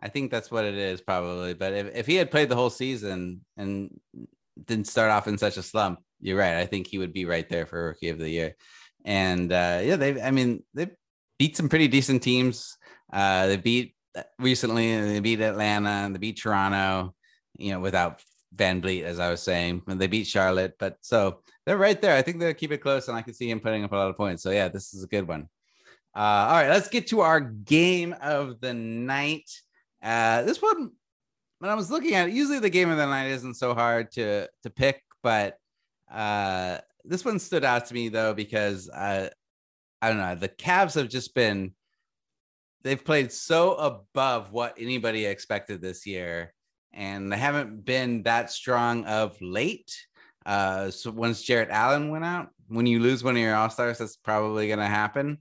I 0.01 0.09
think 0.09 0.31
that's 0.31 0.51
what 0.51 0.65
it 0.65 0.75
is 0.75 1.01
probably. 1.01 1.55
But 1.55 1.73
if, 1.73 1.97
if 1.97 2.07
he 2.07 2.17
had 2.17 2.31
played 2.31 2.49
the 2.49 2.57
whole 2.57 2.71
season 2.71 3.45
and 3.57 3.99
didn't 4.63 4.89
start 4.89 5.11
off 5.11 5.27
in 5.27 5.39
such 5.39 5.57
a 5.57 5.63
slump, 5.63 6.01
you're 6.21 6.39
right. 6.39 6.57
I 6.57 6.67
think 6.67 6.87
he 6.87 6.99
would 6.99 7.13
be 7.13 7.25
right 7.25 7.49
there 7.49 7.67
for 7.67 7.89
rookie 7.89 8.11
of 8.11 8.19
the 8.19 8.29
year. 8.29 8.57
And 9.05 9.53
uh, 9.53 9.81
yeah, 9.83 9.97
they 9.97 10.21
I 10.21 10.31
mean 10.31 10.63
they 10.75 10.91
beat 11.39 11.57
some 11.57 11.69
pretty 11.69 11.89
decent 11.89 12.23
teams. 12.23 12.77
Uh, 13.13 13.47
they 13.47 13.57
beat 13.57 13.95
recently 14.39 15.01
they 15.01 15.21
beat 15.21 15.41
Atlanta 15.41 15.91
and 15.91 16.15
they 16.15 16.19
beat 16.19 16.41
Toronto, 16.41 17.15
you 17.59 17.73
know, 17.73 17.81
without 17.81 18.23
VanVleet, 18.55 19.03
as 19.03 19.19
I 19.19 19.31
was 19.31 19.43
saying, 19.43 19.83
when 19.85 19.99
they 19.99 20.07
beat 20.07 20.27
Charlotte. 20.27 20.77
But 20.79 20.99
so 21.01 21.41
they're 21.65 21.77
right 21.77 22.01
there. 22.01 22.17
I 22.17 22.23
think 22.23 22.39
they'll 22.39 22.55
keep 22.55 22.73
it 22.73 22.79
close, 22.79 23.09
and 23.09 23.17
I 23.17 23.23
can 23.23 23.35
see 23.35 23.51
him 23.51 23.61
putting 23.61 23.85
up 23.85 23.93
a 23.93 23.97
lot 23.97 24.11
of 24.11 24.17
points. 24.17 24.43
So 24.43 24.51
yeah, 24.51 24.69
this 24.69 24.95
is 24.95 25.05
a 25.05 25.09
good 25.09 25.27
one. 25.27 25.49
Uh, 26.15 26.49
all 26.49 26.55
right, 26.55 26.71
let's 26.71 26.89
get 26.89 27.09
to 27.09 27.21
our 27.21 27.41
game 27.41 28.15
of 28.23 28.61
the 28.61 28.73
night. 28.73 29.51
Uh, 30.03 30.43
this 30.43 30.63
one, 30.63 30.93
when 31.59 31.71
I 31.71 31.75
was 31.75 31.91
looking 31.91 32.15
at 32.15 32.29
it, 32.29 32.35
usually 32.35 32.59
the 32.59 32.71
game 32.71 32.91
of 32.91 32.97
the 32.97 33.07
night 33.07 33.29
isn't 33.29 33.55
so 33.55 33.75
hard 33.75 34.11
to 34.13 34.49
to 34.63 34.71
pick, 34.71 35.03
but 35.23 35.59
uh, 36.11 36.79
this 37.05 37.25
one 37.25 37.39
stood 37.39 37.65
out 37.65 37.87
to 37.87 37.95
me 37.95 38.09
though 38.09 38.35
because 38.35 38.89
uh, 38.89 39.29
I 40.01 40.09
don't 40.09 40.19
know 40.19 40.35
the 40.35 40.49
Cavs 40.49 40.95
have 40.95 41.09
just 41.09 41.35
been 41.35 41.73
they've 42.83 43.05
played 43.05 43.33
so 43.33 43.75
above 43.75 44.53
what 44.53 44.77
anybody 44.79 45.27
expected 45.27 45.81
this 45.81 46.07
year, 46.07 46.55
and 46.97 47.31
they 47.31 47.37
haven't 47.37 47.85
been 47.85 48.23
that 48.23 48.51
strong 48.51 49.05
of 49.05 49.41
late. 49.41 49.95
Uh, 50.47 50.91
so 50.91 51.11
once 51.11 51.43
Jarrett 51.43 51.69
Allen 51.71 52.11
went 52.11 52.25
out, 52.25 52.49
when 52.69 52.87
you 52.87 53.01
lose 53.01 53.23
one 53.23 53.37
of 53.37 53.43
your 53.43 53.55
all 53.55 53.71
stars, 53.71 53.99
that's 53.99 54.17
probably 54.17 54.67
going 54.67 54.79
to 54.79 54.87
happen. 54.87 55.39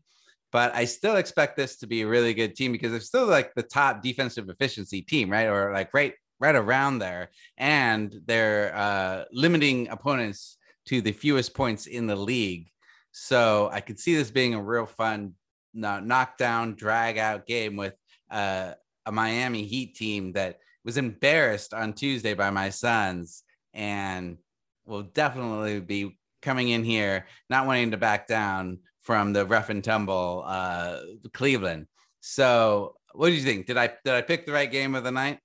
But 0.52 0.76
I 0.76 0.86
still 0.86 1.16
expect 1.16 1.56
this 1.56 1.78
to 1.78 1.88
be 1.88 2.02
a 2.02 2.08
really 2.08 2.34
good 2.34 2.56
team 2.56 2.72
because 2.72 2.92
they're 2.92 3.00
still 3.00 3.26
like 3.26 3.54
the 3.56 3.64
top 3.64 4.04
defensive 4.04 4.50
efficiency 4.50 5.02
team, 5.02 5.30
right? 5.30 5.48
Or 5.48 5.74
like 5.74 5.94
right 5.94 6.14
right 6.40 6.56
around 6.56 7.00
there, 7.00 7.30
and 7.58 8.14
they're 8.26 8.76
uh, 8.76 9.24
limiting 9.32 9.88
opponents 9.88 10.58
to 10.88 11.02
the 11.02 11.14
fewest 11.14 11.54
points 11.54 11.88
in 11.88 12.08
the 12.08 12.16
league. 12.16 12.70
So 13.12 13.70
I 13.72 13.80
could 13.80 14.00
see 14.00 14.16
this 14.16 14.32
being 14.32 14.54
a 14.54 14.62
real 14.62 14.86
fun 14.86 15.34
knockdown, 15.74 16.76
drag 16.76 17.18
out 17.18 17.46
game 17.46 17.76
with 17.78 17.96
uh, 18.30 18.74
a 19.06 19.12
Miami 19.12 19.64
Heat 19.64 19.96
team 19.96 20.34
that 20.34 20.60
was 20.86 20.98
embarrassed 20.98 21.74
on 21.74 21.92
Tuesday 21.94 22.36
by 22.36 22.52
my 22.52 22.70
sons 22.70 23.44
and 23.74 24.38
will 24.86 25.02
definitely 25.02 25.82
be 25.82 26.18
coming 26.42 26.70
in 26.70 26.84
here 26.84 27.26
not 27.50 27.66
wanting 27.66 27.92
to 27.92 27.98
back 27.98 28.28
down 28.28 28.78
from 29.02 29.34
the 29.34 29.46
rough 29.46 29.70
and 29.70 29.84
tumble 29.84 30.44
uh, 30.46 31.00
Cleveland. 31.34 31.88
So, 32.22 32.96
what 33.14 33.28
do 33.28 33.34
you 33.34 33.44
think? 33.44 33.66
Did 33.66 33.78
I 33.78 33.88
did 34.04 34.14
I 34.14 34.22
pick 34.22 34.46
the 34.46 34.52
right 34.52 34.72
game 34.72 34.96
of 34.96 35.04
the 35.04 35.12
night? 35.12 35.40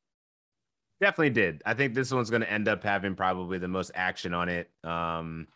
Definitely 1.00 1.30
did. 1.30 1.62
I 1.64 1.74
think 1.74 1.94
this 1.94 2.12
one's 2.12 2.30
going 2.30 2.42
to 2.42 2.50
end 2.50 2.68
up 2.68 2.82
having 2.82 3.14
probably 3.14 3.58
the 3.58 3.68
most 3.68 3.90
action 3.94 4.34
on 4.34 4.48
it. 4.48 4.70
Um, 4.84 5.46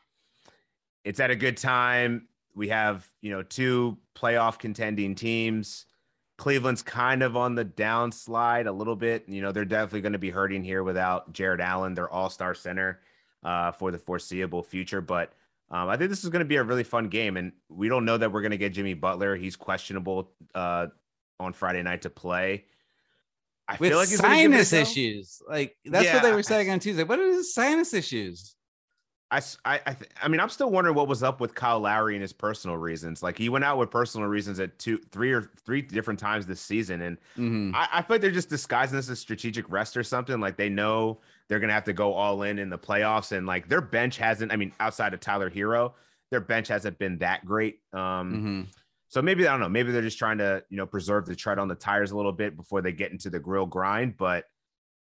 it's 1.05 1.21
at 1.21 1.31
a 1.31 1.37
good 1.37 1.57
time. 1.57 2.29
We 2.55 2.69
have 2.69 3.07
you 3.21 3.31
know 3.31 3.43
two 3.43 3.99
playoff 4.17 4.59
contending 4.59 5.15
teams. 5.15 5.87
Cleveland's 6.37 6.83
kind 6.83 7.23
of 7.23 7.37
on 7.37 7.55
the 7.55 7.65
downslide 7.65 8.67
a 8.67 8.73
little 8.73 8.97
bit. 8.97 9.25
You 9.29 9.43
know, 9.43 9.53
they're 9.53 9.65
definitely 9.65 10.01
going 10.01 10.15
to 10.15 10.19
be 10.19 10.31
hurting 10.31 10.65
here 10.65 10.83
without 10.83 11.33
Jarrett 11.33 11.61
Allen, 11.61 11.95
their 11.95 12.11
all 12.11 12.29
star 12.29 12.55
center, 12.55 13.01
uh, 13.45 13.73
for 13.73 13.91
the 13.91 13.99
foreseeable 13.99 14.63
future. 14.63 15.01
But 15.01 15.33
um, 15.71 15.89
I 15.89 15.97
think 15.97 16.11
this 16.11 16.25
is 16.25 16.31
going 16.31 16.41
to 16.41 16.47
be 16.47 16.57
a 16.57 16.65
really 16.65 16.85
fun 16.85 17.09
game. 17.09 17.37
And 17.37 17.53
we 17.69 17.89
don't 17.89 18.05
know 18.05 18.17
that 18.17 18.33
we're 18.33 18.43
going 18.43 18.51
to 18.51 18.59
get 18.59 18.73
Jimmy 18.73 18.95
Butler. 18.95 19.37
He's 19.37 19.57
questionable 19.57 20.33
uh, 20.55 20.89
on 21.39 21.53
Friday 21.53 21.83
night 21.83 22.03
to 22.03 22.11
play. 22.11 22.65
I 23.67 23.77
With 23.79 23.91
feel 23.91 23.99
like 23.99 24.09
sinus 24.09 24.73
issues. 24.73 25.41
Like 25.49 25.77
that's 25.85 26.05
yeah, 26.05 26.15
what 26.15 26.23
they 26.23 26.33
were 26.33 26.43
saying 26.43 26.69
on 26.71 26.81
Tuesday. 26.81 27.05
What 27.05 27.19
are 27.19 27.27
his 27.27 27.55
sinus 27.55 27.95
issues? 27.95 28.57
I, 29.31 29.41
I, 29.65 29.81
I, 29.87 29.93
th- 29.95 30.11
I 30.23 30.29
mean, 30.29 30.41
I'm 30.41 30.49
still 30.49 30.71
wondering 30.71 30.95
what 30.95 31.09
was 31.09 31.23
up 31.23 31.41
with 31.41 31.55
Kyle 31.55 31.81
Lowry 31.81 32.15
and 32.15 32.23
his 32.23 32.33
personal 32.33 32.77
reasons. 32.77 33.23
Like 33.23 33.37
he 33.37 33.49
went 33.49 33.65
out 33.65 33.79
with 33.79 33.91
personal 33.91 34.29
reasons 34.29 34.61
at 34.61 34.79
two, 34.79 34.99
three 35.11 35.33
or 35.33 35.51
three 35.65 35.83
different 35.83 36.21
times 36.21 36.47
this 36.47 36.61
season, 36.61 37.01
and 37.03 37.17
mm-hmm. 37.37 37.75
I, 37.75 37.89
I 37.93 38.03
feel 38.03 38.15
like 38.15 38.21
they're 38.21 38.31
just 38.31 38.51
disguising 38.51 38.97
this 38.97 39.09
as 39.09 39.19
strategic 39.19 39.69
rest 39.71 39.97
or 39.97 40.03
something. 40.03 40.41
Like 40.41 40.57
they 40.57 40.69
know 40.69 41.21
they're 41.49 41.59
gonna 41.59 41.73
have 41.73 41.85
to 41.85 41.93
go 41.93 42.13
all 42.13 42.43
in 42.43 42.59
in 42.59 42.71
the 42.71 42.79
playoffs, 42.79 43.33
and 43.33 43.47
like 43.47 43.69
their 43.69 43.81
bench 43.81 44.19
hasn't. 44.19 44.53
I 44.53 44.57
mean, 44.57 44.73
outside 44.79 45.15
of 45.15 45.21
Tyler 45.21 45.51
Herro, 45.51 45.95
their 46.31 46.41
bench 46.41 46.69
hasn't 46.69 46.99
been 46.99 47.19
that 47.19 47.45
great. 47.45 47.81
Um, 47.93 48.01
mm-hmm. 48.01 48.63
So 49.09 49.23
maybe 49.23 49.49
I 49.49 49.53
don't 49.53 49.61
know. 49.61 49.69
Maybe 49.69 49.91
they're 49.91 50.03
just 50.03 50.19
trying 50.19 50.39
to 50.39 50.63
you 50.69 50.77
know 50.77 50.87
preserve 50.87 51.27
the 51.27 51.35
tread 51.35 51.59
on 51.59 51.69
the 51.69 51.75
tires 51.75 52.13
a 52.13 52.17
little 52.17 52.33
bit 52.33 52.57
before 52.57 52.83
they 52.83 52.93
get 52.93 53.11
into 53.11 53.31
the 53.31 53.41
grill 53.41 53.67
grind, 53.67 54.17
but. 54.17 54.45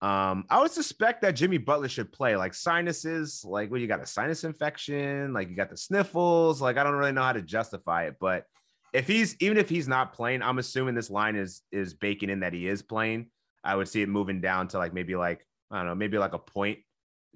Um, 0.04 0.44
I 0.50 0.60
would 0.60 0.70
suspect 0.70 1.22
that 1.22 1.34
Jimmy 1.34 1.56
Butler 1.56 1.88
should 1.88 2.12
play 2.12 2.36
like 2.36 2.52
sinuses, 2.52 3.42
like 3.42 3.70
when 3.70 3.80
you 3.80 3.86
got 3.86 4.02
a 4.02 4.06
sinus 4.06 4.44
infection, 4.44 5.32
like 5.32 5.48
you 5.48 5.56
got 5.56 5.70
the 5.70 5.78
sniffles. 5.78 6.60
Like 6.60 6.76
I 6.76 6.84
don't 6.84 6.92
really 6.92 7.12
know 7.12 7.22
how 7.22 7.32
to 7.32 7.40
justify 7.40 8.04
it, 8.04 8.16
but 8.20 8.44
if 8.92 9.06
he's 9.06 9.34
even 9.40 9.56
if 9.56 9.70
he's 9.70 9.88
not 9.88 10.12
playing, 10.12 10.42
I'm 10.42 10.58
assuming 10.58 10.94
this 10.94 11.08
line 11.08 11.36
is 11.36 11.62
is 11.72 11.94
baking 11.94 12.28
in 12.28 12.40
that 12.40 12.52
he 12.52 12.68
is 12.68 12.82
playing. 12.82 13.30
I 13.64 13.76
would 13.76 13.88
see 13.88 14.02
it 14.02 14.10
moving 14.10 14.42
down 14.42 14.68
to 14.68 14.78
like 14.78 14.92
maybe 14.92 15.16
like 15.16 15.46
I 15.70 15.78
don't 15.78 15.86
know, 15.86 15.94
maybe 15.94 16.18
like 16.18 16.34
a 16.34 16.38
point. 16.38 16.80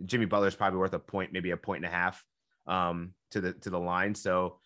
Jimmy 0.04 0.26
Butler's 0.26 0.54
probably 0.54 0.78
worth 0.78 0.92
a 0.92 0.98
point, 0.98 1.33
maybe 1.33 1.52
a 1.52 1.57
point 1.57 1.83
and 1.85 1.90
a 1.90 1.96
half 1.96 2.22
um 2.66 3.14
to 3.31 3.40
the 3.40 3.54
to 3.54 3.70
the 3.70 3.81
line. 3.81 4.14
So 4.14 4.59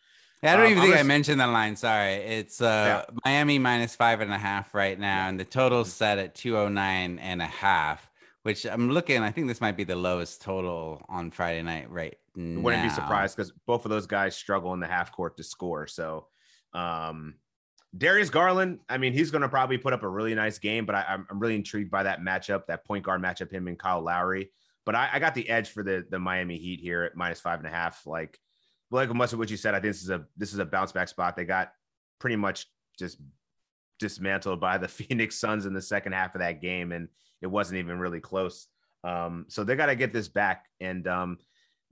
I 0.42 0.57
don't 0.57 0.66
um, 0.66 0.72
even 0.72 0.83
think 0.83 0.96
I 0.96 1.02
mentioned 1.02 1.40
the 1.40 1.46
line. 1.46 1.76
Sorry. 1.76 2.14
It's 2.14 2.61
uh 2.61 3.05
yeah. 3.09 3.14
Miami 3.24 3.59
minus 3.59 3.94
five 3.94 4.20
and 4.20 4.33
a 4.33 4.38
half 4.38 4.74
right 4.74 4.98
now, 4.98 5.28
and 5.28 5.38
the 5.38 5.44
total's 5.44 5.88
mm-hmm. 5.88 5.98
set 5.98 6.18
at 6.18 6.35
209 6.35 7.18
and 7.18 7.42
a 7.42 7.46
half, 7.46 8.11
which 8.42 8.64
I'm 8.66 8.90
looking. 8.90 9.22
I 9.22 9.31
think 9.31 9.46
this 9.46 9.61
might 9.61 9.76
be 9.76 9.85
the 9.85 9.96
lowest 9.96 10.42
total 10.42 11.05
on 11.09 11.31
Friday 11.31 11.62
night 11.62 11.90
right 11.90 12.16
now. 12.35 12.61
Wouldn't 12.61 12.83
be 12.83 12.90
surprised 12.90 13.37
because 13.37 13.52
both 13.66 13.85
of 13.85 13.90
those 13.90 14.07
guys 14.07 14.35
struggle 14.35 14.74
in 14.74 14.81
the 14.81 14.87
half 14.87 15.12
court 15.12 15.37
to 15.37 15.44
score. 15.44 15.87
So 15.87 16.26
um 16.74 17.35
Darius 17.96 18.31
Garland, 18.31 18.81
I 18.88 18.96
mean, 18.96 19.12
he's 19.12 19.31
going 19.31 19.42
to 19.42 19.50
probably 19.50 19.76
put 19.76 19.92
up 19.92 20.02
a 20.02 20.09
really 20.09 20.35
nice 20.35 20.59
game, 20.59 20.87
but 20.87 20.94
I, 20.94 21.05
am 21.09 21.26
really 21.31 21.57
intrigued 21.57 21.90
by 21.90 22.05
that 22.05 22.22
matchup, 22.22 22.66
that 22.66 22.87
point 22.87 23.05
guard 23.05 23.22
matchup, 23.22 23.52
him 23.52 23.68
and 23.68 23.78
Kyle 23.78 24.00
Lowry. 24.00 24.50
But 24.87 24.94
I, 24.94 25.11
I 25.12 25.18
got 25.18 25.35
the 25.35 25.48
edge 25.48 25.68
for 25.68 25.83
the 25.83 26.05
the 26.09 26.18
Miami 26.18 26.57
Heat 26.57 26.81
here 26.81 27.05
at 27.05 27.16
minus 27.16 27.40
five 27.40 27.59
and 27.59 27.68
a 27.68 27.70
half. 27.70 28.07
Like 28.07 28.40
like 28.92 29.12
much 29.14 29.33
of 29.33 29.38
what 29.38 29.50
you 29.50 29.57
said, 29.57 29.74
I 29.74 29.81
think 29.81 29.94
this 29.94 30.02
is 30.02 30.11
a 30.11 30.24
this 30.37 30.52
is 30.52 30.59
a 30.59 30.64
bounce 30.64 30.92
back 30.92 31.09
spot. 31.09 31.37
They 31.37 31.44
got 31.44 31.72
pretty 32.18 32.37
much 32.37 32.66
just 32.98 33.18
dismantled 33.98 34.61
by 34.61 34.78
the 34.78 34.88
Phoenix 34.88 35.38
Suns 35.38 35.66
in 35.66 35.72
the 35.72 35.83
second 35.83 36.12
half 36.12 36.35
of 36.35 36.40
that 36.40 36.61
game, 36.61 36.92
and 36.92 37.09
it 37.40 37.46
wasn't 37.46 37.78
even 37.78 37.98
really 37.98 38.20
close. 38.20 38.68
Um, 39.05 39.46
so 39.48 39.64
they 39.64 39.74
got 39.74 39.87
to 39.87 39.96
get 39.96 40.12
this 40.12 40.28
back, 40.28 40.66
and 40.81 41.09
um, 41.09 41.38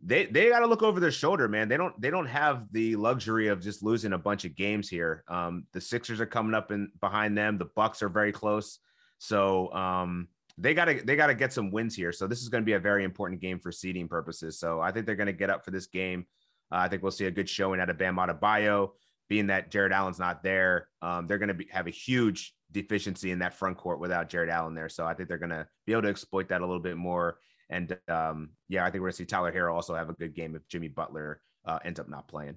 they 0.03 0.27
they 0.27 0.51
got 0.51 0.61
to 0.61 0.67
look 0.67 0.83
over 0.83 1.01
their 1.01 1.11
shoulder, 1.11 1.49
man. 1.49 1.69
They 1.69 1.77
don't 1.77 1.99
they 2.01 2.11
don't 2.11 2.27
have 2.27 2.67
the 2.71 2.97
luxury 2.97 3.49
of 3.49 3.61
just 3.61 3.83
losing 3.83 4.13
a 4.13 4.19
bunch 4.19 4.45
of 4.45 4.55
games 4.55 4.89
here. 4.89 5.25
Um, 5.29 5.67
the 5.73 5.81
Sixers 5.81 6.21
are 6.21 6.27
coming 6.27 6.55
up 6.55 6.71
and 6.71 6.89
behind 7.01 7.37
them. 7.37 7.59
The 7.59 7.71
Bucks 7.77 8.03
are 8.03 8.09
very 8.09 8.33
close, 8.33 8.79
so 9.19 9.73
um, 9.73 10.29
they 10.59 10.75
got 10.75 10.87
to 10.87 11.01
they 11.03 11.17
got 11.17 11.29
to 11.29 11.35
get 11.35 11.53
some 11.53 11.71
wins 11.71 11.95
here. 11.95 12.13
So 12.13 12.27
this 12.27 12.43
is 12.43 12.49
going 12.49 12.63
to 12.63 12.67
be 12.67 12.75
a 12.75 12.81
very 12.81 13.05
important 13.05 13.41
game 13.41 13.59
for 13.59 13.73
seeding 13.73 14.09
purposes. 14.09 14.59
So 14.59 14.81
I 14.81 14.93
think 14.93 15.07
they're 15.07 15.17
going 15.17 15.27
to 15.27 15.33
get 15.33 15.51
up 15.51 15.65
for 15.65 15.71
this 15.71 15.87
game. 15.87 16.27
Uh, 16.73 16.77
I 16.77 16.89
think 16.89 17.03
we'll 17.03 17.13
see 17.13 17.27
a 17.27 17.31
good 17.31 17.49
showing 17.49 17.81
out 17.81 17.91
of 17.91 17.99
Bam 17.99 18.17
Adebayo. 18.17 18.91
Being 19.29 19.47
that 19.47 19.71
Jarrett 19.71 19.93
Allen's 19.93 20.19
not 20.19 20.43
there, 20.43 20.89
um, 21.03 21.29
they're 21.29 21.39
going 21.39 21.57
to 21.57 21.65
have 21.71 21.87
a 21.87 21.91
huge 21.91 22.53
deficiency 22.73 23.31
in 23.31 23.39
that 23.39 23.55
front 23.55 23.77
court 23.77 24.01
without 24.01 24.29
Jarrett 24.29 24.51
Allen 24.51 24.75
there. 24.75 24.89
So 24.89 25.07
I 25.07 25.15
think 25.15 25.29
they're 25.29 25.39
going 25.39 25.51
to 25.51 25.69
be 25.87 25.93
able 25.93 26.03
to 26.03 26.09
exploit 26.09 26.49
that 26.49 26.63
a 26.63 26.67
little 26.67 26.83
bit 26.83 26.97
more. 26.97 27.39
And 27.69 27.97
um, 28.09 28.51
yeah, 28.69 28.83
I 28.83 28.87
think 28.91 29.03
we're 29.03 29.09
going 29.09 29.13
to 29.13 29.17
see 29.19 29.25
Tyler 29.27 29.53
Herro 29.53 29.73
also 29.73 29.95
have 29.95 30.11
a 30.11 30.15
good 30.15 30.35
game 30.35 30.57
if 30.57 30.67
Jimmy 30.67 30.89
Butler 30.89 31.41
uh, 31.65 31.79
ends 31.85 32.01
up 32.01 32.09
not 32.09 32.27
playing. 32.27 32.57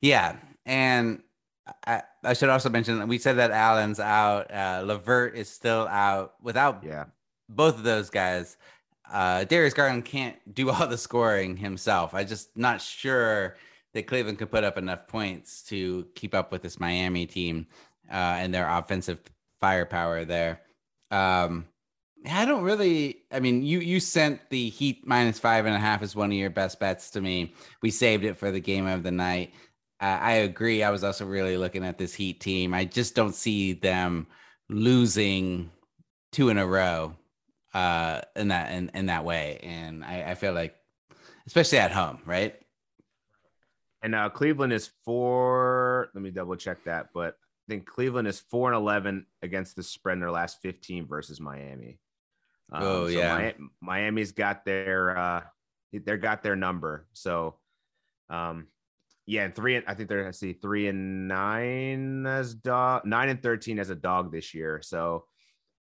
Yeah, 0.00 0.36
and 0.64 1.22
I, 1.86 2.02
I, 2.24 2.32
should 2.32 2.48
also 2.48 2.70
mention 2.70 2.98
that 2.98 3.08
we 3.08 3.18
said 3.18 3.36
that 3.36 3.50
Allen's 3.50 4.00
out. 4.00 4.50
Uh, 4.50 4.82
LeVert 4.86 5.36
is 5.36 5.50
still 5.50 5.86
out 5.88 6.34
without 6.40 6.82
yeah 6.84 7.04
both 7.48 7.76
of 7.76 7.82
those 7.82 8.10
guys 8.10 8.56
uh, 9.12 9.44
Darius 9.44 9.74
Garland 9.74 10.04
can't 10.04 10.36
do 10.54 10.70
all 10.72 10.86
the 10.86 10.98
scoring 10.98 11.56
himself. 11.56 12.14
I'm 12.14 12.26
just 12.26 12.56
not 12.56 12.80
sure 12.80 13.56
that 13.94 14.06
Cleveland 14.06 14.38
could 14.38 14.50
put 14.50 14.64
up 14.64 14.78
enough 14.78 15.06
points 15.08 15.62
to 15.64 16.06
keep 16.14 16.34
up 16.34 16.52
with 16.52 16.62
this 16.62 16.78
Miami 16.78 17.26
team 17.26 17.66
uh, 18.10 18.36
and 18.38 18.52
their 18.52 18.68
offensive 18.68 19.20
firepower 19.60 20.24
there. 20.24 20.60
Um, 21.10 21.66
I 22.28 22.44
don't 22.44 22.62
really. 22.62 23.22
I 23.30 23.40
mean, 23.40 23.62
you 23.62 23.78
you 23.78 24.00
sent 24.00 24.50
the 24.50 24.68
Heat 24.68 25.06
minus 25.06 25.38
five 25.38 25.66
and 25.66 25.74
a 25.74 25.78
half 25.78 26.02
as 26.02 26.16
one 26.16 26.32
of 26.32 26.36
your 26.36 26.50
best 26.50 26.80
bets 26.80 27.10
to 27.12 27.20
me. 27.20 27.54
We 27.82 27.90
saved 27.90 28.24
it 28.24 28.36
for 28.36 28.50
the 28.50 28.60
game 28.60 28.86
of 28.86 29.02
the 29.02 29.12
night. 29.12 29.52
Uh, 30.00 30.18
I 30.20 30.32
agree. 30.32 30.82
I 30.82 30.90
was 30.90 31.04
also 31.04 31.24
really 31.24 31.56
looking 31.56 31.84
at 31.84 31.98
this 31.98 32.14
Heat 32.14 32.40
team. 32.40 32.74
I 32.74 32.84
just 32.84 33.14
don't 33.14 33.34
see 33.34 33.74
them 33.74 34.26
losing 34.68 35.70
two 36.32 36.48
in 36.48 36.58
a 36.58 36.66
row 36.66 37.14
uh, 37.76 38.22
in 38.34 38.48
that 38.48 38.72
in, 38.72 38.90
in 38.94 39.06
that 39.06 39.24
way. 39.24 39.60
And 39.62 40.02
I, 40.02 40.30
I 40.30 40.34
feel 40.34 40.54
like, 40.54 40.74
especially 41.46 41.78
at 41.78 41.92
home, 41.92 42.20
right? 42.24 42.54
And 44.02 44.14
uh, 44.14 44.30
Cleveland 44.30 44.72
is 44.72 44.90
four. 45.04 46.08
Let 46.14 46.22
me 46.22 46.30
double 46.30 46.56
check 46.56 46.84
that, 46.84 47.08
but 47.12 47.34
I 47.34 47.64
think 47.68 47.86
Cleveland 47.86 48.28
is 48.28 48.40
four 48.40 48.72
and 48.72 48.76
eleven 48.76 49.26
against 49.42 49.76
the 49.76 49.82
spread 49.82 50.14
in 50.14 50.20
their 50.20 50.30
last 50.30 50.62
fifteen 50.62 51.06
versus 51.06 51.38
Miami. 51.38 51.98
Um, 52.72 52.82
oh 52.82 53.06
yeah, 53.08 53.34
Miami, 53.34 53.54
Miami's 53.80 54.32
got 54.32 54.64
their 54.64 55.18
uh, 55.18 55.42
they 55.92 56.16
got 56.16 56.42
their 56.42 56.56
number. 56.56 57.06
So, 57.12 57.56
um, 58.30 58.68
yeah, 59.26 59.44
and 59.44 59.54
three. 59.54 59.82
I 59.86 59.94
think 59.94 60.08
they're 60.08 60.28
I 60.28 60.30
see 60.30 60.52
three 60.54 60.88
and 60.88 61.28
nine 61.28 62.26
as 62.26 62.54
dog, 62.54 63.04
nine 63.04 63.28
and 63.28 63.42
thirteen 63.42 63.78
as 63.78 63.90
a 63.90 63.94
dog 63.94 64.32
this 64.32 64.54
year. 64.54 64.80
So, 64.82 65.26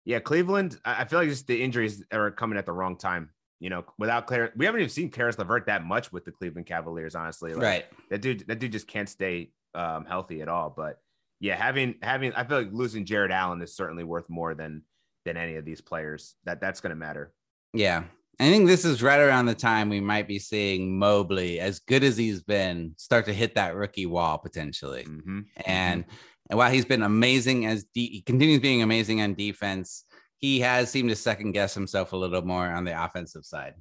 yeah, 0.06 0.20
Cleveland. 0.20 0.80
I 0.86 1.06
feel 1.06 1.20
like 1.20 1.30
just 1.30 1.47
the 1.47 1.62
injuries 1.62 2.03
are 2.14 2.32
coming 2.32 2.58
at 2.58 2.66
the 2.66 2.72
wrong 2.72 2.97
time. 2.97 3.32
You 3.60 3.70
know, 3.70 3.86
without 3.97 4.28
Claire, 4.28 4.51
we 4.56 4.66
haven't 4.66 4.82
even 4.82 4.89
seen 4.89 5.10
Caris 5.10 5.38
LeVert 5.38 5.66
that 5.66 5.84
much 5.84 6.12
with 6.12 6.26
the 6.26 6.32
Cleveland 6.32 6.68
Cavaliers. 6.68 7.16
Honestly, 7.16 7.53
like, 7.53 7.64
right? 7.64 7.86
That 8.10 8.22
dude, 8.22 8.47
that 8.47 8.60
dude 8.60 8.72
just 8.72 8.88
can't 8.88 9.10
stay 9.10 9.51
um, 9.74 10.06
healthy 10.06 10.41
at 10.41 10.47
all. 10.47 10.74
But 10.76 10.99
yeah, 11.39 11.56
having 11.56 11.95
having, 12.01 12.34
I 12.34 12.43
feel 12.43 12.58
like 12.60 12.70
losing 12.72 13.06
Jarrett 13.06 13.32
Allen 13.32 13.62
is 13.62 13.76
certainly 13.76 14.03
worth 14.03 14.30
more 14.30 14.53
than 14.56 14.84
than 15.26 15.38
any 15.38 15.56
of 15.56 15.66
these 15.66 15.82
players. 15.82 16.36
That 16.43 16.62
that's 16.62 16.82
going 16.82 16.91
to 16.91 16.95
matter. 16.95 17.34
Yeah. 17.74 18.03
I 18.38 18.49
think 18.49 18.68
this 18.68 18.84
is 18.84 19.01
right 19.01 19.22
around 19.22 19.45
the 19.45 19.56
time 19.56 19.88
we 19.88 20.01
might 20.01 20.28
be 20.28 20.39
seeing 20.39 20.99
Mobley, 20.99 21.62
as 21.62 21.80
good 21.80 22.03
as 22.03 22.18
he's 22.18 22.43
been, 22.43 22.93
start 22.97 23.26
to 23.28 23.34
hit 23.34 23.56
that 23.56 23.76
rookie 23.76 24.06
wall 24.06 24.38
potentially. 24.38 25.06
Mm-hmm. 25.06 25.39
And, 25.66 26.03
mm-hmm. 26.03 26.16
And 26.50 26.58
while 26.58 26.72
he's 26.72 26.86
been 26.86 27.04
amazing 27.04 27.66
as 27.66 27.86
de- 27.86 28.10
he 28.10 28.22
continues 28.22 28.60
being 28.60 28.82
amazing 28.82 29.22
on 29.22 29.34
defense, 29.34 30.06
he 30.38 30.60
has 30.60 30.89
seemed 30.89 31.10
to 31.10 31.16
second 31.16 31.54
guess 31.54 31.74
himself 31.74 32.14
a 32.14 32.18
little 32.18 32.41
more 32.41 32.68
on 32.68 32.84
the 32.84 33.04
offensive 33.04 33.46
side. 33.46 33.74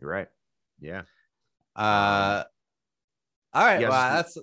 You're 0.00 0.10
right. 0.10 0.28
Yeah. 0.80 1.02
Uh, 1.74 2.44
all 3.52 3.64
right. 3.64 3.80
Yeah, 3.80 3.88
well, 3.88 4.14
that's. 4.16 4.36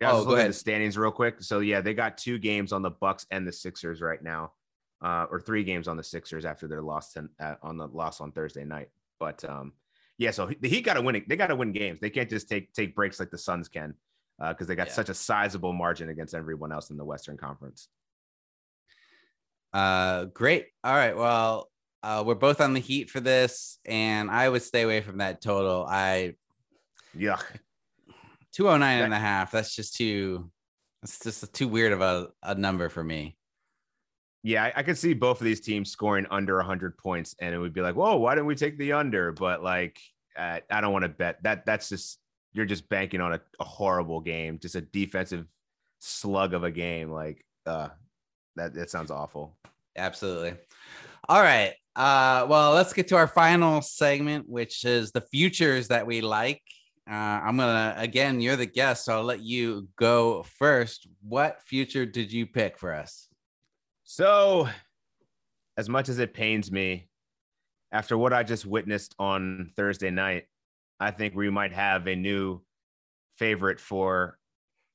Yeah, 0.00 0.12
oh, 0.12 0.24
go 0.24 0.34
ahead. 0.34 0.50
The 0.50 0.54
standings 0.54 0.98
real 0.98 1.12
quick. 1.12 1.36
So 1.40 1.60
yeah, 1.60 1.80
they 1.80 1.94
got 1.94 2.18
two 2.18 2.38
games 2.38 2.72
on 2.72 2.82
the 2.82 2.90
Bucks 2.90 3.26
and 3.30 3.46
the 3.46 3.52
Sixers 3.52 4.00
right 4.00 4.22
now 4.22 4.52
uh, 5.02 5.26
or 5.30 5.40
three 5.40 5.62
games 5.62 5.86
on 5.86 5.96
the 5.96 6.02
Sixers 6.02 6.44
after 6.44 6.66
their 6.66 6.82
loss 6.82 7.12
to, 7.12 7.28
uh, 7.38 7.54
on 7.62 7.76
the 7.76 7.86
loss 7.86 8.20
on 8.20 8.32
Thursday 8.32 8.64
night. 8.64 8.88
But 9.20 9.44
um, 9.44 9.72
yeah, 10.18 10.30
so 10.30 10.46
he, 10.46 10.56
he 10.62 10.80
got 10.80 10.94
to 10.94 11.02
win. 11.02 11.22
They 11.28 11.36
got 11.36 11.48
to 11.48 11.56
win 11.56 11.72
games. 11.72 12.00
They 12.00 12.10
can't 12.10 12.30
just 12.30 12.48
take 12.48 12.72
take 12.72 12.94
breaks 12.94 13.20
like 13.20 13.30
the 13.30 13.38
Suns 13.38 13.68
can 13.68 13.94
because 14.38 14.66
uh, 14.66 14.68
they 14.68 14.74
got 14.74 14.88
yeah. 14.88 14.92
such 14.92 15.08
a 15.08 15.14
sizable 15.14 15.72
margin 15.72 16.08
against 16.08 16.34
everyone 16.34 16.72
else 16.72 16.90
in 16.90 16.96
the 16.96 17.04
Western 17.04 17.36
Conference. 17.36 17.88
Uh, 19.72 20.26
great. 20.26 20.66
All 20.82 20.94
right. 20.94 21.16
Well, 21.16 21.70
uh, 22.02 22.22
we're 22.24 22.34
both 22.34 22.60
on 22.60 22.74
the 22.74 22.80
heat 22.80 23.10
for 23.10 23.20
this, 23.20 23.78
and 23.84 24.30
I 24.30 24.48
would 24.48 24.62
stay 24.62 24.82
away 24.82 25.00
from 25.00 25.18
that 25.18 25.40
total. 25.40 25.86
I 25.88 26.34
yeah, 27.16 27.38
209 28.52 28.98
that, 28.98 29.04
and 29.04 29.14
a 29.14 29.18
half. 29.18 29.50
That's 29.50 29.74
just 29.74 29.96
too. 29.96 30.50
It's 31.02 31.18
just 31.22 31.52
too 31.52 31.68
weird 31.68 31.92
of 31.92 32.00
a, 32.00 32.28
a 32.42 32.54
number 32.54 32.88
for 32.88 33.04
me. 33.04 33.36
Yeah, 34.42 34.64
I, 34.64 34.72
I 34.76 34.82
could 34.82 34.98
see 34.98 35.14
both 35.14 35.40
of 35.40 35.44
these 35.44 35.60
teams 35.60 35.90
scoring 35.90 36.26
under 36.30 36.56
100 36.56 36.96
points, 36.98 37.34
and 37.40 37.54
it 37.54 37.58
would 37.58 37.72
be 37.72 37.80
like, 37.80 37.94
whoa, 37.94 38.16
why 38.16 38.34
didn't 38.34 38.46
we 38.46 38.54
take 38.54 38.78
the 38.78 38.92
under? 38.92 39.32
But 39.32 39.62
like, 39.62 39.98
uh, 40.36 40.60
I 40.70 40.80
don't 40.80 40.92
want 40.92 41.04
to 41.04 41.08
bet 41.08 41.42
that. 41.42 41.66
That's 41.66 41.88
just 41.88 42.18
you're 42.54 42.64
just 42.64 42.88
banking 42.88 43.20
on 43.20 43.34
a, 43.34 43.40
a, 43.60 43.64
horrible 43.64 44.20
game, 44.20 44.58
just 44.60 44.76
a 44.76 44.80
defensive 44.80 45.46
slug 45.98 46.54
of 46.54 46.64
a 46.64 46.70
game. 46.70 47.10
Like, 47.10 47.44
uh, 47.66 47.88
that 48.56 48.74
that 48.74 48.90
sounds 48.90 49.10
awful. 49.10 49.56
Absolutely. 49.96 50.54
All 51.28 51.42
right. 51.42 51.74
Uh, 51.96 52.46
well, 52.48 52.72
let's 52.72 52.92
get 52.92 53.08
to 53.08 53.16
our 53.16 53.28
final 53.28 53.82
segment, 53.82 54.48
which 54.48 54.84
is 54.84 55.12
the 55.12 55.20
futures 55.20 55.88
that 55.88 56.06
we 56.06 56.20
like. 56.20 56.62
Uh, 57.08 57.14
I'm 57.14 57.56
gonna 57.56 57.94
again, 57.98 58.40
you're 58.40 58.56
the 58.56 58.66
guest, 58.66 59.04
so 59.04 59.14
I'll 59.14 59.24
let 59.24 59.40
you 59.40 59.88
go 59.96 60.42
first. 60.42 61.06
What 61.22 61.60
future 61.62 62.06
did 62.06 62.32
you 62.32 62.46
pick 62.46 62.78
for 62.78 62.94
us? 62.94 63.28
So, 64.04 64.68
as 65.76 65.88
much 65.88 66.08
as 66.08 66.18
it 66.18 66.34
pains 66.34 66.72
me, 66.72 67.08
after 67.92 68.16
what 68.16 68.32
I 68.32 68.42
just 68.42 68.64
witnessed 68.64 69.14
on 69.18 69.70
Thursday 69.76 70.10
night, 70.10 70.44
I 71.00 71.10
think 71.10 71.34
we 71.34 71.50
might 71.50 71.72
have 71.72 72.06
a 72.06 72.16
new 72.16 72.62
favorite 73.36 73.80
for 73.80 74.38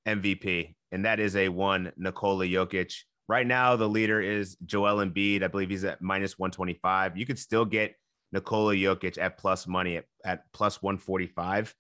MVP, 0.08 0.76
and 0.92 1.06
that 1.06 1.20
is 1.20 1.36
a 1.36 1.50
one 1.50 1.92
Nikola 1.98 2.46
Jokic. 2.46 2.94
Right 3.28 3.46
now, 3.46 3.76
the 3.76 3.88
leader 3.88 4.22
is 4.22 4.58
Joel 4.66 5.06
Embiid. 5.06 5.44
I 5.44 5.48
believe 5.48 5.70
he's 5.70 5.84
at 5.84 6.02
minus 6.02 6.40
125. 6.40 7.18
You 7.18 7.26
could 7.26 7.38
still 7.38 7.66
get 7.66 7.96
Nikola 8.32 8.74
Jokic 8.74 9.18
at 9.18 9.38
plus 9.38 9.68
money 9.68 9.98
at, 9.98 10.06
at 10.26 10.52
plus 10.52 10.82
145. 10.82 11.76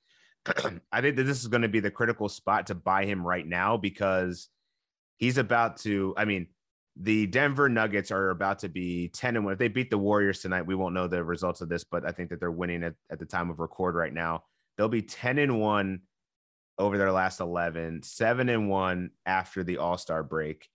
I 0.91 1.01
think 1.01 1.15
that 1.15 1.23
this 1.23 1.41
is 1.41 1.47
going 1.47 1.63
to 1.63 1.67
be 1.67 1.79
the 1.79 1.91
critical 1.91 2.29
spot 2.29 2.67
to 2.67 2.75
buy 2.75 3.05
him 3.05 3.25
right 3.25 3.45
now 3.45 3.77
because 3.77 4.49
he's 5.17 5.37
about 5.37 5.77
to, 5.77 6.13
I 6.17 6.25
mean, 6.25 6.47
the 6.95 7.27
Denver 7.27 7.69
Nuggets 7.69 8.11
are 8.11 8.29
about 8.29 8.59
to 8.59 8.69
be 8.69 9.09
10 9.09 9.35
and 9.35 9.45
1. 9.45 9.53
If 9.53 9.59
they 9.59 9.67
beat 9.67 9.89
the 9.89 9.97
Warriors 9.97 10.39
tonight, 10.39 10.65
we 10.65 10.75
won't 10.75 10.93
know 10.93 11.07
the 11.07 11.23
results 11.23 11.61
of 11.61 11.69
this, 11.69 11.83
but 11.83 12.05
I 12.05 12.11
think 12.11 12.29
that 12.29 12.39
they're 12.39 12.51
winning 12.51 12.83
at, 12.83 12.95
at 13.09 13.19
the 13.19 13.25
time 13.25 13.49
of 13.49 13.59
record 13.59 13.95
right 13.95 14.13
now. 14.13 14.43
They'll 14.77 14.89
be 14.89 15.01
10 15.01 15.39
and 15.39 15.59
1 15.59 16.01
over 16.77 16.97
their 16.97 17.11
last 17.11 17.39
11, 17.39 18.03
7 18.03 18.49
and 18.49 18.69
1 18.69 19.11
after 19.25 19.63
the 19.63 19.77
All 19.77 19.97
Star 19.97 20.23
break. 20.23 20.67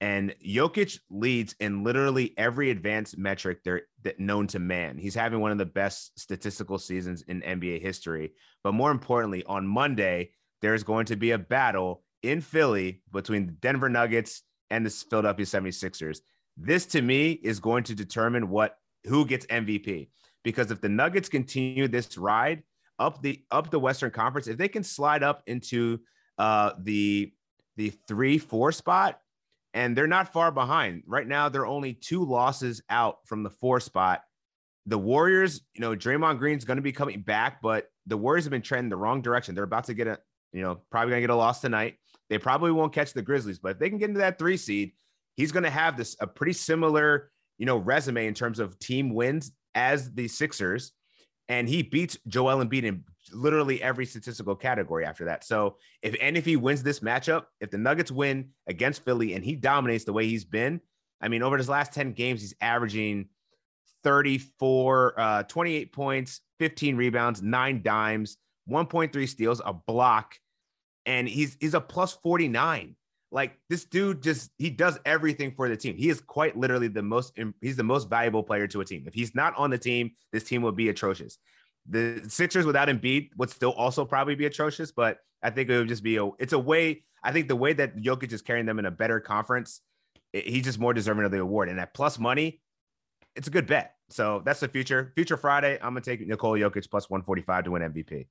And 0.00 0.34
Jokic 0.44 0.98
leads 1.10 1.54
in 1.60 1.84
literally 1.84 2.32
every 2.38 2.70
advanced 2.70 3.18
metric 3.18 3.58
they're 3.62 3.82
known 4.18 4.46
to 4.48 4.58
man. 4.58 4.96
He's 4.96 5.14
having 5.14 5.40
one 5.40 5.52
of 5.52 5.58
the 5.58 5.66
best 5.66 6.18
statistical 6.18 6.78
seasons 6.78 7.22
in 7.22 7.42
NBA 7.42 7.82
history. 7.82 8.32
But 8.64 8.72
more 8.72 8.90
importantly, 8.90 9.44
on 9.44 9.66
Monday, 9.66 10.30
there's 10.62 10.84
going 10.84 11.06
to 11.06 11.16
be 11.16 11.32
a 11.32 11.38
battle 11.38 12.02
in 12.22 12.40
Philly 12.40 13.02
between 13.12 13.46
the 13.46 13.52
Denver 13.52 13.90
Nuggets 13.90 14.42
and 14.70 14.84
the 14.84 14.90
Philadelphia 14.90 15.46
76ers. 15.46 16.20
This 16.56 16.86
to 16.86 17.02
me 17.02 17.32
is 17.32 17.60
going 17.60 17.84
to 17.84 17.94
determine 17.94 18.48
what 18.48 18.76
who 19.06 19.24
gets 19.24 19.46
MVP 19.46 20.08
because 20.44 20.70
if 20.70 20.80
the 20.80 20.88
Nuggets 20.88 21.28
continue 21.28 21.88
this 21.88 22.18
ride 22.18 22.62
up 22.98 23.22
the 23.22 23.42
up 23.50 23.70
the 23.70 23.78
Western 23.78 24.10
Conference, 24.10 24.46
if 24.46 24.58
they 24.58 24.68
can 24.68 24.82
slide 24.82 25.22
up 25.22 25.42
into 25.46 26.00
uh, 26.38 26.72
the 26.78 27.32
the 27.76 27.90
three 28.06 28.38
four 28.38 28.72
spot, 28.72 29.20
and 29.74 29.96
they're 29.96 30.06
not 30.06 30.32
far 30.32 30.50
behind 30.50 31.02
right 31.06 31.26
now. 31.26 31.48
They're 31.48 31.66
only 31.66 31.94
two 31.94 32.24
losses 32.24 32.82
out 32.90 33.18
from 33.26 33.42
the 33.42 33.50
four 33.50 33.80
spot. 33.80 34.22
The 34.86 34.98
Warriors, 34.98 35.60
you 35.74 35.80
know, 35.80 35.94
Draymond 35.94 36.38
Green's 36.38 36.64
going 36.64 36.78
to 36.78 36.82
be 36.82 36.92
coming 36.92 37.22
back, 37.22 37.62
but 37.62 37.88
the 38.06 38.16
Warriors 38.16 38.44
have 38.44 38.50
been 38.50 38.62
trending 38.62 38.90
the 38.90 38.96
wrong 38.96 39.22
direction. 39.22 39.54
They're 39.54 39.64
about 39.64 39.84
to 39.84 39.94
get 39.94 40.08
a, 40.08 40.18
you 40.52 40.62
know, 40.62 40.80
probably 40.90 41.10
going 41.10 41.22
to 41.22 41.26
get 41.28 41.32
a 41.32 41.36
loss 41.36 41.60
tonight. 41.60 41.96
They 42.30 42.38
probably 42.38 42.70
won't 42.70 42.94
catch 42.94 43.12
the 43.12 43.22
Grizzlies, 43.22 43.58
but 43.58 43.72
if 43.72 43.78
they 43.78 43.90
can 43.90 43.98
get 43.98 44.08
into 44.08 44.20
that 44.20 44.38
three 44.38 44.56
seed, 44.56 44.92
he's 45.36 45.52
going 45.52 45.64
to 45.64 45.70
have 45.70 45.96
this 45.96 46.16
a 46.20 46.26
pretty 46.26 46.52
similar, 46.52 47.30
you 47.58 47.66
know, 47.66 47.76
resume 47.76 48.26
in 48.26 48.34
terms 48.34 48.60
of 48.60 48.78
team 48.78 49.12
wins 49.12 49.52
as 49.74 50.12
the 50.12 50.28
Sixers. 50.28 50.92
And 51.48 51.68
he 51.68 51.82
beats 51.82 52.16
Joel 52.28 52.64
Embiid 52.64 52.84
in 52.84 53.02
literally 53.32 53.82
every 53.82 54.06
statistical 54.06 54.54
category 54.54 55.04
after 55.04 55.24
that. 55.24 55.42
So 55.42 55.76
if 56.00 56.14
and 56.20 56.36
if 56.36 56.44
he 56.44 56.56
wins 56.56 56.84
this 56.84 57.00
matchup, 57.00 57.46
if 57.60 57.72
the 57.72 57.78
Nuggets 57.78 58.12
win 58.12 58.50
against 58.68 59.04
Philly 59.04 59.34
and 59.34 59.44
he 59.44 59.56
dominates 59.56 60.04
the 60.04 60.12
way 60.12 60.28
he's 60.28 60.44
been, 60.44 60.80
I 61.20 61.26
mean, 61.26 61.42
over 61.42 61.58
his 61.58 61.68
last 61.68 61.92
10 61.92 62.12
games, 62.12 62.40
he's 62.40 62.54
averaging 62.60 63.28
34, 64.04 65.20
uh, 65.20 65.42
28 65.42 65.92
points, 65.92 66.40
15 66.60 66.96
rebounds, 66.96 67.42
nine 67.42 67.82
dimes, 67.82 68.36
1.3 68.70 69.28
steals, 69.28 69.60
a 69.64 69.72
block, 69.72 70.36
and 71.10 71.28
he's 71.28 71.56
he's 71.60 71.74
a 71.74 71.80
plus 71.80 72.12
49. 72.22 72.94
Like 73.32 73.58
this 73.68 73.84
dude 73.84 74.22
just 74.22 74.50
he 74.58 74.70
does 74.70 74.98
everything 75.04 75.52
for 75.56 75.68
the 75.68 75.76
team. 75.76 75.96
He 75.96 76.08
is 76.08 76.20
quite 76.20 76.56
literally 76.56 76.88
the 76.88 77.02
most 77.02 77.36
he's 77.60 77.76
the 77.76 77.82
most 77.82 78.08
valuable 78.08 78.42
player 78.42 78.66
to 78.68 78.80
a 78.80 78.84
team. 78.84 79.04
If 79.06 79.14
he's 79.14 79.34
not 79.34 79.54
on 79.56 79.70
the 79.70 79.78
team, 79.78 80.12
this 80.32 80.44
team 80.44 80.62
would 80.62 80.76
be 80.76 80.88
atrocious. 80.88 81.38
The 81.88 82.22
Sixers 82.28 82.66
without 82.66 82.88
Embiid 82.88 83.30
would 83.36 83.50
still 83.50 83.72
also 83.72 84.04
probably 84.04 84.36
be 84.36 84.46
atrocious, 84.46 84.92
but 84.92 85.18
I 85.42 85.50
think 85.50 85.68
it 85.68 85.78
would 85.78 85.88
just 85.88 86.02
be 86.04 86.16
a 86.16 86.26
it's 86.38 86.52
a 86.52 86.58
way 86.58 87.04
I 87.22 87.32
think 87.32 87.48
the 87.48 87.56
way 87.56 87.72
that 87.72 87.96
Jokic 87.96 88.32
is 88.32 88.42
carrying 88.42 88.66
them 88.66 88.78
in 88.78 88.86
a 88.86 88.90
better 88.90 89.20
conference, 89.20 89.80
eh, 90.32 90.42
he's 90.44 90.64
just 90.64 90.78
more 90.78 90.94
deserving 90.94 91.24
of 91.24 91.32
the 91.32 91.40
award. 91.40 91.68
And 91.68 91.80
at 91.80 91.92
plus 91.92 92.18
money, 92.18 92.60
it's 93.36 93.48
a 93.48 93.50
good 93.50 93.66
bet. 93.66 93.94
So 94.10 94.42
that's 94.44 94.60
the 94.60 94.68
future. 94.68 95.12
Future 95.16 95.36
Friday, 95.36 95.76
I'm 95.82 95.90
gonna 95.90 96.02
take 96.02 96.26
Nikola 96.26 96.58
Jokic 96.58 96.88
plus 96.88 97.10
145 97.10 97.64
to 97.64 97.70
win 97.72 97.82
MVP 97.82 98.26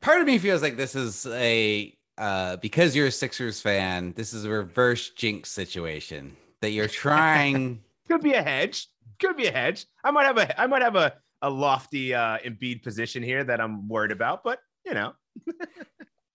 part 0.00 0.20
of 0.20 0.26
me 0.26 0.38
feels 0.38 0.62
like 0.62 0.76
this 0.76 0.94
is 0.94 1.26
a 1.26 1.96
uh, 2.16 2.56
because 2.56 2.94
you're 2.94 3.08
a 3.08 3.12
Sixers 3.12 3.60
fan, 3.60 4.12
this 4.16 4.32
is 4.32 4.44
a 4.44 4.50
reverse 4.50 5.10
jinx 5.10 5.50
situation. 5.50 6.36
that 6.60 6.70
you're 6.70 6.88
trying. 6.88 7.82
Could 8.08 8.22
be 8.22 8.34
a 8.34 8.42
hedge. 8.42 8.88
Could 9.20 9.36
be 9.36 9.46
a 9.46 9.52
hedge. 9.52 9.86
I 10.02 10.10
might 10.10 10.24
have 10.24 10.38
a 10.38 10.60
I 10.60 10.66
might 10.66 10.82
have 10.82 10.96
a 10.96 11.14
a 11.42 11.50
lofty 11.50 12.14
uh 12.14 12.38
Embiid 12.38 12.82
position 12.82 13.22
here 13.22 13.44
that 13.44 13.60
I'm 13.60 13.88
worried 13.88 14.12
about, 14.12 14.44
but 14.44 14.60
you 14.84 14.94
know. 14.94 15.14
and, 15.46 15.58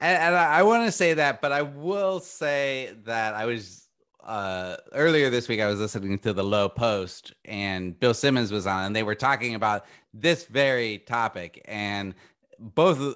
and 0.02 0.36
I, 0.36 0.60
I 0.60 0.64
want 0.64 0.86
to 0.86 0.92
say 0.92 1.14
that, 1.16 1.42
but 1.42 1.52
I 1.52 1.62
will 1.62 2.20
say 2.20 2.96
that 3.06 3.34
I 3.34 3.46
was 3.46 3.88
uh 4.24 4.76
earlier 4.94 5.30
this 5.30 5.48
week 5.48 5.62
I 5.62 5.68
was 5.68 5.80
listening 5.80 6.20
to 6.20 6.34
the 6.34 6.44
Lowe 6.44 6.70
Post 6.70 7.34
and 7.46 7.98
Bill 8.00 8.14
Simmons 8.14 8.52
was 8.52 8.68
on 8.68 8.86
and 8.86 8.96
they 8.96 9.04
were 9.04 9.16
talking 9.16 9.56
about 9.56 9.86
this 10.14 10.46
very 10.46 11.00
topic 11.00 11.62
and 11.66 12.14
both 12.60 13.16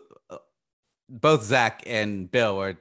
both 1.09 1.43
Zach 1.43 1.83
and 1.85 2.29
Bill 2.29 2.57
were 2.57 2.77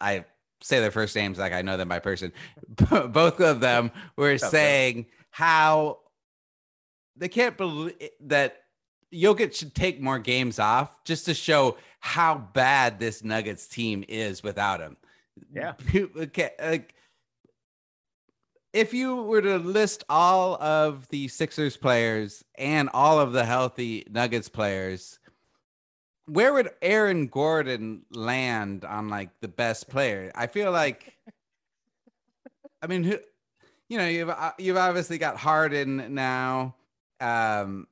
I 0.00 0.24
say 0.60 0.80
their 0.80 0.90
first 0.90 1.14
names 1.14 1.38
like 1.38 1.52
I 1.52 1.62
know 1.62 1.76
them 1.76 1.88
by 1.88 1.98
person. 1.98 2.32
both 3.10 3.40
of 3.40 3.60
them 3.60 3.90
were 4.16 4.38
saying 4.38 5.06
how 5.30 5.98
they 7.16 7.28
can't 7.28 7.56
believe 7.56 7.94
that 8.20 8.62
Jokic 9.12 9.54
should 9.54 9.74
take 9.74 10.00
more 10.00 10.18
games 10.18 10.58
off 10.58 11.02
just 11.04 11.24
to 11.26 11.34
show 11.34 11.76
how 12.00 12.36
bad 12.36 12.98
this 12.98 13.24
Nuggets 13.24 13.66
team 13.66 14.04
is 14.08 14.42
without 14.42 14.80
him. 14.80 14.96
Yeah. 15.52 15.74
Okay, 16.16 16.50
like 16.60 16.94
if 18.72 18.92
you 18.92 19.22
were 19.22 19.42
to 19.42 19.56
list 19.56 20.04
all 20.08 20.60
of 20.62 21.08
the 21.08 21.28
Sixers 21.28 21.76
players 21.76 22.44
and 22.56 22.90
all 22.92 23.18
of 23.18 23.32
the 23.32 23.44
healthy 23.44 24.06
Nuggets 24.10 24.48
players, 24.48 25.17
where 26.28 26.52
would 26.52 26.70
Aaron 26.82 27.26
Gordon 27.26 28.04
land 28.10 28.84
on 28.84 29.08
like 29.08 29.30
the 29.40 29.48
best 29.48 29.88
player? 29.88 30.30
I 30.34 30.46
feel 30.46 30.70
like, 30.70 31.14
I 32.82 32.86
mean, 32.86 33.02
who, 33.02 33.18
you 33.88 33.98
know, 33.98 34.06
you've 34.06 34.28
uh, 34.28 34.52
you've 34.58 34.76
obviously 34.76 35.18
got 35.18 35.36
Harden 35.36 36.14
now. 36.14 36.76
Um, 37.20 37.86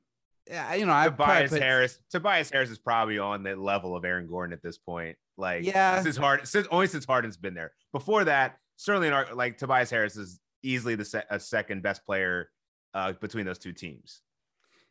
yeah, 0.47 0.75
you 0.75 0.85
know, 0.85 0.93
I 0.93 1.05
Tobias 1.05 1.51
put, 1.51 1.61
Harris. 1.61 1.99
Tobias 2.09 2.49
Harris 2.49 2.69
is 2.69 2.77
probably 2.77 3.19
on 3.19 3.43
the 3.43 3.55
level 3.55 3.95
of 3.95 4.05
Aaron 4.05 4.27
Gordon 4.27 4.53
at 4.53 4.61
this 4.61 4.77
point. 4.77 5.17
Like, 5.37 5.65
yeah, 5.65 6.01
since 6.01 6.15
Harden, 6.15 6.45
since 6.45 6.67
only 6.71 6.87
since 6.87 7.05
Harden's 7.05 7.37
been 7.37 7.53
there. 7.53 7.73
Before 7.91 8.23
that, 8.23 8.57
certainly, 8.77 9.11
like 9.33 9.57
Tobias 9.57 9.89
Harris 9.89 10.15
is 10.15 10.39
easily 10.63 10.95
the 10.95 11.05
se- 11.05 11.25
a 11.29 11.39
second 11.39 11.83
best 11.83 12.05
player 12.05 12.49
uh, 12.93 13.13
between 13.13 13.45
those 13.45 13.59
two 13.59 13.73
teams. 13.73 14.21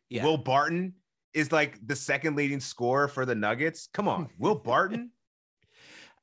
Yeah. 0.09 0.23
Will 0.23 0.37
Barton 0.37 0.93
is 1.33 1.51
like 1.51 1.79
the 1.85 1.95
second 1.95 2.35
leading 2.35 2.59
scorer 2.59 3.07
for 3.07 3.25
the 3.25 3.35
Nuggets. 3.35 3.89
Come 3.93 4.07
on, 4.07 4.29
Will 4.39 4.55
Barton. 4.55 5.11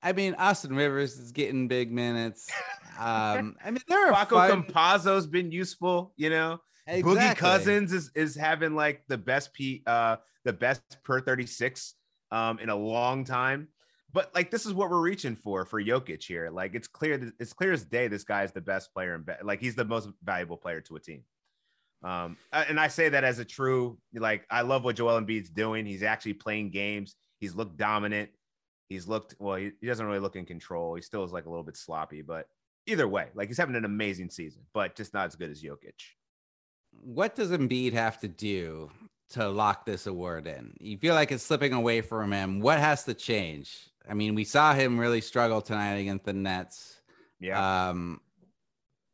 I 0.03 0.13
mean, 0.13 0.35
Austin 0.35 0.77
Rivers 0.77 1.17
is 1.19 1.33
getting 1.33 1.67
big 1.67 1.91
minutes. 1.91 2.51
Um, 2.99 3.57
I 3.65 3.71
mean, 3.71 3.81
there 3.89 4.13
are 4.13 4.13
Facu 4.13 4.31
fun... 4.31 4.63
Campazzo's 4.65 5.27
been 5.27 5.51
useful, 5.51 6.13
you 6.17 6.31
know. 6.31 6.61
Exactly. 6.87 7.17
Boogie 7.17 7.37
Cousins 7.37 7.93
is 7.93 8.11
is 8.15 8.35
having 8.35 8.75
like 8.75 9.03
the 9.09 9.17
best 9.17 9.55
P 9.55 9.83
uh 9.87 10.17
the 10.45 10.53
best 10.53 10.83
per 11.03 11.21
36 11.21 11.95
um 12.31 12.59
in 12.59 12.69
a 12.69 12.77
long 12.77 13.25
time. 13.25 13.69
But 14.13 14.33
like 14.35 14.51
this 14.51 14.67
is 14.67 14.75
what 14.75 14.91
we're 14.91 15.01
reaching 15.01 15.35
for 15.35 15.65
for 15.65 15.83
Jokic 15.83 16.23
here. 16.23 16.51
Like 16.51 16.75
it's 16.75 16.87
clear 16.87 17.17
that 17.17 17.33
it's 17.41 17.53
clear 17.53 17.73
as 17.73 17.85
day 17.85 18.07
this 18.09 18.25
guy 18.25 18.45
is 18.45 18.53
the 18.53 18.61
best 18.61 18.93
player 18.93 19.15
and 19.15 19.25
be- 19.25 19.33
like 19.43 19.61
he's 19.61 19.75
the 19.75 19.85
most 19.85 20.09
valuable 20.23 20.59
player 20.59 20.81
to 20.83 20.97
a 20.97 21.01
team. 21.01 21.23
Um, 22.05 22.37
and 22.53 22.79
I 22.79 22.89
say 22.89 23.09
that 23.09 23.25
as 23.25 23.39
a 23.39 23.45
true, 23.45 23.97
like, 24.15 24.47
I 24.51 24.61
love 24.61 24.85
what 24.85 24.97
Joel 24.97 25.21
Embiid's 25.21 25.49
doing. 25.49 25.87
He's 25.87 26.03
actually 26.03 26.35
playing 26.35 26.71
games. 26.71 27.17
He's 27.41 27.55
looked 27.55 27.79
dominant. 27.79 28.29
He's 28.91 29.09
looked, 29.09 29.35
well, 29.39 29.57
he, 29.57 29.73
he 29.81 29.87
doesn't 29.87 30.05
really 30.05 30.19
look 30.19 30.37
in 30.37 30.45
control. 30.45 30.95
He 30.95 31.03
still 31.03 31.25
is 31.25 31.33
like 31.33 31.47
a 31.47 31.49
little 31.49 31.65
bit 31.65 31.79
sloppy, 31.79 32.21
but 32.21 32.47
either 32.87 33.09
way, 33.09 33.29
like 33.35 33.49
he's 33.49 33.57
having 33.57 33.75
an 33.75 33.87
amazing 33.87 34.29
season, 34.29 34.63
but 34.75 34.95
just 34.95 35.15
not 35.15 35.27
as 35.27 35.35
good 35.35 35.51
as 35.51 35.63
Jokic. 35.63 35.95
What 37.03 37.35
does 37.35 37.51
Embiid 37.51 37.95
have 37.95 38.21
to 38.21 38.29
do 38.29 38.91
to 39.31 39.49
lock 39.49 39.87
this 39.87 40.07
award 40.07 40.47
in? 40.47 40.75
You 40.81 40.99
feel 40.99 41.15
like 41.15 41.33
it's 41.33 41.43
slipping 41.43 41.73
away 41.73 42.03
from 42.03 42.31
him. 42.31 42.61
What 42.61 42.79
has 42.79 43.05
to 43.05 43.15
change? 43.15 43.75
I 44.09 44.13
mean, 44.13 44.35
we 44.35 44.45
saw 44.45 44.75
him 44.75 45.01
really 45.01 45.23
struggle 45.23 45.63
tonight 45.63 45.95
against 45.95 46.27
the 46.27 46.35
Nets. 46.35 47.01
Yeah. 47.41 47.89
Um, 47.89 48.21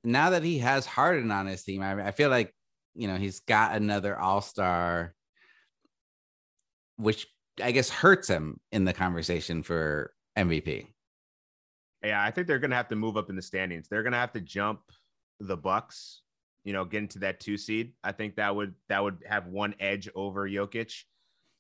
now 0.03 0.31
that 0.31 0.43
he 0.43 0.59
has 0.59 0.85
Harden 0.85 1.31
on 1.31 1.47
his 1.47 1.63
team, 1.63 1.83
I, 1.83 2.09
I 2.09 2.11
feel 2.11 2.31
like 2.31 2.53
you 2.95 3.09
know, 3.09 3.17
he's 3.17 3.41
got 3.41 3.77
another 3.77 4.19
all 4.19 4.41
star, 4.41 5.15
which 6.97 7.27
I 7.63 7.73
guess 7.73 7.91
hurts 7.91 8.29
him 8.29 8.61
in 8.73 8.85
the 8.85 8.93
conversation 8.93 9.63
for 9.63 10.13
MVP. 10.37 10.87
Yeah, 12.03 12.23
I 12.23 12.31
think 12.31 12.47
they're 12.47 12.59
going 12.59 12.71
to 12.71 12.77
have 12.77 12.89
to 12.89 12.97
move 12.97 13.17
up 13.17 13.29
in 13.29 13.37
the 13.37 13.43
standings. 13.43 13.89
They're 13.89 14.03
going 14.03 14.13
to 14.13 14.19
have 14.19 14.33
to 14.33 14.41
jump 14.41 14.81
the 15.39 15.57
Bucks, 15.57 16.23
you 16.65 16.73
know, 16.73 16.85
get 16.85 16.99
into 16.99 17.19
that 17.21 17.41
two 17.41 17.57
seed. 17.57 17.93
I 18.03 18.13
think 18.13 18.37
that 18.37 18.55
would 18.55 18.75
that 18.89 19.03
would 19.03 19.19
have 19.27 19.47
one 19.47 19.75
edge 19.81 20.09
over 20.15 20.49
Jokic. 20.49 20.95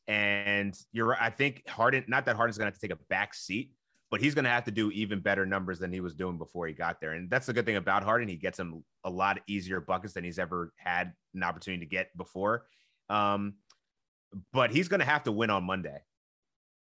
And 0.09 0.75
you're. 0.93 1.15
I 1.15 1.31
think 1.31 1.69
Harden, 1.69 2.05
not 2.09 2.25
that 2.27 2.37
Harden's 2.37 2.59
going 2.59 2.71
to 2.71 2.75
have 2.75 2.81
to 2.81 2.89
take 2.89 2.97
a 2.97 3.01
back 3.09 3.35
seat, 3.35 3.73
but 4.11 4.21
he's 4.21 4.35
going 4.35 4.45
to 4.45 4.51
have 4.51 4.65
to 4.65 4.71
do 4.71 4.91
even 4.91 5.21
better 5.21 5.47
numbers 5.47 5.79
than 5.79 5.93
he 5.93 6.01
was 6.01 6.15
doing 6.15 6.37
before 6.37 6.67
he 6.67 6.73
got 6.73 7.01
there. 7.01 7.13
And 7.13 7.31
that's 7.31 7.47
the 7.47 7.53
good 7.53 7.65
thing 7.65 7.77
about 7.77 8.03
Harden. 8.03 8.29
He 8.29 8.37
gets 8.37 8.59
him 8.59 8.85
a 9.05 9.11
lot 9.11 9.41
easier 9.47 9.81
buckets 9.81 10.15
than 10.15 10.25
he's 10.25 10.39
ever 10.39 10.73
had 10.77 11.13
an 11.35 11.45
opportunity 11.45 11.85
to 11.85 11.91
get 11.91 12.17
before. 12.17 12.67
Um, 13.09 13.55
but 14.53 14.73
he's 14.73 14.89
going 14.89 15.01
to 15.01 15.07
have 15.07 15.25
to 15.25 15.33
win 15.33 15.51
on 15.51 15.65
Monday. 15.65 16.03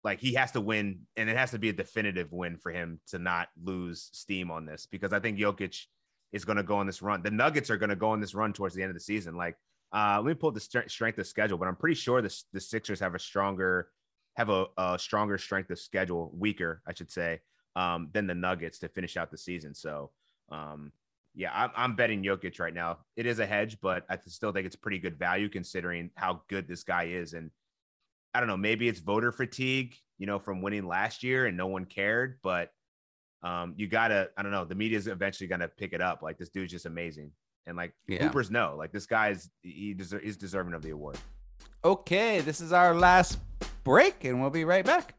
Like 0.03 0.19
he 0.19 0.35
has 0.35 0.53
to 0.53 0.61
win, 0.61 1.01
and 1.17 1.29
it 1.29 1.37
has 1.37 1.53
to 1.53 1.59
be 1.59 1.69
a 1.69 1.73
definitive 1.73 2.33
win 2.33 2.57
for 2.57 2.73
him 2.73 3.01
to 3.09 3.19
not 3.19 3.49
lose 3.63 4.09
steam 4.13 4.51
on 4.51 4.65
this 4.65 4.87
because 4.91 5.13
I 5.13 5.21
think 5.21 5.39
Jokic 5.39 5.85
is 6.33 6.45
going 6.45 6.57
to 6.57 6.63
go 6.63 6.79
on 6.79 6.87
this 6.87 7.03
run. 7.03 7.23
The 7.23 7.31
Nuggets 7.31 7.71
are 7.71 7.77
going 7.77 7.91
to 7.91 7.97
go 7.97 8.11
on 8.11 8.21
this 8.21 8.35
run 8.35 8.53
towards 8.53 8.75
the 8.75 8.83
end 8.83 8.91
of 8.91 8.97
the 8.97 9.01
season. 9.01 9.37
Like, 9.37 9.57
uh, 9.93 10.17
let 10.17 10.27
me 10.27 10.35
pull 10.35 10.53
the 10.53 10.61
strength 10.61 11.19
of 11.19 11.27
schedule, 11.27 11.59
but 11.59 11.69
I'm 11.69 11.77
pretty 11.77 11.97
sure 11.97 12.23
the, 12.23 12.35
the 12.53 12.61
Sixers 12.61 13.01
have 13.01 13.15
a 13.15 13.19
stronger 13.19 13.89
have 14.37 14.49
a, 14.49 14.67
a 14.77 14.99
stronger 14.99 15.39
strength 15.39 15.71
of 15.71 15.79
schedule, 15.79 16.33
weaker, 16.35 16.83
I 16.87 16.95
should 16.95 17.11
say, 17.11 17.41
um, 17.77 18.09
than 18.13 18.27
the 18.27 18.35
Nuggets 18.35 18.79
to 18.81 18.89
finish 18.89 19.17
out 19.17 19.31
the 19.31 19.39
season. 19.39 19.75
So, 19.75 20.11
um, 20.51 20.93
yeah, 21.35 21.51
I'm, 21.55 21.71
I'm 21.77 21.97
betting 21.97 22.23
Jokic 22.23 22.59
right 22.59 22.75
now. 22.75 22.99
It 23.17 23.27
is 23.27 23.39
a 23.39 23.47
hedge, 23.47 23.79
but 23.81 24.05
I 24.09 24.19
still 24.27 24.53
think 24.53 24.67
it's 24.67 24.77
pretty 24.77 24.99
good 24.99 25.19
value 25.19 25.49
considering 25.49 26.11
how 26.17 26.43
good 26.49 26.67
this 26.67 26.83
guy 26.83 27.05
is. 27.05 27.35
And 27.35 27.51
I 28.35 28.41
don't 28.41 28.49
know, 28.49 28.57
maybe 28.57 28.89
it's 28.89 29.01
voter 29.01 29.33
fatigue, 29.33 29.97
you 30.19 30.27
know, 30.27 30.39
from 30.39 30.63
winning 30.63 30.87
last 30.87 31.23
year 31.23 31.47
and 31.47 31.57
no 31.57 31.67
one 31.67 31.85
cared, 31.85 32.39
but 32.43 32.73
um, 33.43 33.75
you 33.77 33.89
gotta, 33.89 34.31
I 34.37 34.43
don't 34.43 34.53
know, 34.53 34.65
the 34.65 34.75
media's 34.75 35.07
eventually 35.07 35.49
gonna 35.49 35.69
pick 35.69 35.93
it 35.93 36.03
up. 36.03 36.23
Like 36.23 36.39
this 36.39 36.51
dude's 36.51 36.73
just 36.73 36.87
amazing. 36.87 37.33
And 37.67 37.77
like 37.77 37.93
yeah. 38.07 38.25
Hoopers 38.25 38.51
know, 38.51 38.75
like 38.77 38.93
this 38.93 39.07
guy's 39.07 39.49
he 39.63 39.95
deser- 39.95 40.23
he's 40.23 40.37
deserving 40.37 40.75
of 40.75 40.83
the 40.83 40.91
award. 40.91 41.19
Okay, 41.85 42.41
this 42.41 42.61
is 42.61 42.73
our 42.73 42.95
last 42.95 43.39
break 43.85 44.25
and 44.25 44.41
we'll 44.41 44.51
be 44.51 44.65
right 44.65 44.85
back. 44.85 45.15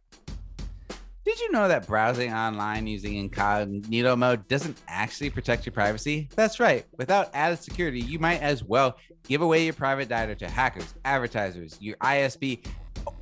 Did 1.24 1.40
you 1.40 1.52
know 1.52 1.68
that 1.68 1.86
browsing 1.86 2.34
online 2.34 2.88
using 2.88 3.16
incognito 3.16 4.16
mode 4.16 4.48
doesn't 4.48 4.82
actually 4.88 5.30
protect 5.30 5.66
your 5.66 5.74
privacy? 5.74 6.28
That's 6.36 6.60
right. 6.60 6.86
Without 6.98 7.30
added 7.34 7.60
security, 7.60 8.00
you 8.00 8.18
might 8.18 8.42
as 8.42 8.64
well 8.64 8.98
give 9.28 9.42
away 9.42 9.66
your 9.66 9.74
private 9.74 10.10
data 10.10 10.34
to 10.36 10.50
hackers, 10.50 10.96
advertisers, 11.06 11.78
your 11.80 11.96
ISP, 11.98 12.66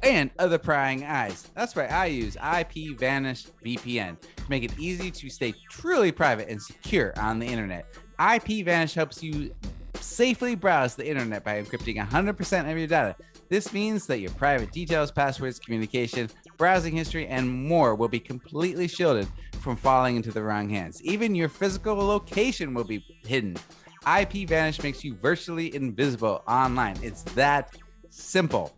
and 0.01 0.31
other 0.39 0.57
prying 0.57 1.03
eyes. 1.03 1.49
That's 1.55 1.75
right, 1.75 1.91
I 1.91 2.05
use 2.05 2.35
IPVanish 2.37 3.51
VPN 3.65 4.17
to 4.19 4.43
make 4.49 4.63
it 4.63 4.71
easy 4.79 5.11
to 5.11 5.29
stay 5.29 5.53
truly 5.69 6.11
private 6.11 6.49
and 6.49 6.61
secure 6.61 7.13
on 7.19 7.39
the 7.39 7.47
internet. 7.47 7.85
IPVanish 8.17 8.93
helps 8.93 9.21
you 9.21 9.53
safely 9.95 10.55
browse 10.55 10.95
the 10.95 11.07
internet 11.07 11.43
by 11.43 11.61
encrypting 11.61 11.97
100% 11.97 12.71
of 12.71 12.77
your 12.77 12.87
data. 12.87 13.15
This 13.49 13.73
means 13.73 14.05
that 14.05 14.19
your 14.19 14.29
private 14.31 14.71
details, 14.71 15.11
passwords, 15.11 15.59
communication, 15.59 16.29
browsing 16.57 16.95
history, 16.95 17.27
and 17.27 17.49
more 17.51 17.95
will 17.95 18.07
be 18.07 18.19
completely 18.19 18.87
shielded 18.87 19.27
from 19.59 19.75
falling 19.75 20.15
into 20.15 20.31
the 20.31 20.43
wrong 20.43 20.69
hands. 20.69 21.01
Even 21.03 21.33
your 21.33 21.49
physical 21.49 21.95
location 21.95 22.75
will 22.75 22.83
be 22.83 23.03
hidden. 23.25 23.57
IPVanish 24.05 24.83
makes 24.83 25.03
you 25.03 25.15
virtually 25.15 25.73
invisible 25.75 26.43
online. 26.47 26.97
It's 27.01 27.23
that 27.33 27.75
simple. 28.09 28.75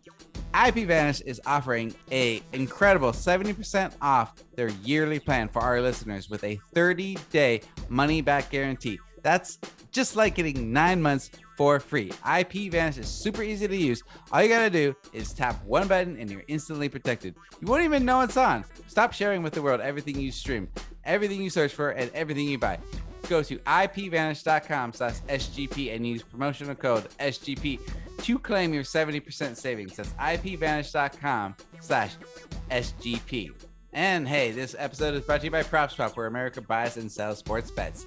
IPVanish 0.54 1.22
is 1.22 1.40
offering 1.46 1.94
a 2.10 2.42
incredible 2.52 3.12
70% 3.12 3.92
off 4.00 4.34
their 4.56 4.70
yearly 4.82 5.18
plan 5.18 5.48
for 5.48 5.60
our 5.60 5.80
listeners 5.80 6.28
with 6.28 6.44
a 6.44 6.58
30-day 6.74 7.60
money-back 7.88 8.50
guarantee. 8.50 8.98
That's 9.22 9.58
just 9.92 10.16
like 10.16 10.34
getting 10.34 10.72
nine 10.72 11.00
months 11.00 11.30
for 11.62 11.78
free. 11.78 12.08
IPVanish 12.26 12.98
is 12.98 13.06
super 13.06 13.40
easy 13.40 13.68
to 13.68 13.76
use. 13.76 14.02
All 14.32 14.42
you 14.42 14.48
gotta 14.48 14.68
do 14.68 14.96
is 15.12 15.32
tap 15.32 15.64
one 15.64 15.86
button 15.86 16.16
and 16.18 16.28
you're 16.28 16.42
instantly 16.48 16.88
protected. 16.88 17.36
You 17.60 17.68
won't 17.68 17.84
even 17.84 18.04
know 18.04 18.22
it's 18.22 18.36
on. 18.36 18.64
Stop 18.88 19.12
sharing 19.12 19.44
with 19.44 19.52
the 19.52 19.62
world 19.62 19.80
everything 19.80 20.18
you 20.18 20.32
stream, 20.32 20.66
everything 21.04 21.40
you 21.40 21.50
search 21.50 21.72
for, 21.72 21.90
and 21.90 22.10
everything 22.14 22.48
you 22.48 22.58
buy. 22.58 22.80
Go 23.28 23.44
to 23.44 23.58
ipvanish.com 23.58 24.92
slash 24.92 25.20
SGP 25.28 25.94
and 25.94 26.04
use 26.04 26.24
promotional 26.24 26.74
code 26.74 27.06
SGP 27.20 27.78
to 28.18 28.38
claim 28.40 28.74
your 28.74 28.82
70% 28.82 29.56
savings. 29.56 29.94
That's 29.94 30.12
ipvanish.com 30.14 31.54
slash 31.78 32.16
SGP. 32.72 33.52
And 33.92 34.26
hey, 34.26 34.50
this 34.50 34.74
episode 34.76 35.14
is 35.14 35.22
brought 35.22 35.42
to 35.42 35.46
you 35.46 35.52
by 35.52 35.62
PropSwap, 35.62 36.16
where 36.16 36.26
America 36.26 36.60
buys 36.60 36.96
and 36.96 37.12
sells 37.12 37.38
sports 37.38 37.70
bets. 37.70 38.04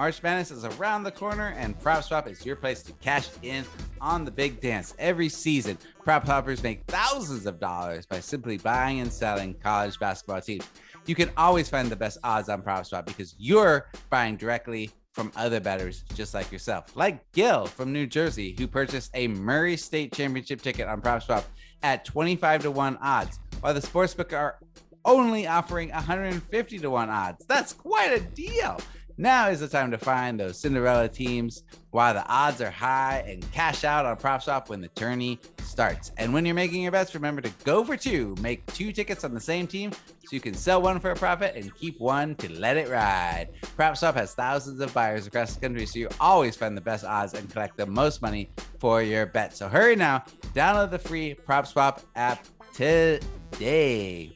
March 0.00 0.22
Madness 0.22 0.50
is 0.50 0.64
around 0.64 1.02
the 1.02 1.10
corner, 1.10 1.52
and 1.58 1.78
PropSwap 1.78 2.26
is 2.26 2.46
your 2.46 2.56
place 2.56 2.82
to 2.84 2.92
cash 3.02 3.28
in 3.42 3.66
on 4.00 4.24
the 4.24 4.30
big 4.30 4.58
dance. 4.58 4.94
Every 4.98 5.28
season, 5.28 5.76
prop 6.02 6.24
hoppers 6.24 6.62
make 6.62 6.82
thousands 6.86 7.44
of 7.44 7.60
dollars 7.60 8.06
by 8.06 8.20
simply 8.20 8.56
buying 8.56 9.00
and 9.00 9.12
selling 9.12 9.52
college 9.62 9.98
basketball 9.98 10.40
teams. 10.40 10.66
You 11.04 11.14
can 11.14 11.30
always 11.36 11.68
find 11.68 11.90
the 11.90 11.96
best 11.96 12.16
odds 12.24 12.48
on 12.48 12.62
PropSwap 12.62 13.04
because 13.04 13.34
you're 13.38 13.90
buying 14.08 14.38
directly 14.38 14.90
from 15.12 15.32
other 15.36 15.60
bettors 15.60 16.02
just 16.14 16.32
like 16.32 16.50
yourself, 16.50 16.96
like 16.96 17.30
Gil 17.32 17.66
from 17.66 17.92
New 17.92 18.06
Jersey, 18.06 18.54
who 18.58 18.66
purchased 18.66 19.10
a 19.12 19.28
Murray 19.28 19.76
State 19.76 20.14
Championship 20.14 20.62
ticket 20.62 20.88
on 20.88 21.02
Prop 21.02 21.22
PropSwap 21.22 21.44
at 21.82 22.06
25 22.06 22.62
to 22.62 22.70
1 22.70 22.96
odds, 23.02 23.38
while 23.60 23.74
the 23.74 23.80
sportsbook 23.80 24.32
are 24.32 24.60
only 25.04 25.46
offering 25.46 25.90
150 25.90 26.78
to 26.78 26.88
1 26.88 27.10
odds. 27.10 27.44
That's 27.46 27.74
quite 27.74 28.12
a 28.12 28.20
deal. 28.20 28.80
Now 29.20 29.50
is 29.50 29.60
the 29.60 29.68
time 29.68 29.90
to 29.90 29.98
find 29.98 30.40
those 30.40 30.58
Cinderella 30.58 31.06
teams 31.06 31.64
while 31.90 32.14
the 32.14 32.26
odds 32.26 32.62
are 32.62 32.70
high 32.70 33.22
and 33.28 33.52
cash 33.52 33.84
out 33.84 34.06
on 34.06 34.16
PropSwap 34.16 34.70
when 34.70 34.80
the 34.80 34.88
tourney 34.88 35.38
starts. 35.62 36.10
And 36.16 36.32
when 36.32 36.46
you're 36.46 36.54
making 36.54 36.80
your 36.80 36.90
bets, 36.90 37.14
remember 37.14 37.42
to 37.42 37.52
go 37.62 37.84
for 37.84 37.98
two. 37.98 38.34
Make 38.40 38.64
two 38.72 38.92
tickets 38.92 39.22
on 39.22 39.34
the 39.34 39.40
same 39.40 39.66
team 39.66 39.92
so 39.92 40.28
you 40.30 40.40
can 40.40 40.54
sell 40.54 40.80
one 40.80 40.98
for 41.00 41.10
a 41.10 41.14
profit 41.14 41.54
and 41.54 41.74
keep 41.76 42.00
one 42.00 42.34
to 42.36 42.50
let 42.50 42.78
it 42.78 42.88
ride. 42.88 43.48
PropSwap 43.76 44.14
has 44.14 44.32
thousands 44.32 44.80
of 44.80 44.94
buyers 44.94 45.26
across 45.26 45.54
the 45.54 45.60
country, 45.60 45.84
so 45.84 45.98
you 45.98 46.08
always 46.18 46.56
find 46.56 46.74
the 46.74 46.80
best 46.80 47.04
odds 47.04 47.34
and 47.34 47.50
collect 47.50 47.76
the 47.76 47.84
most 47.84 48.22
money 48.22 48.48
for 48.78 49.02
your 49.02 49.26
bet. 49.26 49.54
So 49.54 49.68
hurry 49.68 49.96
now, 49.96 50.24
download 50.54 50.92
the 50.92 50.98
free 50.98 51.36
PropSwap 51.46 52.04
app 52.16 52.46
today. 52.72 54.32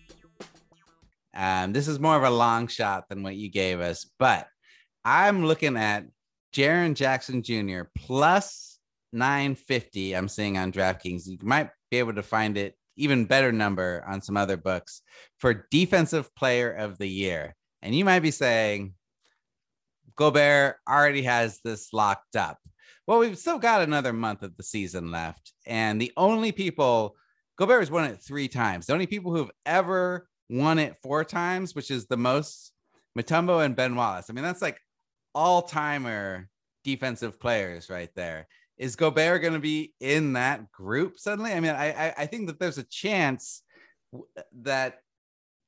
Um, 1.35 1.73
this 1.73 1.89
is 1.89 1.99
more 1.99 2.17
of 2.17 2.23
a 2.23 2.31
long 2.31 2.67
shot 2.67 3.09
than 3.09 3.23
what 3.23 3.35
you 3.35 3.51
gave 3.51 3.81
us, 3.81 4.07
but 4.19 4.47
I'm 5.05 5.45
looking 5.45 5.77
at 5.77 6.07
Jaren 6.55 6.95
Jackson 6.95 7.43
Jr. 7.43 7.83
plus 7.97 8.79
950. 9.13 10.15
I'm 10.15 10.29
seeing 10.29 10.57
on 10.57 10.73
DraftKings. 10.73 11.27
You 11.27 11.39
might 11.43 11.71
be 11.91 11.99
able 11.99 12.15
to 12.15 12.23
find 12.23 12.57
it 12.57 12.77
even 12.97 13.25
better 13.25 13.53
number 13.53 14.05
on 14.07 14.23
some 14.23 14.37
other 14.37 14.57
books 14.57 15.03
for 15.39 15.67
defensive 15.71 16.35
player 16.35 16.73
of 16.73 16.97
the 16.99 17.09
year. 17.09 17.55
And 17.83 17.95
you 17.95 18.05
might 18.05 18.21
be 18.21 18.31
saying, 18.31 18.95
Gobert 20.17 20.77
already 20.89 21.23
has 21.23 21.61
this 21.65 21.93
locked 21.93 22.37
up. 22.37 22.59
Well, 23.07 23.19
we've 23.19 23.37
still 23.37 23.59
got 23.59 23.83
another 23.83 24.13
month 24.13 24.43
of 24.43 24.57
the 24.57 24.63
season 24.63 25.11
left. 25.11 25.53
And 25.67 26.01
the 26.01 26.13
only 26.17 26.53
people, 26.53 27.17
Gobert 27.59 27.81
has 27.81 27.91
won 27.91 28.05
it 28.05 28.23
three 28.23 28.49
times. 28.49 28.87
The 28.87 28.95
only 28.95 29.07
people 29.07 29.35
who've 29.35 29.51
ever 29.67 30.29
won 30.49 30.79
it 30.79 30.97
four 31.03 31.25
times, 31.25 31.75
which 31.75 31.91
is 31.91 32.07
the 32.07 32.17
most, 32.17 32.73
Mutombo 33.19 33.65
and 33.65 33.77
Ben 33.77 33.95
Wallace. 33.95 34.27
I 34.29 34.33
mean, 34.33 34.45
that's 34.45 34.63
like 34.63 34.81
all 35.35 35.63
timer 35.63 36.49
defensive 36.85 37.41
players 37.41 37.91
right 37.91 38.11
there. 38.15 38.47
Is 38.77 38.97
Gobert 38.97 39.41
going 39.41 39.55
to 39.55 39.61
be 39.61 39.95
in 40.01 40.33
that 40.35 40.71
group 40.73 41.19
suddenly? 41.19 41.53
I 41.53 41.61
mean, 41.61 41.73
I, 41.73 42.09
I, 42.09 42.15
I 42.19 42.27
think 42.27 42.49
that 42.49 42.59
there's 42.59 42.79
a 42.79 42.85
chance 42.85 43.63
that 44.63 44.99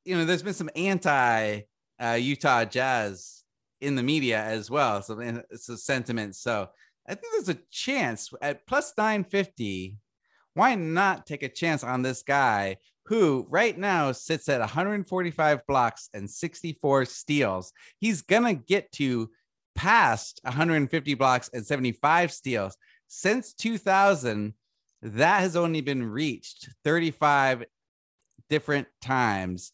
you 0.04 0.16
know 0.16 0.24
there's 0.24 0.42
been 0.42 0.54
some 0.54 0.70
anti 0.76 1.60
uh, 2.02 2.18
Utah 2.20 2.64
Jazz 2.64 3.42
in 3.80 3.94
the 3.94 4.02
media 4.02 4.42
as 4.42 4.70
well. 4.70 5.02
So 5.02 5.18
it's 5.50 5.68
a 5.68 5.76
sentiment. 5.76 6.36
So 6.36 6.68
I 7.08 7.14
think 7.14 7.32
there's 7.32 7.56
a 7.56 7.60
chance 7.70 8.30
at 8.42 8.66
plus 8.66 8.92
950. 8.96 9.96
Why 10.54 10.74
not 10.74 11.26
take 11.26 11.42
a 11.42 11.48
chance 11.48 11.84
on 11.84 12.02
this 12.02 12.22
guy 12.22 12.78
who 13.06 13.46
right 13.50 13.76
now 13.76 14.10
sits 14.12 14.48
at 14.48 14.60
145 14.60 15.60
blocks 15.68 16.08
and 16.14 16.28
64 16.28 17.04
steals? 17.04 17.72
He's 18.00 18.22
gonna 18.22 18.54
get 18.54 18.90
to 18.92 19.30
past 19.76 20.40
150 20.42 21.14
blocks 21.14 21.50
and 21.52 21.64
75 21.64 22.32
steals. 22.32 22.76
Since 23.06 23.52
2000, 23.54 24.54
that 25.02 25.40
has 25.40 25.54
only 25.54 25.80
been 25.80 26.02
reached 26.02 26.68
35 26.84 27.64
different 28.48 28.88
times. 29.00 29.72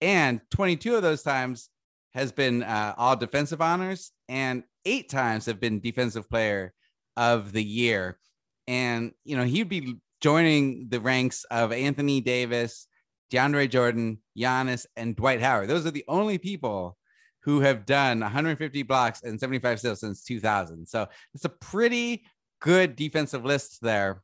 And 0.00 0.40
22 0.50 0.96
of 0.96 1.02
those 1.02 1.22
times 1.22 1.68
has 2.14 2.32
been 2.32 2.62
uh, 2.62 2.94
all 2.96 3.16
defensive 3.16 3.60
honors, 3.60 4.12
and 4.28 4.62
eight 4.84 5.08
times 5.08 5.46
have 5.46 5.60
been 5.60 5.80
defensive 5.80 6.28
player 6.30 6.72
of 7.16 7.52
the 7.52 7.62
year. 7.62 8.18
And, 8.66 9.12
you 9.24 9.36
know, 9.36 9.44
he'd 9.44 9.68
be 9.68 9.96
joining 10.20 10.88
the 10.88 11.00
ranks 11.00 11.44
of 11.50 11.72
Anthony 11.72 12.20
Davis, 12.20 12.86
DeAndre 13.32 13.68
Jordan, 13.68 14.18
Giannis, 14.38 14.86
and 14.96 15.16
Dwight 15.16 15.42
Howard. 15.42 15.68
Those 15.68 15.86
are 15.86 15.90
the 15.90 16.04
only 16.08 16.38
people 16.38 16.96
who 17.44 17.60
have 17.60 17.84
done 17.84 18.20
150 18.20 18.82
blocks 18.84 19.22
and 19.22 19.38
75 19.38 19.78
steals 19.78 20.00
since 20.00 20.24
2000. 20.24 20.86
So 20.88 21.06
it's 21.34 21.44
a 21.44 21.50
pretty 21.50 22.24
good 22.60 22.96
defensive 22.96 23.44
list 23.44 23.78
there. 23.82 24.22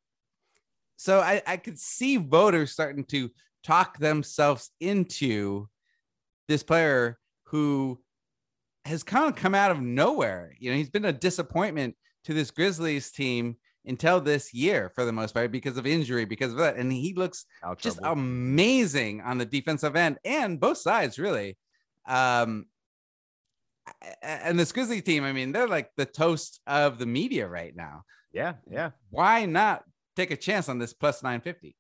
So 0.97 1.21
I, 1.21 1.43
I 1.47 1.57
could 1.59 1.79
see 1.79 2.17
voters 2.17 2.73
starting 2.73 3.05
to 3.07 3.31
talk 3.63 3.99
themselves 3.99 4.71
into 4.81 5.69
this 6.49 6.63
player 6.63 7.19
who 7.45 8.01
has 8.87 9.03
kind 9.03 9.29
of 9.29 9.37
come 9.37 9.55
out 9.55 9.71
of 9.71 9.83
nowhere. 9.83 10.55
You 10.59 10.71
know, 10.71 10.77
he's 10.79 10.91
been 10.91 11.05
a 11.05 11.13
disappointment 11.13 11.97
to 12.25 12.33
this 12.33 12.51
Grizzlies 12.51 13.11
team 13.11 13.57
until 13.85 14.21
this 14.21 14.55
year 14.55 14.91
for 14.95 15.05
the 15.05 15.13
most 15.13 15.35
part 15.35 15.53
because 15.53 15.77
of 15.77 15.87
injury, 15.87 16.25
because 16.25 16.53
of 16.53 16.59
that. 16.59 16.77
And 16.77 16.91
he 16.91 17.13
looks 17.15 17.45
just 17.79 17.99
amazing 18.03 19.21
on 19.21 19.37
the 19.37 19.45
defensive 19.45 19.95
end 19.95 20.19
and 20.25 20.59
both 20.59 20.79
sides, 20.79 21.19
really. 21.19 21.59
Um, 22.09 22.67
and 24.23 24.59
this 24.59 24.73
Grizzly 24.73 25.03
team, 25.03 25.25
I 25.25 25.33
mean, 25.33 25.53
they're 25.53 25.69
like 25.69 25.91
the 25.97 26.07
toast 26.07 26.61
of 26.67 26.99
the 26.99 27.07
media 27.07 27.49
right 27.49 27.75
now. 27.75 28.05
Yeah, 28.33 28.55
yeah. 28.71 28.91
Why 29.11 29.45
not 29.47 29.85
take 30.17 30.31
a 30.31 30.37
chance 30.37 30.69
on 30.69 30.79
this 30.79 30.93
plus 30.93 31.23
950? 31.23 31.77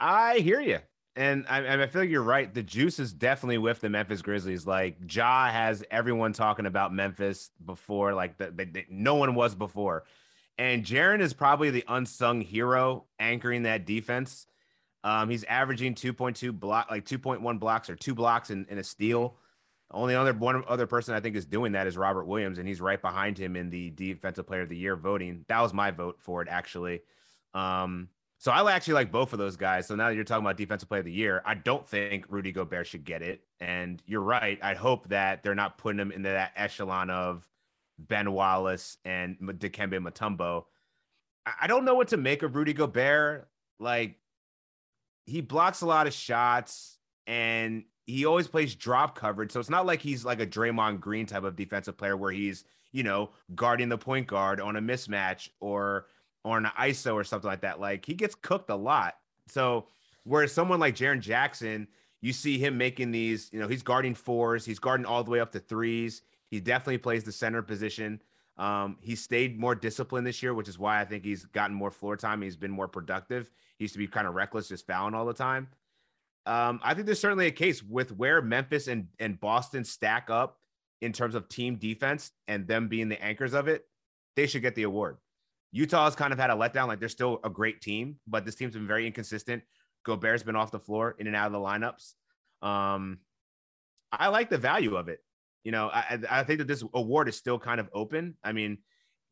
I 0.00 0.38
hear 0.38 0.60
you. 0.60 0.78
And 1.16 1.46
I, 1.48 1.82
I 1.82 1.86
feel 1.88 2.02
like 2.02 2.10
you're 2.10 2.22
right. 2.22 2.52
The 2.52 2.62
juice 2.62 3.00
is 3.00 3.12
definitely 3.12 3.58
with 3.58 3.80
the 3.80 3.88
Memphis 3.88 4.22
Grizzlies. 4.22 4.66
Like 4.66 4.96
Ja 5.10 5.50
has 5.50 5.82
everyone 5.90 6.32
talking 6.32 6.66
about 6.66 6.94
Memphis 6.94 7.50
before, 7.64 8.14
like 8.14 8.38
the, 8.38 8.52
the, 8.52 8.64
the 8.64 8.84
no 8.88 9.16
one 9.16 9.34
was 9.34 9.56
before. 9.56 10.04
And 10.58 10.84
Jaren 10.84 11.20
is 11.20 11.32
probably 11.32 11.70
the 11.70 11.84
unsung 11.88 12.40
hero 12.40 13.06
anchoring 13.18 13.64
that 13.64 13.84
defense. 13.84 14.46
Um, 15.02 15.28
he's 15.28 15.44
averaging 15.44 15.94
2.2 15.94 16.52
block, 16.52 16.88
like 16.90 17.04
2.1 17.04 17.58
blocks 17.58 17.90
or 17.90 17.96
two 17.96 18.14
blocks 18.14 18.50
in, 18.50 18.66
in 18.68 18.78
a 18.78 18.84
steal. 18.84 19.38
Only 19.90 20.14
other 20.14 20.34
one 20.34 20.62
other 20.68 20.86
person 20.86 21.14
I 21.14 21.20
think 21.20 21.34
is 21.34 21.46
doing 21.46 21.72
that 21.72 21.86
is 21.86 21.96
Robert 21.96 22.26
Williams, 22.26 22.58
and 22.58 22.68
he's 22.68 22.80
right 22.80 23.00
behind 23.00 23.38
him 23.38 23.56
in 23.56 23.70
the 23.70 23.90
Defensive 23.90 24.46
Player 24.46 24.62
of 24.62 24.68
the 24.68 24.76
Year 24.76 24.96
voting. 24.96 25.44
That 25.48 25.60
was 25.60 25.72
my 25.72 25.90
vote 25.90 26.16
for 26.20 26.42
it, 26.42 26.48
actually. 26.48 27.00
Um, 27.54 28.08
so 28.36 28.52
I 28.52 28.70
actually 28.70 28.94
like 28.94 29.10
both 29.10 29.32
of 29.32 29.38
those 29.38 29.56
guys. 29.56 29.86
So 29.86 29.96
now 29.96 30.08
that 30.08 30.14
you're 30.14 30.24
talking 30.24 30.44
about 30.44 30.56
Defensive 30.56 30.88
Player 30.88 31.00
of 31.00 31.06
the 31.06 31.12
Year, 31.12 31.42
I 31.44 31.54
don't 31.54 31.86
think 31.86 32.26
Rudy 32.28 32.52
Gobert 32.52 32.86
should 32.86 33.04
get 33.04 33.22
it. 33.22 33.42
And 33.60 34.00
you're 34.06 34.20
right. 34.20 34.58
I 34.62 34.74
hope 34.74 35.08
that 35.08 35.42
they're 35.42 35.56
not 35.56 35.78
putting 35.78 35.98
him 35.98 36.12
into 36.12 36.28
that 36.28 36.52
echelon 36.54 37.10
of 37.10 37.48
Ben 37.98 38.30
Wallace 38.30 38.98
and 39.04 39.38
Dikembe 39.40 39.98
Mutombo. 39.98 40.66
I 41.60 41.66
don't 41.66 41.84
know 41.84 41.94
what 41.94 42.08
to 42.08 42.16
make 42.16 42.42
of 42.42 42.54
Rudy 42.54 42.74
Gobert. 42.74 43.48
Like 43.80 44.16
he 45.26 45.40
blocks 45.40 45.80
a 45.80 45.86
lot 45.86 46.06
of 46.06 46.12
shots 46.12 46.98
and 47.26 47.84
he 48.08 48.24
always 48.24 48.48
plays 48.48 48.74
drop 48.74 49.16
coverage. 49.16 49.52
So 49.52 49.60
it's 49.60 49.68
not 49.68 49.84
like 49.84 50.00
he's 50.00 50.24
like 50.24 50.40
a 50.40 50.46
Draymond 50.46 50.98
Green 50.98 51.26
type 51.26 51.44
of 51.44 51.54
defensive 51.54 51.98
player 51.98 52.16
where 52.16 52.32
he's, 52.32 52.64
you 52.90 53.02
know, 53.02 53.30
guarding 53.54 53.90
the 53.90 53.98
point 53.98 54.26
guard 54.26 54.60
on 54.60 54.76
a 54.76 54.80
mismatch 54.80 55.50
or 55.60 56.06
or 56.42 56.56
an 56.56 56.64
ISO 56.78 57.14
or 57.14 57.22
something 57.22 57.48
like 57.48 57.60
that. 57.60 57.78
Like 57.78 58.06
he 58.06 58.14
gets 58.14 58.34
cooked 58.34 58.70
a 58.70 58.76
lot. 58.76 59.18
So 59.46 59.86
whereas 60.24 60.52
someone 60.52 60.80
like 60.80 60.96
Jaren 60.96 61.20
Jackson, 61.20 61.86
you 62.22 62.32
see 62.32 62.58
him 62.58 62.78
making 62.78 63.10
these, 63.10 63.50
you 63.52 63.60
know, 63.60 63.68
he's 63.68 63.82
guarding 63.82 64.14
fours, 64.14 64.64
he's 64.64 64.78
guarding 64.78 65.04
all 65.04 65.22
the 65.22 65.30
way 65.30 65.40
up 65.40 65.52
to 65.52 65.60
threes. 65.60 66.22
He 66.50 66.60
definitely 66.60 66.98
plays 66.98 67.24
the 67.24 67.32
center 67.32 67.60
position. 67.60 68.22
Um, 68.56 68.96
he 69.02 69.16
stayed 69.16 69.60
more 69.60 69.74
disciplined 69.74 70.26
this 70.26 70.42
year, 70.42 70.54
which 70.54 70.68
is 70.68 70.78
why 70.78 70.98
I 70.98 71.04
think 71.04 71.24
he's 71.24 71.44
gotten 71.44 71.76
more 71.76 71.90
floor 71.90 72.16
time. 72.16 72.40
He's 72.40 72.56
been 72.56 72.70
more 72.70 72.88
productive. 72.88 73.50
He 73.76 73.84
used 73.84 73.94
to 73.94 73.98
be 73.98 74.06
kind 74.06 74.26
of 74.26 74.34
reckless, 74.34 74.68
just 74.68 74.86
fouling 74.86 75.14
all 75.14 75.26
the 75.26 75.34
time. 75.34 75.68
Um, 76.46 76.80
I 76.82 76.94
think 76.94 77.06
there's 77.06 77.20
certainly 77.20 77.46
a 77.46 77.52
case 77.52 77.82
with 77.82 78.12
where 78.12 78.40
Memphis 78.40 78.88
and, 78.88 79.08
and 79.18 79.38
Boston 79.38 79.84
stack 79.84 80.30
up 80.30 80.58
in 81.00 81.12
terms 81.12 81.34
of 81.34 81.48
team 81.48 81.76
defense 81.76 82.30
and 82.46 82.66
them 82.66 82.88
being 82.88 83.08
the 83.08 83.22
anchors 83.22 83.54
of 83.54 83.68
it. 83.68 83.84
They 84.36 84.46
should 84.46 84.62
get 84.62 84.74
the 84.74 84.84
award. 84.84 85.18
Utah 85.72 86.04
has 86.04 86.16
kind 86.16 86.32
of 86.32 86.38
had 86.38 86.50
a 86.50 86.54
letdown. 86.54 86.88
Like 86.88 87.00
they're 87.00 87.08
still 87.08 87.40
a 87.44 87.50
great 87.50 87.80
team, 87.80 88.16
but 88.26 88.44
this 88.44 88.54
team's 88.54 88.74
been 88.74 88.86
very 88.86 89.06
inconsistent. 89.06 89.62
Gobert's 90.04 90.42
been 90.42 90.56
off 90.56 90.70
the 90.70 90.78
floor 90.78 91.14
in 91.18 91.26
and 91.26 91.36
out 91.36 91.46
of 91.46 91.52
the 91.52 91.58
lineups. 91.58 92.14
Um, 92.62 93.18
I 94.10 94.28
like 94.28 94.48
the 94.48 94.58
value 94.58 94.96
of 94.96 95.08
it. 95.08 95.20
You 95.64 95.72
know, 95.72 95.90
I, 95.92 96.18
I 96.30 96.42
think 96.44 96.58
that 96.58 96.68
this 96.68 96.82
award 96.94 97.28
is 97.28 97.36
still 97.36 97.58
kind 97.58 97.80
of 97.80 97.90
open. 97.92 98.36
I 98.42 98.52
mean, 98.52 98.78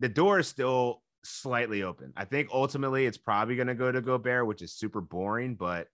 the 0.00 0.08
door 0.08 0.38
is 0.38 0.48
still 0.48 1.02
slightly 1.24 1.82
open. 1.82 2.12
I 2.16 2.24
think 2.26 2.50
ultimately 2.52 3.06
it's 3.06 3.16
probably 3.16 3.56
going 3.56 3.68
to 3.68 3.74
go 3.74 3.90
to 3.90 4.02
Gobert, 4.02 4.46
which 4.46 4.60
is 4.60 4.74
super 4.74 5.00
boring, 5.00 5.54
but 5.54 5.88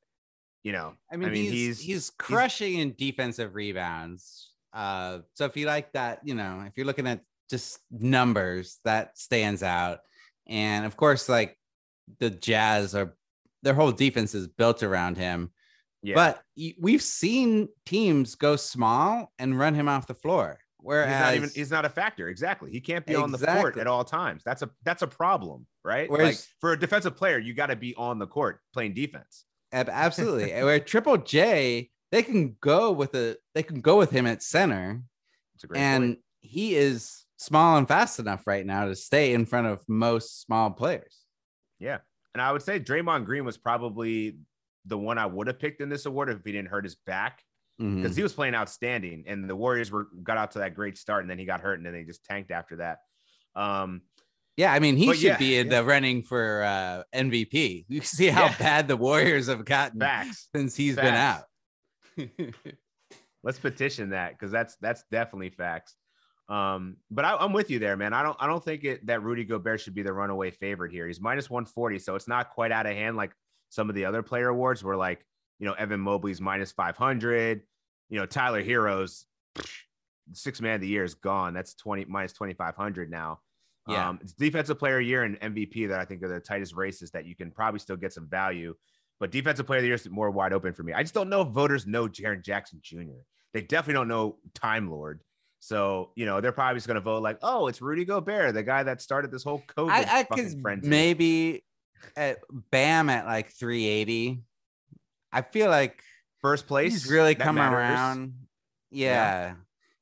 you 0.62 0.72
know, 0.72 0.94
I 1.10 1.16
mean, 1.16 1.28
I 1.28 1.32
mean 1.32 1.42
he's, 1.44 1.52
he's, 1.52 1.80
he's 1.80 2.10
crushing 2.10 2.74
he's, 2.74 2.82
in 2.82 2.94
defensive 2.96 3.54
rebounds. 3.54 4.50
Uh, 4.72 5.18
so 5.34 5.44
if 5.44 5.56
you 5.56 5.66
like 5.66 5.92
that, 5.92 6.20
you 6.24 6.34
know, 6.34 6.64
if 6.66 6.72
you're 6.76 6.86
looking 6.86 7.06
at 7.06 7.20
just 7.50 7.80
numbers, 7.90 8.78
that 8.84 9.18
stands 9.18 9.62
out. 9.62 9.98
And 10.46 10.86
of 10.86 10.96
course, 10.96 11.28
like 11.28 11.56
the 12.18 12.30
Jazz 12.30 12.94
are 12.94 13.14
their 13.62 13.74
whole 13.74 13.92
defense 13.92 14.34
is 14.34 14.48
built 14.48 14.82
around 14.82 15.16
him. 15.16 15.50
Yeah. 16.02 16.14
But 16.14 16.42
we've 16.80 17.02
seen 17.02 17.68
teams 17.86 18.34
go 18.34 18.56
small 18.56 19.32
and 19.38 19.58
run 19.58 19.74
him 19.74 19.88
off 19.88 20.06
the 20.06 20.14
floor. 20.14 20.58
Whereas 20.78 21.08
he's 21.08 21.20
not 21.20 21.34
even 21.34 21.50
he's 21.54 21.70
not 21.70 21.84
a 21.84 21.88
factor. 21.88 22.28
Exactly. 22.28 22.72
He 22.72 22.80
can't 22.80 23.06
be 23.06 23.14
on 23.14 23.30
the 23.30 23.38
court 23.38 23.76
at 23.76 23.86
all 23.86 24.02
times. 24.02 24.42
That's 24.44 24.62
a 24.62 24.70
that's 24.82 25.02
a 25.02 25.06
problem, 25.06 25.66
right? 25.84 26.10
like 26.10 26.36
for 26.60 26.72
a 26.72 26.78
defensive 26.78 27.16
player, 27.16 27.38
you 27.38 27.54
got 27.54 27.66
to 27.66 27.76
be 27.76 27.94
on 27.94 28.18
the 28.18 28.26
court 28.26 28.58
playing 28.74 28.94
defense. 28.94 29.44
Ab- 29.73 29.89
Absolutely. 29.91 30.53
Where 30.53 30.79
Triple 30.81 31.16
J, 31.18 31.91
they 32.11 32.23
can 32.23 32.57
go 32.61 32.93
with 32.93 33.14
a 33.14 33.37
they 33.55 33.62
can 33.62 33.81
go 33.81 33.97
with 33.99 34.11
him 34.11 34.27
at 34.27 34.43
center, 34.43 35.03
It's 35.55 35.64
a 35.64 35.66
great 35.66 35.81
and 35.81 36.03
point. 36.14 36.18
he 36.41 36.75
is 36.75 37.25
small 37.39 37.77
and 37.77 37.89
fast 37.89 38.18
enough 38.20 38.47
right 38.47 38.64
now 38.64 38.85
to 38.87 38.95
stay 38.95 39.33
in 39.35 39.47
front 39.47 39.66
of 39.66 39.83
most 39.89 40.43
small 40.43 40.70
players. 40.70 41.18
Yeah. 41.79 41.99
And 42.35 42.41
I 42.43 42.53
would 42.53 42.62
say 42.62 42.79
Draymond 42.79 43.25
Green 43.25 43.45
was 43.45 43.57
probably 43.59 44.39
the 44.87 44.97
one 44.99 45.18
I 45.18 45.27
would 45.27 45.47
have 45.49 45.59
picked 45.59 45.81
in 45.81 45.89
this 45.89 46.07
award 46.07 46.29
if 46.31 46.39
he 46.45 46.53
didn't 46.53 46.68
hurt 46.68 46.85
his 46.85 46.97
back 47.07 47.43
because 47.79 48.14
he 48.14 48.23
was 48.23 48.33
playing 48.33 48.55
outstanding 48.55 49.25
and 49.27 49.51
the 49.51 49.57
Warriors 49.57 49.91
were 49.91 50.07
got 50.23 50.37
out 50.39 50.53
to 50.53 50.61
that 50.61 50.75
great 50.77 50.97
start 50.97 51.23
and 51.23 51.31
then 51.31 51.39
he 51.39 51.45
got 51.45 51.61
hurt 51.61 51.79
and 51.79 51.87
then 51.87 51.93
they 51.93 52.05
just 52.05 52.25
tanked 52.25 52.53
after 52.53 52.77
that. 52.77 52.99
Um, 53.57 54.03
Yeah, 54.57 54.72
I 54.72 54.78
mean 54.80 54.96
he 54.96 55.07
But 55.07 55.16
should 55.16 55.24
yeah, 55.24 55.36
be 55.38 55.57
in 55.57 55.70
yeah. 55.70 55.80
the 55.80 55.86
running 55.86 56.22
for 56.22 56.62
uh, 56.62 57.03
MVP. 57.14 57.86
You 57.88 58.00
see 58.03 58.26
how 58.28 58.44
Yeah. 58.44 58.57
bad 58.59 58.88
the 58.88 58.96
Warriors 58.96 59.46
have 59.48 59.64
gotten 59.64 59.98
facts. 60.00 60.48
since 60.55 60.76
he's 60.76 60.96
Facts. 60.96 61.46
been 62.16 62.28
out. 62.34 62.55
Let's 63.44 63.59
petition 63.59 64.11
that 64.11 64.32
because 64.32 64.53
that's 64.53 64.76
that's 64.76 65.03
definitely 65.11 65.50
facts. 65.50 65.96
Um, 66.48 66.96
but 67.11 67.24
I, 67.24 67.36
I'm 67.36 67.53
with 67.53 67.70
you 67.70 67.78
there, 67.78 67.96
man. 67.96 68.12
I 68.12 68.22
don't 68.22 68.36
I 68.38 68.46
don't 68.46 68.62
think 68.62 68.84
it 68.84 69.05
that 69.07 69.22
Rudy 69.22 69.44
Gobert 69.44 69.80
should 69.80 69.94
be 69.94 70.03
the 70.03 70.12
runaway 70.12 70.50
favorite 70.50 70.92
here. 70.92 71.07
He's 71.07 71.20
minus 71.20 71.50
140, 71.50 71.98
so 71.98 72.14
it's 72.14 72.28
not 72.28 72.50
quite 72.50 72.70
out 72.72 72.86
of 72.86 72.92
hand 72.92 73.16
like 73.16 73.32
some 73.70 73.88
of 73.88 73.94
the 73.94 74.05
other 74.05 74.22
player 74.22 74.48
awards 74.48 74.84
where 74.84 74.96
like 74.96 75.24
you 75.59 75.66
know 75.66 75.72
Evan 75.72 75.98
Mobley's 76.00 76.40
minus 76.40 76.70
500, 76.72 77.62
you 78.11 78.18
know 78.18 78.26
Tyler 78.26 78.62
Herro's 78.62 79.24
six 80.32 80.61
man 80.61 80.76
of 80.76 80.80
the 80.82 80.88
year 80.88 81.03
is 81.05 81.14
gone. 81.14 81.53
That's 81.55 81.74
20 81.74 82.05
minus 82.05 82.32
2500 82.34 83.11
now. 83.11 83.40
Yeah. 83.89 84.11
Um, 84.11 84.18
it's 84.22 84.33
defensive 84.33 84.78
player 84.78 85.01
year 85.01 85.24
and 85.24 85.41
MVP 85.41 85.89
that 85.89 85.99
I 85.99 86.05
think 86.05 86.22
are 86.22 86.28
the 86.28 86.41
tightest 86.41 86.74
races 86.74 87.11
that 87.12 87.26
you 87.26 87.35
can 87.35 87.51
probably 87.51 87.80
still 87.80 87.97
get 87.97 88.12
some 88.12 88.28
value. 88.28 88.74
But 89.18 89.30
defensive 89.30 89.66
player 89.66 89.78
of 89.78 89.83
the 89.83 89.89
year 89.89 89.95
is 89.97 90.09
more 90.09 90.30
wide 90.30 90.53
open 90.53 90.72
for 90.72 90.83
me. 90.83 90.93
I 90.93 91.03
just 91.03 91.14
don't 91.14 91.28
know 91.28 91.43
if 91.43 91.49
voters 91.49 91.87
know 91.87 92.09
Jaren 92.09 92.43
Jackson 92.43 92.80
Jr. 92.83 93.22
They 93.53 93.61
definitely 93.62 93.95
don't 93.95 94.09
know 94.09 94.37
Time 94.55 94.91
Lord. 94.91 95.20
So, 95.61 96.11
you 96.16 96.26
know, 96.26 96.41
they're 96.41 96.51
probably 96.53 96.76
just 96.76 96.89
going 96.89 96.97
to 96.97 97.01
vote 97.01 97.22
like, 97.22 97.39
oh, 97.43 97.68
it's 97.68 97.80
Rudy 97.80 98.05
Gobert, 98.05 98.55
the 98.55 98.64
guy 98.64 98.83
that 98.83 99.01
started 99.01 99.30
this 99.30 99.45
whole 99.45 99.62
COVID 99.76 99.91
I, 99.91 100.20
I 100.20 100.24
fucking 100.24 100.61
frenzy. 100.61 100.89
maybe 100.89 101.64
at 102.16 102.39
Bam 102.72 103.09
at 103.09 103.26
like 103.26 103.51
380. 103.53 104.43
I 105.33 105.43
feel 105.43 105.70
like 105.70 106.03
First 106.41 106.66
place. 106.66 106.93
he's 106.93 107.09
really 107.09 107.37
come 107.37 107.55
matters. 107.55 107.76
around. 107.78 108.35
Yeah. 108.91 109.55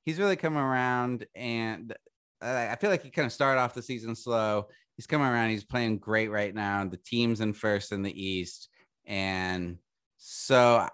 he's 0.06 0.18
really 0.18 0.36
come 0.36 0.56
around, 0.56 1.26
and 1.34 1.94
I 2.42 2.76
feel 2.76 2.90
like 2.90 3.02
he 3.02 3.10
kind 3.10 3.26
of 3.26 3.32
started 3.32 3.60
off 3.60 3.74
the 3.74 3.82
season 3.82 4.14
slow. 4.14 4.68
He's 4.96 5.06
coming 5.06 5.26
around. 5.26 5.50
He's 5.50 5.64
playing 5.64 5.98
great 5.98 6.28
right 6.28 6.54
now. 6.54 6.84
The 6.86 6.96
team's 6.96 7.40
in 7.40 7.52
first 7.52 7.92
in 7.92 8.02
the 8.02 8.22
East, 8.22 8.68
and 9.06 9.78
so 10.16 10.86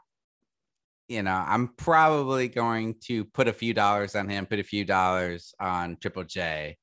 you 1.08 1.22
know 1.22 1.44
I'm 1.46 1.68
probably 1.68 2.48
going 2.48 2.96
to 3.04 3.24
put 3.24 3.48
a 3.48 3.52
few 3.52 3.74
dollars 3.74 4.14
on 4.14 4.28
him, 4.28 4.46
put 4.46 4.58
a 4.58 4.64
few 4.64 4.84
dollars 4.84 5.54
on 5.60 5.96
Triple 6.00 6.24
J, 6.24 6.76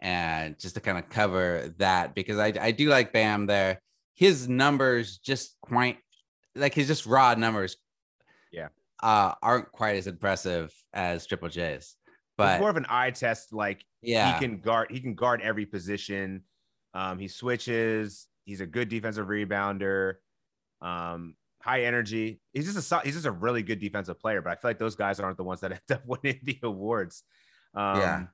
and 0.00 0.58
just 0.58 0.74
to 0.76 0.80
kind 0.80 0.98
of 0.98 1.08
cover 1.08 1.74
that 1.78 2.14
because 2.14 2.38
I 2.38 2.52
I 2.60 2.70
do 2.72 2.88
like 2.88 3.12
Bam 3.12 3.46
there. 3.46 3.80
His 4.14 4.48
numbers 4.48 5.18
just 5.18 5.56
quite 5.60 5.98
like 6.54 6.74
his 6.74 6.86
just 6.88 7.04
raw 7.06 7.34
numbers 7.34 7.76
Yeah. 8.50 8.68
uh 9.02 9.34
aren't 9.42 9.70
quite 9.72 9.96
as 9.96 10.06
impressive 10.06 10.72
as 10.94 11.26
triple 11.26 11.48
j's 11.50 11.96
It's 12.38 12.60
more 12.60 12.70
of 12.70 12.76
an 12.76 12.86
eye 12.88 13.10
test. 13.10 13.52
Like 13.52 13.84
yeah 14.02 14.34
he 14.34 14.46
can 14.46 14.58
guard, 14.58 14.90
he 14.90 15.00
can 15.00 15.14
guard 15.14 15.40
every 15.42 15.66
position. 15.66 16.42
Um, 16.94 17.18
he 17.18 17.28
switches. 17.28 18.26
He's 18.44 18.60
a 18.60 18.66
good 18.66 18.88
defensive 18.88 19.26
rebounder. 19.26 20.14
Um, 20.80 21.34
high 21.60 21.82
energy. 21.82 22.40
He's 22.52 22.72
just 22.72 22.92
a 22.92 23.00
he's 23.00 23.14
just 23.14 23.26
a 23.26 23.30
really 23.30 23.62
good 23.62 23.80
defensive 23.80 24.18
player. 24.20 24.40
But 24.42 24.50
I 24.50 24.54
feel 24.56 24.70
like 24.70 24.78
those 24.78 24.96
guys 24.96 25.20
aren't 25.20 25.36
the 25.36 25.44
ones 25.44 25.60
that 25.60 25.72
end 25.72 25.80
up 25.90 26.02
winning 26.06 26.40
the 26.42 26.58
awards. 26.62 27.22
Um, 27.74 28.00
Yeah. 28.00 28.24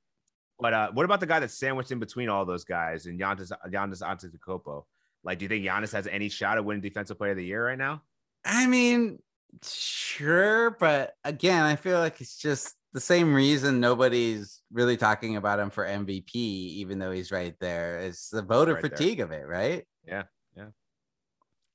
But 0.61 0.75
uh, 0.75 0.91
what 0.93 1.05
about 1.05 1.19
the 1.19 1.27
guy 1.27 1.41
that's 1.41 1.59
sandwiched 1.59 1.91
in 1.91 1.99
between 1.99 2.29
all 2.29 2.45
those 2.45 2.63
guys 2.63 3.07
and 3.07 3.19
Giannis 3.19 3.51
Giannis 3.69 4.01
Antetokounmpo? 4.03 4.85
Like, 5.25 5.39
do 5.39 5.45
you 5.45 5.49
think 5.49 5.65
Giannis 5.65 5.93
has 5.93 6.07
any 6.07 6.29
shot 6.29 6.57
at 6.57 6.65
winning 6.65 6.83
Defensive 6.83 7.19
Player 7.19 7.33
of 7.33 7.37
the 7.37 7.45
Year 7.45 7.67
right 7.67 7.79
now? 7.79 8.03
i 8.45 8.67
mean 8.67 9.19
sure 9.63 10.71
but 10.81 11.15
again 11.25 11.63
i 11.63 11.77
feel 11.77 11.99
like 11.99 12.21
it's 12.21 12.37
just 12.37 12.75
the 12.93 13.01
same 13.01 13.35
reason 13.35 13.81
nobody's 13.81 14.63
really 14.73 14.97
talking 14.97 15.37
about 15.37 15.59
him 15.59 15.71
for 15.71 15.85
mvp 15.87 16.35
even 16.35 16.99
though 16.99 17.11
he's 17.11 17.33
right 17.33 17.55
there 17.61 17.99
it's 18.01 18.29
the 18.31 18.43
voter 18.43 18.75
Right 18.75 18.83
there. 18.83 18.91
fatigue 18.91 19.21
of 19.21 19.31
it 19.33 19.47
right 19.47 19.85
Yeah, 20.07 20.25
yeah. 20.57 20.67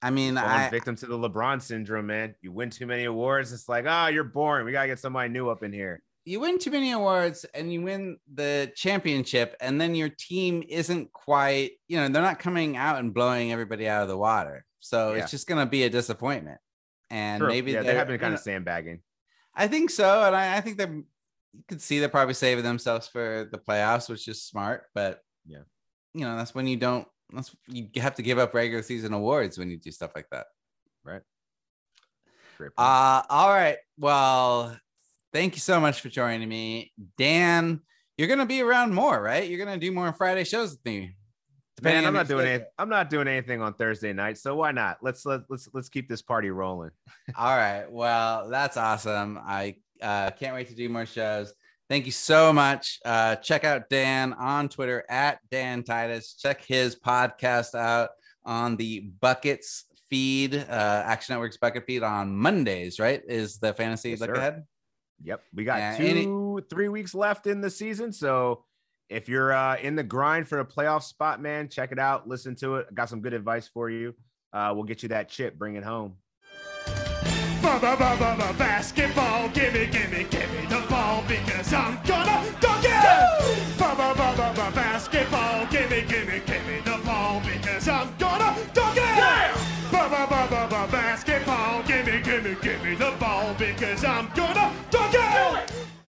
i 0.01 0.09
mean 0.09 0.37
i 0.37 0.69
victim 0.69 0.95
to 0.97 1.05
the 1.07 1.17
LeBron 1.17 1.61
syndrome, 1.61 2.07
man. 2.07 2.35
You 2.41 2.51
win 2.51 2.69
too 2.69 2.85
many 2.85 3.05
awards, 3.05 3.51
it's 3.51 3.67
like, 3.69 3.85
ah, 3.87 4.07
you're 4.07 4.23
boring. 4.23 4.65
We 4.65 4.71
gotta 4.71 4.87
get 4.87 4.99
somebody 4.99 5.29
new 5.29 5.49
up 5.49 5.63
in 5.63 5.71
here. 5.73 6.01
you 6.25 6.39
win 6.39 6.59
too 6.59 6.71
many 6.71 6.91
awards 6.91 7.45
and 7.53 7.71
you 7.71 7.81
win 7.81 8.17
the 8.33 8.71
championship 8.75 9.55
and 9.61 9.79
then 9.81 9.95
your 9.95 10.09
team 10.09 10.63
isn't 10.67 11.11
quite 11.13 11.71
you 11.87 11.97
know 11.97 12.07
they're 12.09 12.21
not 12.21 12.37
coming 12.39 12.75
out 12.77 12.99
and 12.99 13.13
blowing 13.13 13.51
everybody 13.51 13.87
out 13.87 14.03
of 14.03 14.09
the 14.09 14.17
water 14.17 14.65
so 14.79 15.13
Yeah. 15.13 15.21
it's 15.23 15.31
just 15.31 15.47
going 15.47 15.63
to 15.65 15.69
be 15.69 15.83
a 15.83 15.89
disappointment 15.89 16.59
and 17.09 17.39
True. 17.39 17.47
maybe 17.49 17.71
yeah, 17.71 17.81
they're, 17.83 17.95
have 17.97 18.07
been 18.07 18.19
kind 18.19 18.33
of 18.33 18.39
sandbagging. 18.41 18.99
I 19.57 19.67
think 19.67 19.89
so 19.89 20.23
and 20.23 20.35
I, 20.35 20.57
I 20.57 20.61
think 20.61 20.77
they're 20.77 20.93
you 20.93 21.63
could 21.67 21.81
see 21.81 21.99
they're 21.99 22.07
probably 22.07 22.33
saving 22.35 22.63
themselves 22.63 23.07
for 23.07 23.49
the 23.51 23.57
playoffs 23.57 24.07
which 24.09 24.27
is 24.29 24.41
smart 24.43 24.83
but 24.93 25.21
Yeah. 25.45 25.63
you 26.13 26.21
know 26.21 26.37
that's 26.37 26.55
when 26.55 26.67
you 26.67 26.77
don't 26.77 27.07
that's 27.33 27.53
you 27.67 27.89
have 27.97 28.15
to 28.15 28.21
give 28.21 28.37
up 28.39 28.53
regular 28.53 28.83
season 28.83 29.11
awards 29.13 29.57
when 29.57 29.69
you 29.69 29.77
do 29.77 29.91
stuff 29.91 30.11
like 30.15 30.27
that 30.31 30.45
Right. 31.03 31.21
Great 32.57 32.75
point. 32.75 32.87
uh, 32.89 33.21
all 33.29 33.49
right. 33.49 33.77
Well, 33.97 34.77
thank 35.31 35.55
you 35.55 35.61
so 35.61 35.79
much 35.79 36.01
for 36.01 36.09
joining 36.09 36.49
me, 36.49 36.91
Dan. 37.17 37.81
You're 38.17 38.27
gonna 38.27 38.45
be 38.45 38.61
around 38.61 38.93
more, 38.93 39.21
right? 39.21 39.47
You're 39.47 39.63
gonna 39.63 39.77
do 39.77 39.91
more 39.91 40.11
Friday 40.13 40.43
shows 40.43 40.71
with 40.71 40.83
me. 40.85 41.15
Man, 41.81 42.05
I'm 42.05 42.13
not 42.13 42.27
doing 42.27 42.47
it. 42.47 42.71
I'm 42.79 42.89
not 42.89 43.09
doing 43.09 43.27
anything 43.27 43.61
on 43.61 43.73
Thursday 43.73 44.11
night, 44.11 44.37
so 44.37 44.55
why 44.55 44.71
not? 44.71 44.97
Let's 45.01 45.25
let, 45.25 45.41
let's 45.49 45.69
let's 45.73 45.89
keep 45.89 46.09
this 46.09 46.21
party 46.21 46.49
rolling. 46.49 46.91
All 47.37 47.55
right. 47.55 47.85
Well, 47.89 48.49
that's 48.49 48.77
awesome. 48.77 49.39
I 49.45 49.75
uh, 50.01 50.31
can't 50.31 50.55
wait 50.55 50.69
to 50.69 50.75
do 50.75 50.89
more 50.89 51.05
shows. 51.05 51.53
Thank 51.89 52.05
you 52.05 52.11
so 52.11 52.51
much. 52.51 52.99
Uh, 53.05 53.35
check 53.35 53.63
out 53.63 53.89
Dan 53.89 54.33
on 54.33 54.69
Twitter 54.69 55.05
at 55.09 55.39
Dan 55.51 55.83
Titus. 55.83 56.33
Check 56.33 56.63
his 56.65 56.95
podcast 56.95 57.75
out 57.75 58.09
on 58.43 58.75
the 58.75 59.11
Buckets 59.21 59.85
feed, 60.09 60.55
uh, 60.55 61.03
Action 61.05 61.33
Network's 61.33 61.57
Bucket 61.57 61.85
feed 61.85 62.03
on 62.03 62.35
Mondays, 62.35 62.99
right? 62.99 63.21
Is 63.27 63.57
the 63.59 63.73
fantasy 63.73 64.11
Yes, 64.11 64.19
look 64.21 64.29
sir. 64.29 64.35
ahead? 64.35 64.63
Yep, 65.23 65.41
we 65.53 65.63
got 65.63 65.77
Yeah, 65.79 65.97
two, 65.97 66.57
and 66.57 66.69
three 66.69 66.89
weeks 66.89 67.13
left 67.15 67.47
in 67.47 67.61
the 67.61 67.69
season, 67.69 68.11
so 68.11 68.63
if 69.09 69.29
you're 69.29 69.53
uh, 69.53 69.77
in 69.77 69.95
the 69.95 70.03
grind 70.03 70.47
for 70.47 70.59
a 70.59 70.65
playoff 70.65 71.03
spot, 71.03 71.41
man, 71.41 71.69
check 71.69 71.91
it 71.91 71.99
out. 71.99 72.27
Listen 72.27 72.55
to 72.57 72.75
it. 72.75 72.87
I 72.89 72.93
got 72.93 73.09
some 73.09 73.21
good 73.21 73.33
advice 73.33 73.67
for 73.67 73.89
you. 73.89 74.13
Uh, 74.53 74.71
we'll 74.73 74.83
get 74.83 75.03
you 75.03 75.09
that 75.09 75.29
chip. 75.29 75.57
Bring 75.57 75.75
it 75.75 75.83
home. 75.83 76.15
Basketball, 78.57 79.49
gimme, 79.49 79.87
gimme, 79.87 80.23
gimme 80.29 80.65
the 80.69 80.85
ball 80.89 81.23
because 81.27 81.73
I'm 81.73 81.99
gonna 82.05 82.55
dunk 82.59 82.85
it. 82.85 83.77
Basketball, 84.73 85.65
gimme, 85.67 86.01
gimme, 86.07 86.41
gimme 86.45 86.79
the 86.81 87.01
ball 87.05 87.41
because 87.41 87.87
I'm 87.87 88.15
gonna 88.17 88.55
dunk 88.73 88.97
it. 88.97 89.57
Basketball, 90.91 91.83
gimme, 91.83 92.21
gimme, 92.21 92.55
gimme 92.61 92.95
the 92.95 93.13
ball 93.19 93.53
because 93.57 94.03
I'm 94.03 94.29
gonna. 94.35 94.76